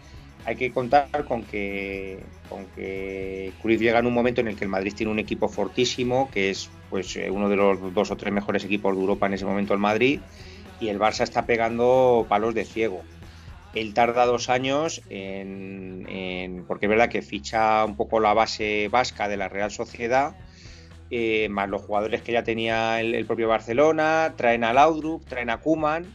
hay 0.50 0.56
que 0.56 0.72
contar 0.72 1.26
con 1.26 1.44
que, 1.44 2.24
con 2.50 2.66
que 2.76 3.54
Cruz 3.62 3.80
llega 3.80 4.00
en 4.00 4.08
un 4.08 4.14
momento 4.16 4.42
en 4.42 4.48
el 4.48 4.56
que 4.56 4.64
el 4.64 4.70
Madrid 4.72 4.94
tiene 4.96 5.12
un 5.12 5.20
equipo 5.20 5.48
fortísimo, 5.48 6.32
que 6.32 6.50
es 6.50 6.72
pues 6.90 7.16
eh, 7.18 7.30
uno 7.30 7.50
de 7.50 7.56
los 7.56 7.94
dos 7.94 8.10
o 8.10 8.18
tres 8.18 8.34
mejores 8.34 8.64
equipos 8.64 8.96
de 8.96 9.00
Europa 9.00 9.28
en 9.28 9.36
ese 9.36 9.46
momento 9.46 9.76
el 9.76 9.80
Madrid, 9.80 10.22
y 10.80 10.88
el 10.88 10.98
Barça 10.98 11.22
está 11.22 11.46
pegando 11.46 12.26
palos 12.28 12.56
de 12.56 12.66
ciego. 12.66 13.04
Él 13.76 13.94
tarda 13.94 14.26
dos 14.26 14.50
años 14.50 15.04
en, 15.12 16.66
porque 16.68 16.88
es 16.88 16.90
verdad 16.90 17.10
que 17.10 17.22
ficha 17.22 17.86
un 17.86 17.96
poco 17.96 18.20
la 18.20 18.34
base 18.34 18.88
vasca 18.88 19.28
de 19.28 19.38
la 19.38 19.50
Real 19.50 19.70
Sociedad, 19.70 20.36
eh, 21.12 21.48
más 21.50 21.70
los 21.70 21.84
jugadores 21.84 22.24
que 22.24 22.32
ya 22.32 22.44
tenía 22.44 23.02
el, 23.02 23.24
propio 23.28 23.48
Barcelona, 23.48 24.34
traen 24.36 24.64
a 24.64 24.74
Laudrup, 24.74 25.28
traen 25.28 25.52
a 25.52 25.58
Kuman, 25.58 26.08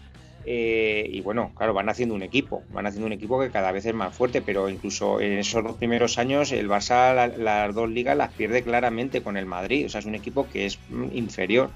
eh, 0.46 1.08
y 1.10 1.20
bueno, 1.20 1.52
claro, 1.56 1.72
van 1.72 1.88
haciendo 1.88 2.14
un 2.14 2.22
equipo, 2.22 2.62
van 2.70 2.86
haciendo 2.86 3.06
un 3.06 3.12
equipo 3.12 3.40
que 3.40 3.50
cada 3.50 3.72
vez 3.72 3.86
es 3.86 3.94
más 3.94 4.14
fuerte, 4.14 4.42
pero 4.42 4.68
incluso 4.68 5.20
en 5.20 5.38
esos 5.38 5.64
dos 5.64 5.76
primeros 5.76 6.18
años 6.18 6.52
el 6.52 6.68
Barça 6.68 7.34
las 7.36 7.74
dos 7.74 7.88
ligas 7.88 8.16
las 8.16 8.32
pierde 8.32 8.62
claramente 8.62 9.22
con 9.22 9.36
el 9.36 9.46
Madrid, 9.46 9.86
o 9.86 9.88
sea, 9.88 10.00
es 10.00 10.06
un 10.06 10.14
equipo 10.14 10.48
que 10.48 10.66
es 10.66 10.78
inferior. 11.12 11.70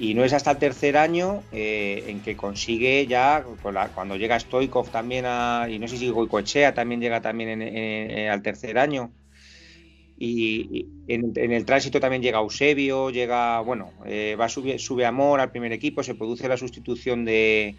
Y 0.00 0.14
no 0.14 0.22
es 0.22 0.32
hasta 0.32 0.52
el 0.52 0.58
tercer 0.58 0.96
año 0.96 1.42
eh, 1.50 2.04
en 2.06 2.20
que 2.20 2.36
consigue 2.36 3.04
ya, 3.08 3.44
cuando 3.94 4.14
llega 4.14 4.38
Stoikov 4.38 4.90
también 4.90 5.24
a, 5.26 5.66
y 5.68 5.80
no 5.80 5.88
sé 5.88 5.96
si 5.96 6.08
Goicoechea 6.08 6.72
también 6.72 7.00
llega 7.00 7.20
también 7.20 7.60
al 8.30 8.42
tercer 8.42 8.78
año. 8.78 9.10
Y, 10.20 10.86
en, 11.06 11.52
el 11.52 11.64
tránsito 11.64 12.00
también 12.00 12.22
llega 12.22 12.40
Eusebio, 12.40 13.10
llega, 13.10 13.60
bueno, 13.60 13.92
eh, 14.04 14.36
va 14.38 14.48
sube, 14.48 14.78
sube 14.78 15.06
Amor 15.06 15.40
al 15.40 15.52
primer 15.52 15.72
equipo, 15.72 16.02
se 16.02 16.16
produce 16.16 16.48
la 16.48 16.56
sustitución 16.56 17.24
de, 17.24 17.76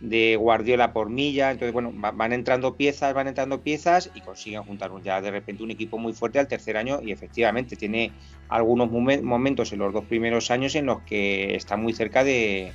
de 0.00 0.36
Guardiola 0.36 0.92
por 0.92 1.08
Milla, 1.08 1.50
entonces 1.50 1.72
bueno, 1.72 1.92
van 1.94 2.32
entrando 2.32 2.76
piezas, 2.76 3.14
van 3.14 3.28
entrando 3.28 3.62
piezas 3.62 4.10
y 4.14 4.20
consiguen 4.20 4.62
juntar 4.62 4.90
ya 5.02 5.20
de 5.20 5.30
repente 5.30 5.62
un 5.62 5.70
equipo 5.70 5.98
muy 5.98 6.12
fuerte 6.12 6.38
al 6.38 6.48
tercer 6.48 6.76
año 6.76 7.00
y 7.02 7.12
efectivamente 7.12 7.76
tiene 7.76 8.12
algunos 8.48 8.90
momentos 8.90 9.72
en 9.72 9.78
los 9.78 9.92
dos 9.92 10.04
primeros 10.04 10.50
años 10.50 10.74
en 10.74 10.86
los 10.86 11.00
que 11.02 11.54
está 11.54 11.76
muy 11.76 11.92
cerca 11.92 12.24
de, 12.24 12.72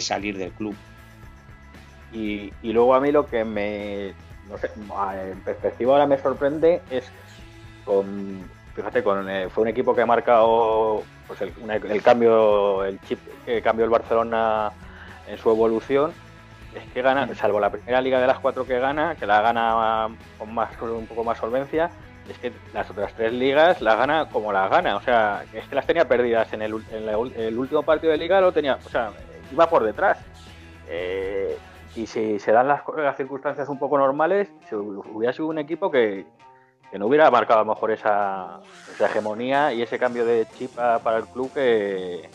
salir 0.00 0.38
del 0.38 0.52
club. 0.52 0.74
Y, 2.12 2.52
luego 2.62 2.94
a 2.94 3.00
mí 3.00 3.10
lo 3.10 3.26
que 3.26 3.44
me, 3.44 4.12
no 4.48 4.56
sé, 4.58 4.70
en 5.30 5.40
perspectiva 5.40 5.94
ahora 5.94 6.06
me 6.06 6.18
sorprende 6.18 6.80
es 6.90 7.04
con, 7.84 8.48
fíjate, 8.74 9.02
con, 9.02 9.28
eh, 9.28 9.48
fue 9.48 9.62
un 9.62 9.68
equipo 9.68 9.94
que 9.94 10.02
ha 10.02 10.06
marcado 10.06 11.02
pues 11.26 11.40
el, 11.40 11.52
el 11.68 12.02
cambio, 12.02 12.84
el 12.84 13.00
chip 13.00 13.18
que 13.44 13.60
cambió 13.60 13.84
el 13.84 13.90
Barcelona 13.90 14.70
en 15.26 15.36
su 15.38 15.50
evolución 15.50 16.12
es 16.74 16.92
que 16.92 17.02
gana, 17.02 17.32
salvo 17.34 17.60
la 17.60 17.70
primera 17.70 18.00
liga 18.00 18.20
de 18.20 18.26
las 18.26 18.38
cuatro 18.38 18.66
que 18.66 18.78
gana, 18.78 19.14
que 19.16 19.26
la 19.26 19.40
gana 19.40 20.08
con 20.38 20.54
más 20.54 20.70
un 20.80 21.06
poco 21.06 21.24
más 21.24 21.38
solvencia, 21.38 21.90
es 22.28 22.38
que 22.38 22.52
las 22.72 22.90
otras 22.90 23.12
tres 23.14 23.32
ligas 23.32 23.80
la 23.82 23.94
gana 23.94 24.28
como 24.28 24.52
la 24.52 24.68
gana. 24.68 24.96
O 24.96 25.00
sea, 25.02 25.44
es 25.52 25.66
que 25.68 25.74
las 25.74 25.86
tenía 25.86 26.08
perdidas 26.08 26.52
en 26.52 26.62
el, 26.62 26.74
último 26.74 27.82
partido 27.82 28.12
de 28.12 28.18
liga, 28.18 28.40
lo 28.40 28.52
tenía, 28.52 28.78
o 28.84 28.88
sea, 28.88 29.10
iba 29.52 29.68
por 29.68 29.84
detrás. 29.84 30.18
Eh, 30.88 31.56
y 31.96 32.06
si 32.06 32.38
se 32.38 32.52
dan 32.52 32.68
las, 32.68 32.82
circunstancias 33.16 33.68
un 33.68 33.78
poco 33.78 33.98
normales, 33.98 34.50
hubiera 34.72 35.32
sido 35.32 35.46
un 35.46 35.58
equipo 35.58 35.90
que, 35.90 36.26
no 36.92 37.06
hubiera 37.06 37.28
marcado 37.30 37.60
a 37.60 37.64
lo 37.64 37.74
mejor 37.74 37.90
esa, 37.90 38.60
esa 38.92 39.06
hegemonía 39.06 39.72
y 39.72 39.82
ese 39.82 39.98
cambio 39.98 40.24
de 40.24 40.46
chip 40.54 40.70
para 40.76 41.18
el 41.18 41.24
club 41.26 41.52
que, 41.52 42.28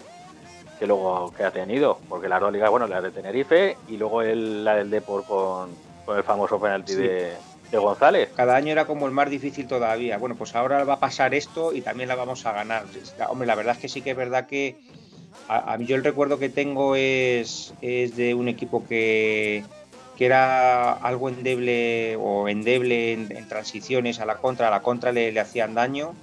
que 0.80 0.88
luego 0.88 1.34
que 1.36 1.44
ha 1.44 1.52
tenido, 1.52 2.00
porque 2.08 2.30
la 2.30 2.40
ligas, 2.50 2.72
bueno, 2.72 2.88
la 2.88 3.02
de 3.02 3.12
Tenerife 3.12 3.76
y 3.90 3.98
luego 3.98 4.22
el, 4.22 4.64
la 4.64 4.76
del 4.76 4.90
Depor 4.90 5.26
con, 5.26 5.70
con 6.06 6.18
el 6.18 6.24
famoso 6.24 6.60
penalti 6.60 6.96
de, 6.96 7.34
González. 7.72 8.32
Cada 8.36 8.56
año 8.56 8.72
era 8.72 8.86
como 8.86 9.06
el 9.06 9.12
más 9.12 9.30
difícil 9.30 9.68
todavía. 9.68 10.18
Bueno, 10.18 10.36
pues 10.36 10.56
ahora 10.56 10.84
va 10.86 10.94
a 10.94 11.00
pasar 11.00 11.36
esto 11.36 11.72
y 11.72 11.82
también 11.82 12.10
la 12.10 12.16
vamos 12.16 12.48
a 12.48 12.52
ganar. 12.52 12.86
Hombre, 13.28 13.46
la 13.46 13.54
verdad 13.54 13.76
es 13.76 13.82
que 13.82 13.90
sí 13.90 14.02
que 14.02 14.12
es 14.12 14.18
verdad 14.18 14.48
que 14.48 14.76
a, 15.48 15.78
mí 15.78 15.86
yo 15.86 15.96
el 15.96 16.04
recuerdo 16.04 16.40
que 16.40 16.50
tengo 16.50 16.96
es, 16.96 17.76
es 17.82 18.16
de 18.16 18.34
un 18.34 18.48
equipo 18.48 18.88
que, 18.88 19.64
que 20.18 20.26
era 20.26 20.94
algo 20.94 21.30
endeble 21.30 22.16
o 22.16 22.50
endeble 22.50 23.14
en, 23.14 23.48
transiciones 23.48 24.20
a 24.20 24.26
la 24.26 24.38
contra, 24.38 24.70
a 24.70 24.72
la 24.72 24.82
contra 24.82 25.12
le, 25.12 25.32
le 25.32 25.40
hacían 25.40 25.76
daño 25.76 26.16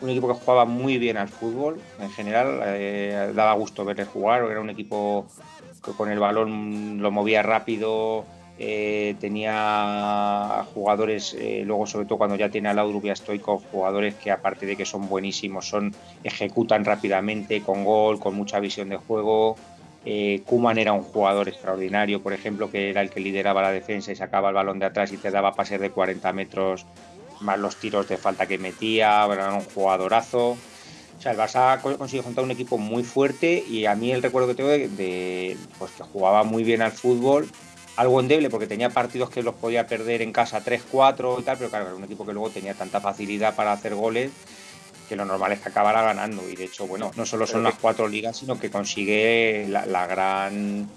un 0.00 0.10
equipo 0.10 0.28
que 0.28 0.34
jugaba 0.34 0.64
muy 0.64 0.98
bien 0.98 1.16
al 1.16 1.28
fútbol 1.28 1.80
en 2.00 2.10
general, 2.10 2.60
eh, 2.64 3.32
daba 3.34 3.52
gusto 3.54 3.84
verle 3.84 4.04
jugar, 4.04 4.44
era 4.44 4.60
un 4.60 4.70
equipo 4.70 5.26
que 5.84 5.92
con 5.92 6.10
el 6.10 6.18
balón 6.18 7.00
lo 7.00 7.10
movía 7.10 7.42
rápido, 7.42 8.24
eh, 8.58 9.16
tenía 9.20 10.64
jugadores, 10.74 11.34
eh, 11.38 11.62
luego 11.64 11.86
sobre 11.86 12.06
todo 12.06 12.18
cuando 12.18 12.36
ya 12.36 12.50
tiene 12.50 12.68
a 12.68 12.74
Laudrup 12.74 13.04
y 13.04 13.10
a 13.10 13.16
Stoikov, 13.16 13.62
jugadores 13.70 14.14
que 14.14 14.30
aparte 14.30 14.66
de 14.66 14.76
que 14.76 14.84
son 14.84 15.08
buenísimos, 15.08 15.68
son 15.68 15.94
ejecutan 16.24 16.84
rápidamente, 16.84 17.62
con 17.62 17.84
gol, 17.84 18.18
con 18.18 18.34
mucha 18.34 18.60
visión 18.60 18.88
de 18.88 18.96
juego. 18.96 19.56
Kuman 20.46 20.78
era 20.78 20.94
un 20.94 21.02
jugador 21.02 21.48
extraordinario, 21.48 22.22
por 22.22 22.32
ejemplo, 22.32 22.70
que 22.70 22.88
era 22.88 23.02
el 23.02 23.10
que 23.10 23.20
lideraba 23.20 23.60
la 23.60 23.70
defensa 23.70 24.10
y 24.10 24.16
sacaba 24.16 24.48
el 24.48 24.54
balón 24.54 24.78
de 24.78 24.86
atrás 24.86 25.12
y 25.12 25.18
te 25.18 25.30
daba 25.30 25.52
pases 25.52 25.78
de 25.80 25.90
40 25.90 26.32
metros 26.32 26.86
más 27.40 27.58
los 27.58 27.76
tiros 27.76 28.08
de 28.08 28.16
falta 28.16 28.46
que 28.46 28.58
metía, 28.58 29.26
era 29.32 29.52
un 29.52 29.64
jugadorazo. 29.64 30.56
O 31.18 31.20
sea, 31.20 31.32
el 31.32 31.38
Barça 31.38 31.80
consiguió 31.80 32.22
juntar 32.22 32.44
un 32.44 32.52
equipo 32.52 32.78
muy 32.78 33.02
fuerte 33.02 33.64
y 33.68 33.86
a 33.86 33.94
mí 33.96 34.12
el 34.12 34.22
recuerdo 34.22 34.48
que 34.48 34.54
tengo 34.54 34.70
de, 34.70 35.56
pues 35.78 35.90
que 35.92 36.04
jugaba 36.04 36.44
muy 36.44 36.62
bien 36.62 36.80
al 36.80 36.92
fútbol, 36.92 37.50
algo 37.96 38.20
endeble 38.20 38.50
porque 38.50 38.68
tenía 38.68 38.90
partidos 38.90 39.28
que 39.28 39.42
los 39.42 39.56
podía 39.56 39.88
perder 39.88 40.22
en 40.22 40.32
casa 40.32 40.64
3-4 40.64 41.40
y 41.40 41.42
tal, 41.42 41.58
pero 41.58 41.70
claro, 41.70 41.86
era 41.86 41.94
un 41.96 42.04
equipo 42.04 42.24
que 42.24 42.32
luego 42.32 42.50
tenía 42.50 42.74
tanta 42.74 43.00
facilidad 43.00 43.56
para 43.56 43.72
hacer 43.72 43.96
goles 43.96 44.30
que 45.08 45.16
lo 45.16 45.24
normal 45.24 45.52
es 45.52 45.60
que 45.60 45.70
acabara 45.70 46.02
ganando 46.02 46.48
y 46.48 46.54
de 46.54 46.64
hecho, 46.64 46.86
bueno, 46.86 47.10
no 47.16 47.24
solo 47.24 47.46
son 47.46 47.62
las 47.62 47.74
cuatro 47.74 48.06
ligas, 48.06 48.36
sino 48.36 48.60
que 48.60 48.70
consigue 48.70 49.66
la, 49.68 50.06
gran 50.06 50.88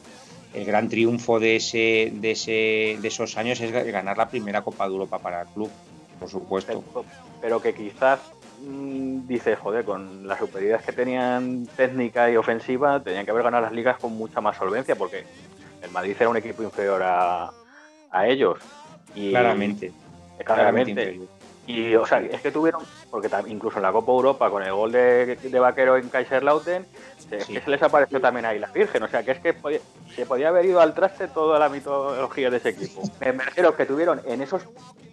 el 0.54 0.66
gran 0.66 0.90
triunfo 0.90 1.40
de 1.40 1.56
ese, 1.56 2.12
de 2.14 2.32
ese 2.32 2.98
de 3.02 3.08
esos 3.08 3.38
años 3.38 3.62
es 3.62 3.72
ganar 3.72 4.18
la 4.18 4.30
primera 4.30 4.62
Copa 4.64 4.86
de 4.86 4.92
Europa 4.92 5.20
para 5.20 5.44
el 5.44 5.48
club 5.48 5.72
por 6.22 6.30
supuesto. 6.30 6.84
Pero, 7.42 7.60
que 7.60 7.74
quizás 7.74 8.20
mm, 8.62 9.28
dice, 9.28 9.56
joder, 9.56 9.84
con 9.84 10.28
las 10.28 10.38
superioridades 10.38 10.86
que 10.86 10.92
tenían 10.92 11.66
técnica 11.76 12.30
y 12.30 12.38
ofensiva, 12.38 13.02
tenían 13.02 13.26
que 13.26 13.32
haber 13.32 13.44
ganado 13.44 13.64
las 13.64 13.74
ligas 13.74 13.98
con 13.98 14.14
mucha 14.14 14.40
más 14.40 14.56
solvencia, 14.56 14.96
porque 14.96 15.26
el 15.82 15.90
Madrid 15.90 16.16
era 16.20 16.30
un 16.30 16.38
equipo 16.38 16.62
inferior 16.62 17.02
a, 17.04 17.52
ellos. 18.24 18.60
Y, 19.16 19.32
claramente. 19.32 19.92
Claramente. 20.46 21.22
Y, 21.66 21.96
o 21.96 22.06
sea, 22.06 22.20
es 22.20 22.40
que 22.40 22.52
tuvieron, 22.52 22.84
porque 23.12 23.30
incluso 23.48 23.78
en 23.78 23.84
la 23.84 23.92
Copa 23.92 24.12
Europa, 24.14 24.50
con 24.50 24.64
el 24.64 24.72
gol 24.72 24.94
de, 24.94 25.36
de 25.36 25.60
Vaquero 25.60 25.98
en 25.98 26.08
Kaiserlauten, 26.08 26.86
es 27.30 27.46
que 27.46 27.62
se 27.62 27.70
les 27.70 27.84
apareció 27.84 28.22
también 28.22 28.46
ahí 28.46 28.58
la 28.58 28.68
Virgen. 28.68 29.04
O 29.04 29.08
sea, 29.10 29.22
que 29.22 29.32
es 29.32 29.40
que 29.40 29.54
se 30.16 30.26
podía 30.26 30.48
haber 30.48 30.66
ido 30.66 30.80
al 30.80 30.94
traste 30.94 31.28
toda 31.28 31.60
la 31.60 31.68
mitología 31.68 32.50
de 32.50 32.58
ese 32.58 32.70
equipo. 32.70 33.04
Me, 33.20 33.34
refiero 33.34 33.76
que 33.76 33.86
tuvieron 33.86 34.22
en 34.26 34.42
esos 34.42 34.64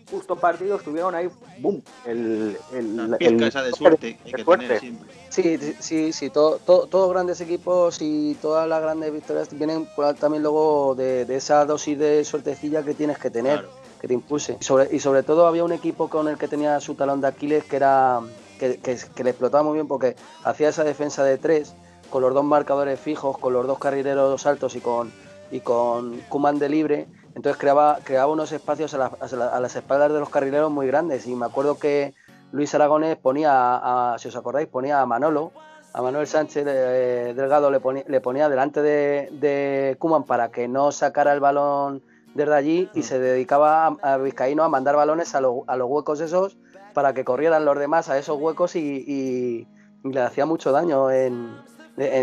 justos 0.09 0.39
partidos, 0.39 0.83
tuvieron 0.83 1.15
ahí, 1.15 1.29
boom, 1.59 1.83
el. 2.07 2.57
el, 2.73 3.17
el, 3.19 3.43
esa 3.43 3.63
de 3.63 3.73
suerte 3.73 4.17
que 4.25 4.45
tener 4.45 4.79
siempre. 4.79 5.13
Sí, 5.29 5.59
sí, 5.81 6.13
sí, 6.13 6.31
todo, 6.31 6.59
todos 6.59 7.11
grandes 7.11 7.41
equipos 7.41 7.99
y 8.01 8.37
todas 8.41 8.69
las 8.69 8.81
grandes 8.81 9.13
victorias 9.13 9.49
vienen 9.51 9.89
también 10.21 10.45
luego 10.45 10.95
de, 10.95 11.27
esa 11.35 11.65
dosis 11.65 11.99
de 11.99 12.25
suertecilla 12.25 12.85
que 12.85 12.95
tienes 12.95 13.19
que 13.19 13.29
tener 13.29 13.67
que 14.01 14.09
te 14.09 14.15
impulse. 14.15 14.59
Y 14.91 14.99
sobre, 15.01 15.23
todo 15.23 15.47
había 15.47 15.65
un 15.65 15.73
equipo 15.73 16.09
con 16.09 16.29
el 16.29 16.39
que 16.39 16.49
tenía 16.49 16.81
su 16.81 16.95
talón 16.95 17.21
de 17.21 17.29
Aquiles 17.29 17.65
que 17.65 17.77
era 17.77 18.21
que, 18.59 18.99
le 19.23 19.31
explotaba 19.31 19.63
muy 19.63 19.75
bien 19.75 19.89
porque 19.89 20.17
hacía 20.45 20.69
esa 20.69 20.85
defensa 20.85 21.25
de 21.25 21.39
tres 21.39 21.75
con 22.11 22.23
los 22.23 22.33
dos 22.35 22.45
marcadores 22.45 22.99
fijos, 22.99 23.39
con 23.39 23.53
los 23.53 23.67
dos 23.67 23.79
carrileros 23.79 24.47
altos 24.47 24.75
y 24.77 24.81
con 24.81 25.13
y 25.51 25.61
con 25.61 26.21
Kuman 26.29 26.59
de 26.59 26.69
libre, 26.69 27.07
entonces 27.35 27.59
creaba, 27.59 27.99
creaba 28.05 28.31
unos 28.33 28.53
espacios 28.53 28.95
a, 28.95 29.61
las 29.61 29.77
espaldas 29.77 30.13
de 30.13 30.21
los 30.21 30.29
carrileros 30.29 30.71
muy 30.71 30.87
grandes 30.87 31.27
y 31.27 31.35
me 31.35 31.47
acuerdo 31.47 31.79
que 31.79 32.15
Luis 32.53 32.75
Aragones 32.75 33.17
ponía, 33.17 34.13
a, 34.13 34.19
si 34.19 34.29
os 34.29 34.37
acordáis, 34.37 34.69
ponía 34.69 35.01
a 35.01 35.07
Manolo, 35.07 35.53
a 35.93 36.03
Manuel 36.03 36.27
Sánchez 36.27 36.67
eh, 36.69 37.33
Delgado 37.35 37.71
le 37.71 37.81
ponía, 37.81 38.05
le 38.07 38.21
ponía 38.21 38.49
delante 38.49 38.83
de, 38.83 39.29
de 39.33 39.97
Kuman 39.99 40.25
para 40.25 40.51
que 40.51 40.69
no 40.69 40.93
sacara 40.93 41.33
el 41.33 41.41
balón 41.41 42.03
desde 42.35 42.55
allí 42.55 42.91
y 42.95 43.03
se 43.03 43.19
dedicaba 43.19 43.87
a, 43.87 44.17
Vizcaíno 44.19 44.63
a 44.65 44.69
mandar 44.69 44.97
balones 44.97 45.35
a, 45.35 45.39
a, 45.39 45.77
los 45.77 45.89
huecos 45.89 46.21
esos 46.21 46.57
para 46.95 47.15
que 47.15 47.25
corrieran 47.25 47.65
los 47.65 47.79
demás 47.79 48.09
a 48.09 48.19
esos 48.19 48.39
huecos 48.41 48.77
y, 48.77 49.67
le 50.05 50.21
hacía 50.21 50.47
mucho 50.47 50.73
daño 50.73 51.09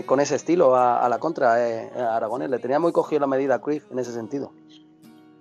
con 0.05 0.19
ese 0.19 0.35
estilo 0.35 0.75
a, 0.75 1.07
la 1.09 1.19
contra 1.19 1.67
eh, 1.69 1.91
a 1.97 2.15
Aragonés. 2.15 2.49
Le 2.49 2.59
tenía 2.59 2.79
muy 2.79 2.91
cogido 2.91 3.19
la 3.19 3.27
medida 3.27 3.55
a 3.55 3.61
Cruyff 3.61 3.91
en 3.91 3.99
ese 3.99 4.11
sentido. 4.11 4.53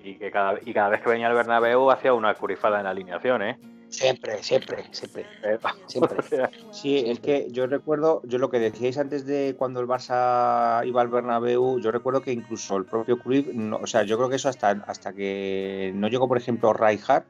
Y 0.03 0.19
que 0.19 0.31
cada, 0.31 0.59
y 0.62 0.75
cada 0.75 0.89
vez 0.91 1.01
que 1.01 1.09
venía 1.09 1.29
el 1.29 1.35
Bernabéu 1.35 1.91
hacía 1.91 2.12
una 2.12 2.35
curifada 2.35 2.79
en 2.79 2.85
la 2.85 2.91
alineación, 2.91 3.43
¿eh? 3.43 3.59
Siempre, 3.95 4.42
siempre, 4.42 4.84
siempre. 4.90 5.26
siempre. 5.86 6.16
Sí, 6.72 7.05
es 7.07 7.20
que 7.20 7.47
yo 7.51 7.66
recuerdo, 7.66 8.20
yo 8.24 8.38
lo 8.38 8.51
que 8.51 8.59
decíais 8.59 8.99
antes 8.99 9.24
de 9.24 9.55
cuando 9.57 9.80
el 9.80 9.86
Barça 9.86 10.84
iba 10.86 11.01
al 11.01 11.09
Bernabéu, 11.09 11.78
yo 11.78 11.92
recuerdo 11.92 12.20
que 12.20 12.32
incluso 12.32 12.76
el 12.76 12.84
propio 12.84 13.18
Cruyff, 13.18 13.47
o 13.80 13.86
sea, 13.86 14.03
yo 14.03 14.16
creo 14.16 14.28
que 14.28 14.36
eso 14.36 14.49
hasta, 14.49 14.70
hasta 14.86 15.12
que 15.12 15.92
no 15.95 16.09
llegó, 16.09 16.26
por 16.26 16.38
ejemplo, 16.38 16.72
Rijkaard, 16.72 17.24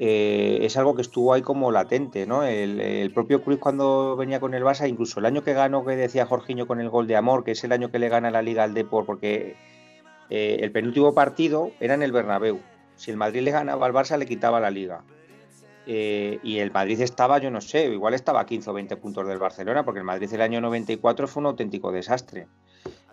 eh, 0.00 0.58
es 0.62 0.76
algo 0.76 0.96
que 0.96 1.02
estuvo 1.02 1.32
ahí 1.32 1.42
como 1.42 1.70
latente, 1.70 2.26
¿no? 2.26 2.42
El, 2.42 3.12
propio 3.14 3.42
Cruyff 3.44 3.60
cuando 3.60 4.16
venía 4.16 4.40
con 4.40 4.54
el 4.54 4.64
Barça, 4.64 4.88
incluso 4.88 5.20
el 5.20 5.26
año 5.26 5.44
que 5.44 5.52
ganó, 5.52 5.84
que 5.84 5.94
decía 5.94 6.26
Jorginho 6.26 6.66
con 6.66 6.80
el 6.80 6.90
gol 6.90 7.06
de 7.06 7.14
amor, 7.14 7.44
que 7.44 7.52
es 7.52 7.62
el 7.62 7.70
año 7.70 7.92
que 7.92 8.00
le 8.00 8.08
gana 8.08 8.32
la 8.32 8.42
Liga 8.42 8.64
al 8.64 8.74
Depor, 8.74 9.06
porque 9.06 9.54
eh, 10.28 10.58
el 10.60 10.72
penúltimo 10.72 11.14
partido 11.14 11.70
era 11.78 11.94
en 11.94 12.02
el 12.02 12.10
Bernabéu. 12.10 12.60
Si 12.96 13.12
el 13.12 13.16
Madrid 13.16 13.42
le 13.42 13.52
ganaba 13.52 13.86
al 13.86 13.92
Barça, 13.92 14.18
le 14.18 14.26
quitaba 14.26 14.58
la 14.58 14.70
Liga. 14.70 15.04
Eh, 15.84 16.38
y 16.42 16.58
el 16.58 16.70
Madrid 16.70 17.00
estaba, 17.00 17.38
yo 17.38 17.50
no 17.50 17.60
sé, 17.60 17.86
igual 17.86 18.14
estaba 18.14 18.40
a 18.40 18.46
15 18.46 18.70
o 18.70 18.72
20 18.72 18.96
puntos 18.96 19.26
del 19.26 19.38
Barcelona, 19.38 19.84
porque 19.84 19.98
el 19.98 20.04
Madrid 20.04 20.32
el 20.32 20.40
año 20.40 20.60
94 20.60 21.26
fue 21.26 21.40
un 21.40 21.46
auténtico 21.46 21.90
desastre. 21.90 22.46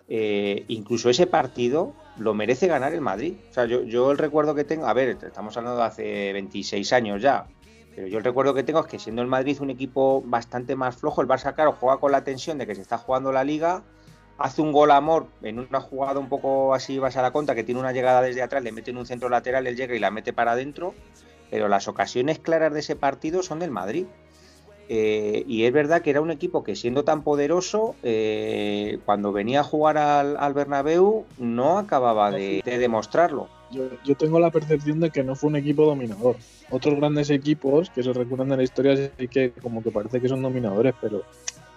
Eh, 0.08 0.64
incluso 0.68 1.08
ese 1.08 1.26
partido 1.26 1.94
lo 2.16 2.34
merece 2.34 2.66
ganar 2.66 2.92
el 2.92 3.00
Madrid. 3.00 3.34
O 3.50 3.52
sea, 3.52 3.66
yo, 3.66 4.10
el 4.10 4.18
recuerdo 4.18 4.54
que 4.54 4.64
tengo, 4.64 4.86
a 4.86 4.92
ver, 4.92 5.18
estamos 5.22 5.56
hablando 5.56 5.78
de 5.78 5.86
hace 5.86 6.32
26 6.32 6.92
años 6.92 7.22
ya, 7.22 7.46
pero 7.94 8.06
yo 8.06 8.18
el 8.18 8.24
recuerdo 8.24 8.54
que 8.54 8.62
tengo 8.62 8.80
es 8.80 8.86
que 8.86 8.98
siendo 8.98 9.22
el 9.22 9.28
Madrid 9.28 9.60
un 9.60 9.70
equipo 9.70 10.22
bastante 10.24 10.76
más 10.76 10.96
flojo, 10.96 11.22
el 11.22 11.28
Barça, 11.28 11.54
claro, 11.54 11.76
juega 11.78 11.98
con 11.98 12.12
la 12.12 12.24
tensión 12.24 12.58
de 12.58 12.66
que 12.66 12.74
se 12.74 12.82
está 12.82 12.98
jugando 12.98 13.32
la 13.32 13.44
liga, 13.44 13.82
hace 14.38 14.62
un 14.62 14.72
gol 14.72 14.90
amor 14.90 15.26
en 15.42 15.58
una 15.58 15.80
jugada 15.80 16.18
un 16.18 16.28
poco 16.28 16.74
así, 16.74 16.98
vas 16.98 17.16
a 17.16 17.22
la 17.22 17.32
conta, 17.32 17.54
que 17.54 17.62
tiene 17.62 17.80
una 17.80 17.92
llegada 17.92 18.22
desde 18.22 18.42
atrás, 18.42 18.62
le 18.62 18.72
mete 18.72 18.90
en 18.90 18.96
un 18.96 19.06
centro 19.06 19.28
lateral, 19.28 19.66
él 19.66 19.76
llega 19.76 19.94
y 19.94 19.98
la 19.98 20.10
mete 20.10 20.32
para 20.32 20.52
adentro 20.52 20.94
pero 21.50 21.68
las 21.68 21.88
ocasiones 21.88 22.38
claras 22.38 22.72
de 22.72 22.80
ese 22.80 22.96
partido 22.96 23.42
son 23.42 23.58
del 23.58 23.70
Madrid. 23.70 24.06
Eh, 24.92 25.44
y 25.46 25.64
es 25.64 25.72
verdad 25.72 26.02
que 26.02 26.10
era 26.10 26.20
un 26.20 26.32
equipo 26.32 26.64
que 26.64 26.74
siendo 26.74 27.04
tan 27.04 27.22
poderoso, 27.22 27.94
eh, 28.02 28.98
cuando 29.04 29.30
venía 29.30 29.60
a 29.60 29.62
jugar 29.62 29.98
al, 29.98 30.36
al 30.36 30.52
Bernabéu 30.52 31.26
no 31.38 31.78
acababa 31.78 32.32
de, 32.32 32.62
demostrarlo. 32.64 33.48
Yo, 33.70 34.16
tengo 34.16 34.40
la 34.40 34.50
percepción 34.50 34.98
de 34.98 35.10
que 35.10 35.22
no 35.22 35.36
fue 35.36 35.48
un 35.50 35.56
equipo 35.56 35.84
dominador. 35.84 36.34
Otros 36.70 36.96
grandes 36.96 37.30
equipos 37.30 37.88
que 37.90 38.02
se 38.02 38.12
recuerdan 38.12 38.48
de 38.48 38.56
la 38.56 38.62
historia 38.64 38.96
sí 38.96 39.28
que 39.28 39.52
como 39.52 39.80
que 39.80 39.92
parece 39.92 40.20
que 40.20 40.28
son 40.28 40.42
dominadores, 40.42 40.92
pero 41.00 41.22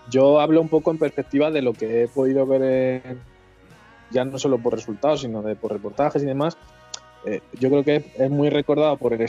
yo 0.09 0.39
hablo 0.39 0.59
un 0.59 0.69
poco 0.69 0.89
en 0.89 0.97
perspectiva 0.97 1.51
de 1.51 1.61
lo 1.61 1.74
que 1.74 2.03
he 2.03 2.07
podido 2.07 2.47
ver 2.47 3.17
ya 4.09 4.26
no 4.26 4.39
solo 4.39 4.57
por 4.57 4.74
resultados, 4.74 5.21
sino 5.21 5.43
de 5.43 5.55
por 5.55 5.71
reportajes 5.71 6.24
y 6.24 6.26
demás. 6.26 6.57
Eh, 7.26 7.41
yo 7.59 7.69
creo 7.69 7.84
que 7.84 8.11
es 8.17 8.30
muy 8.30 8.49
recordado 8.49 8.97
por 8.97 9.13
el 9.13 9.21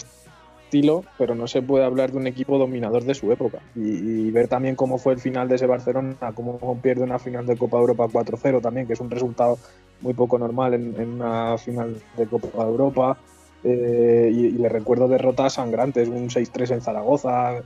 pero 1.18 1.34
no 1.34 1.46
se 1.46 1.62
puede 1.62 1.84
hablar 1.84 2.10
de 2.10 2.18
un 2.18 2.26
equipo 2.26 2.58
dominador 2.58 3.04
de 3.04 3.14
su 3.14 3.30
época. 3.30 3.58
Y, 3.74 4.30
ver 4.30 4.48
también 4.48 4.74
cómo 4.74 4.98
fue 4.98 5.12
el 5.12 5.20
final 5.20 5.48
de 5.48 5.56
ese 5.56 5.66
Barcelona, 5.66 6.16
cómo 6.34 6.78
pierde 6.82 7.04
una 7.04 7.18
final 7.18 7.46
de 7.46 7.56
Copa 7.56 7.78
Europa 7.78 8.06
4-0 8.06 8.60
también, 8.60 8.86
que 8.86 8.94
es 8.94 9.00
un 9.00 9.10
resultado 9.10 9.58
muy 10.00 10.14
poco 10.14 10.38
normal 10.38 10.74
en, 10.74 11.14
una 11.14 11.56
final 11.58 11.96
de 12.16 12.26
Copa 12.26 12.62
Europa. 12.62 13.16
Eh, 13.62 14.30
y, 14.32 14.50
le 14.52 14.68
recuerdo 14.68 15.08
derrotas 15.08 15.54
sangrantes, 15.54 16.08
un 16.08 16.28
6-3 16.28 16.72
en 16.72 16.80
Zaragoza, 16.80 17.62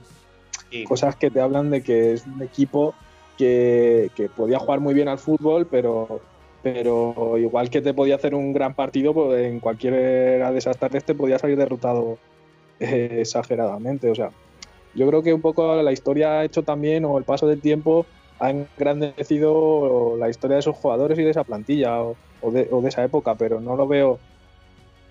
cosas 0.87 1.15
que 1.15 1.31
te 1.31 1.41
hablan 1.41 1.71
de 1.71 1.81
que 1.81 2.13
es 2.13 2.25
un 2.27 2.41
equipo 2.43 2.93
que, 3.37 4.11
que 4.15 4.29
podía 4.29 4.59
jugar 4.59 4.79
muy 4.81 4.93
bien 4.93 5.07
al 5.07 5.17
fútbol, 5.17 5.65
pero 5.65 6.21
pero 6.61 7.37
igual 7.37 7.69
que 7.69 7.81
te 7.81 7.93
podía 7.93 8.15
hacer 8.15 8.35
un 8.35 8.51
gran 8.51 8.73
partido, 8.73 9.13
pues 9.13 9.45
en 9.45 9.61
cualquiera 9.61 10.51
de 10.51 10.57
esas 10.57 10.77
tardes 10.77 11.05
te 11.05 11.15
podía 11.15 11.39
salir 11.39 11.57
derrotado 11.57 12.17
exageradamente. 13.19 14.09
O 14.09 14.15
sea, 14.15 14.31
yo 14.95 15.07
creo 15.07 15.23
que 15.23 15.33
un 15.33 15.41
poco 15.41 15.81
la 15.81 15.91
historia 15.91 16.39
ha 16.39 16.45
hecho 16.45 16.63
también, 16.63 17.05
o 17.05 17.17
el 17.17 17.23
paso 17.23 17.47
del 17.47 17.61
tiempo, 17.61 18.05
ha 18.39 18.51
engrandecido 18.51 20.15
la 20.17 20.29
historia 20.29 20.55
de 20.55 20.61
esos 20.61 20.75
jugadores 20.75 21.19
y 21.19 21.23
de 21.23 21.31
esa 21.31 21.43
plantilla 21.43 22.01
o, 22.01 22.15
de, 22.51 22.69
esa 22.87 23.03
época, 23.03 23.35
pero 23.35 23.59
no 23.59 23.75
lo 23.75 23.87
veo. 23.87 24.19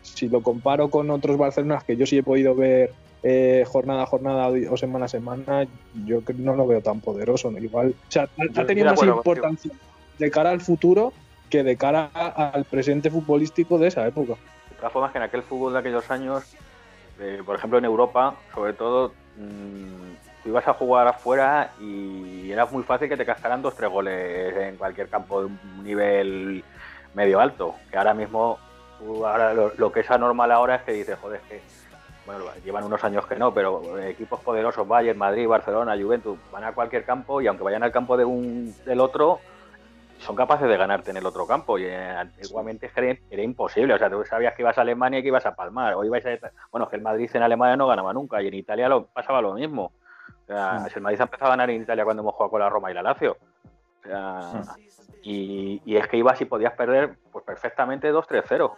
Si 0.03 0.29
lo 0.29 0.43
comparo 0.43 0.89
con 0.89 1.11
otros 1.11 1.37
Barcelonas 1.37 1.85
que 1.85 1.97
yo 1.97 2.07
sí 2.07 2.19
he 2.19 2.23
podido 2.23 2.55
ver 2.55 2.93
eh, 3.23 3.65
jornada 3.67 4.05
a 4.05 4.07
jornada 4.07 4.49
o 4.71 4.77
semana 4.77 5.05
a 5.05 5.09
semana, 5.09 5.67
yo 6.07 6.23
no 6.37 6.57
lo 6.57 6.67
veo 6.67 6.81
tan 6.81 7.01
poderoso. 7.01 7.51
Igual, 7.51 7.89
o 7.91 8.11
sea, 8.11 8.29
ha, 8.57 8.65
tenido 8.65 8.87
más 8.87 9.03
importancia 9.03 9.73
de 10.19 10.31
cara 10.31 10.51
al 10.51 10.61
futuro 10.61 11.13
que 11.51 11.63
de 11.63 11.77
cara 11.77 12.07
al 12.07 12.65
presente 12.65 13.11
futbolístico 13.11 13.79
de 13.79 13.89
esa 13.89 14.07
época. 14.07 14.35
De 14.71 14.77
todas 14.77 14.93
formas, 14.93 15.13
que 15.13 15.19
en 15.19 15.25
aquel 15.25 15.43
fútbol 15.43 15.75
de 15.75 15.79
aquellos 15.81 16.11
años 16.11 16.57
por 17.45 17.57
ejemplo, 17.57 17.79
en 17.79 17.85
Europa, 17.85 18.35
sobre 18.55 18.73
todo, 18.73 19.13
mm, 19.37 20.43
tú 20.43 20.49
ibas 20.51 20.67
a 20.69 20.75
jugar 20.75 21.09
afuera 21.09 21.73
y 21.81 22.51
era 22.51 22.67
muy 22.67 22.83
fácil 22.83 23.09
que 23.09 23.17
te 23.17 23.27
cascaran 23.27 23.63
dos 23.63 23.75
tres 23.75 23.91
goles 23.91 24.57
en 24.57 24.77
cualquier 24.77 25.09
campo 25.09 25.41
de 25.41 25.47
un 25.47 25.85
nivel 25.85 26.65
medio 27.15 27.41
alto. 27.41 27.75
Que 27.91 27.99
ahora 27.99 28.15
mismo, 28.15 28.59
lo, 29.77 29.93
que 29.93 30.01
es 30.01 30.11
anormal 30.11 30.53
ahora 30.53 30.77
es 30.77 30.83
que 30.83 30.93
dices, 30.93 31.19
joder, 31.21 31.41
es 31.41 31.49
que 31.49 31.61
bueno, 32.27 32.45
llevan 32.63 32.85
unos 32.85 33.03
años 33.05 33.27
que 33.27 33.37
no, 33.37 33.55
pero 33.55 33.99
equipos 34.01 34.41
poderosos, 34.41 34.87
Bayern, 34.87 35.19
Madrid, 35.19 35.49
Barcelona, 35.49 35.97
Juventus, 35.99 36.39
van 36.53 36.65
a 36.65 36.73
cualquier 36.73 37.05
campo 37.05 37.41
y 37.41 37.47
aunque 37.47 37.65
vayan 37.65 37.83
al 37.83 37.93
campo 37.93 38.19
de 38.19 38.25
un, 38.27 38.75
del 38.85 39.01
otro, 39.01 39.41
son 40.19 40.37
capaces 40.37 40.69
de 40.69 40.77
ganarte 40.77 41.11
en 41.11 41.17
el 41.17 41.27
otro 41.27 41.47
campo. 41.47 41.79
Y 41.79 41.85
eh, 41.85 42.11
antiguamente 42.11 42.91
era 43.31 43.43
imposible. 43.43 43.95
O 43.95 43.99
sea, 43.99 44.11
tú 44.11 44.25
sabías 44.25 44.55
que 44.55 44.63
ibas 44.63 44.79
a 44.79 44.83
Alemania 44.83 45.21
y 45.21 45.23
que 45.23 45.29
ibas 45.29 45.47
a 45.47 45.55
palmar. 45.55 45.95
O 45.95 46.05
ibas 46.05 46.25
a... 46.27 46.39
Bueno, 46.71 46.89
que 46.89 46.97
el 46.97 47.03
Madrid 47.03 47.31
en 47.33 47.43
Alemania 47.43 47.77
no 47.77 47.87
ganaba 47.87 48.13
nunca. 48.13 48.43
Y 48.43 48.49
en 48.49 48.55
Italia 48.55 48.89
lo 48.89 49.07
pasaba 49.07 49.41
lo 49.41 49.55
mismo. 49.55 49.93
O 50.45 50.47
sea, 50.47 50.87
si 50.89 50.95
el 50.97 51.03
Madrid 51.03 51.21
ha 51.21 51.25
empezado 51.25 51.47
a 51.47 51.57
ganar 51.57 51.71
en 51.71 51.83
Italia 51.83 52.05
cuando 52.05 52.23
hemos 52.23 52.35
jugado 52.35 52.51
con 52.51 52.61
la 52.61 52.69
Roma 52.69 52.91
y 52.91 52.95
la 52.95 53.03
Lazio. 53.03 53.37
O 54.01 54.03
sea, 54.03 54.63
y, 55.23 55.83
y, 55.85 55.97
es 55.97 56.07
que 56.07 56.17
ibas 56.17 56.41
y 56.41 56.45
podías 56.45 56.73
perder 56.73 57.19
pues 57.31 57.45
perfectamente 57.45 58.13
2-3-0. 58.13 58.73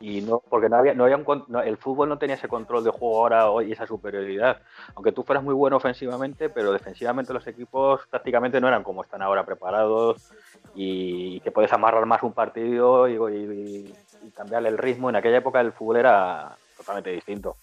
Y 0.00 0.20
no, 0.22 0.42
porque 0.48 0.68
no 0.68 0.76
había, 0.76 0.94
no 0.94 1.04
había 1.04 1.16
un, 1.16 1.46
el 1.64 1.76
fútbol 1.76 2.08
no 2.08 2.18
tenía 2.18 2.36
ese 2.36 2.48
control 2.48 2.84
de 2.84 2.90
juego 2.90 3.18
ahora 3.18 3.64
y 3.64 3.72
esa 3.72 3.86
superioridad. 3.86 4.58
Aunque 4.94 5.12
tú 5.12 5.22
fueras 5.22 5.44
muy 5.44 5.54
bueno 5.54 5.76
ofensivamente, 5.76 6.48
pero 6.48 6.72
defensivamente 6.72 7.32
los 7.32 7.46
equipos 7.46 8.00
prácticamente 8.08 8.60
no 8.60 8.68
eran 8.68 8.82
como 8.82 9.02
están 9.02 9.22
ahora 9.22 9.44
preparados 9.44 10.32
y, 10.74 11.40
que 11.40 11.50
puedes 11.50 11.72
amarrar 11.72 12.06
más 12.06 12.22
un 12.22 12.32
partido 12.32 13.08
y, 13.08 13.94
cambiarle 14.34 14.68
el 14.68 14.78
ritmo. 14.78 15.10
En 15.10 15.16
aquella 15.16 15.38
época 15.38 15.60
el 15.60 15.72
fútbol 15.72 15.96
era 15.96 16.56
totalmente 16.76 17.10
distinto. 17.10 17.56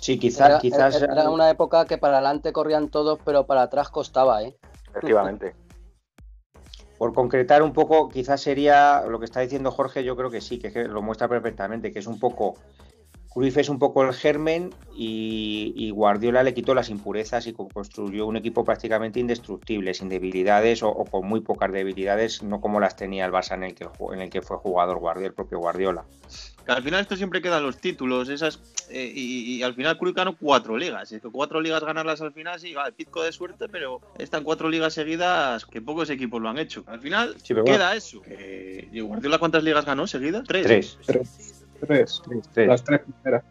Sí, 0.00 0.18
quizás 0.18 0.48
era, 0.48 0.58
quizás 0.58 1.00
era 1.00 1.30
una 1.30 1.48
época 1.48 1.84
que 1.86 1.96
para 1.96 2.14
adelante 2.14 2.52
corrían 2.52 2.88
todos, 2.88 3.20
pero 3.24 3.44
para 3.44 3.62
atrás 3.62 3.88
costaba, 3.88 4.42
¿eh? 4.42 4.56
Efectivamente. 4.90 5.54
Por 7.02 7.14
concretar 7.14 7.64
un 7.64 7.72
poco, 7.72 8.08
quizás 8.08 8.40
sería 8.40 9.02
lo 9.08 9.18
que 9.18 9.24
está 9.24 9.40
diciendo 9.40 9.72
Jorge, 9.72 10.04
yo 10.04 10.14
creo 10.14 10.30
que 10.30 10.40
sí, 10.40 10.60
que, 10.60 10.84
lo 10.84 11.02
muestra 11.02 11.26
perfectamente, 11.26 11.92
que 11.92 11.98
es 11.98 12.06
un 12.06 12.20
poco 12.20 12.54
Cruyff 13.32 13.56
es 13.56 13.68
un 13.68 13.78
poco 13.78 14.02
el 14.04 14.12
germen 14.12 14.74
y, 14.94 15.90
Guardiola 15.90 16.42
le 16.42 16.52
quitó 16.52 16.74
las 16.74 16.90
impurezas 16.90 17.46
y 17.46 17.52
construyó 17.52 18.26
un 18.26 18.36
equipo 18.36 18.64
prácticamente 18.64 19.20
indestructible, 19.20 19.94
sin 19.94 20.08
debilidades 20.08 20.82
o, 20.82 20.92
con 21.10 21.26
muy 21.26 21.40
pocas 21.40 21.72
debilidades, 21.72 22.42
no 22.42 22.60
como 22.60 22.80
las 22.80 22.96
tenía 22.96 23.24
el 23.24 23.32
Barça 23.32 23.54
en 23.54 23.64
el 23.64 23.74
que, 23.74 23.88
en 24.12 24.20
el 24.20 24.30
que 24.30 24.42
fue 24.42 24.58
jugador 24.58 24.98
Guardiola, 24.98 25.28
el 25.28 25.34
propio 25.34 25.58
Guardiola. 25.58 26.04
al 26.66 26.82
final 26.82 27.00
esto 27.00 27.16
siempre 27.16 27.40
quedan 27.40 27.62
los 27.62 27.78
títulos, 27.78 28.28
esas 28.28 28.60
eh, 28.90 29.10
y, 29.14 29.62
al 29.62 29.74
final 29.74 29.96
Cruyff 29.96 30.14
ganó 30.14 30.36
cuatro 30.36 30.76
ligas. 30.76 31.10
Y 31.12 31.20
cuatro 31.20 31.60
ligas 31.60 31.82
ganarlas 31.82 32.20
al 32.20 32.32
final, 32.32 32.60
sí, 32.60 32.74
va, 32.74 32.86
el 32.86 32.92
pico 32.92 33.22
de 33.22 33.32
suerte, 33.32 33.68
pero 33.68 34.00
están 34.18 34.44
cuatro 34.44 34.68
ligas 34.68 34.92
seguidas 34.92 35.64
que 35.64 35.80
pocos 35.80 36.10
equipos 36.10 36.42
lo 36.42 36.50
han 36.50 36.58
hecho. 36.58 36.84
Al 36.86 37.00
final 37.00 37.36
queda 37.64 37.96
eso. 37.96 38.20
Guardiola 38.92 39.38
cuántas 39.38 39.64
ligas 39.64 39.86
ganó 39.86 40.06
seguidas? 40.06 40.44
Tres. 40.46 40.66
Tres. 40.66 40.98
Tres. 41.06 41.51
Las 42.66 42.84
tres 42.84 43.00
primeras. 43.00 43.44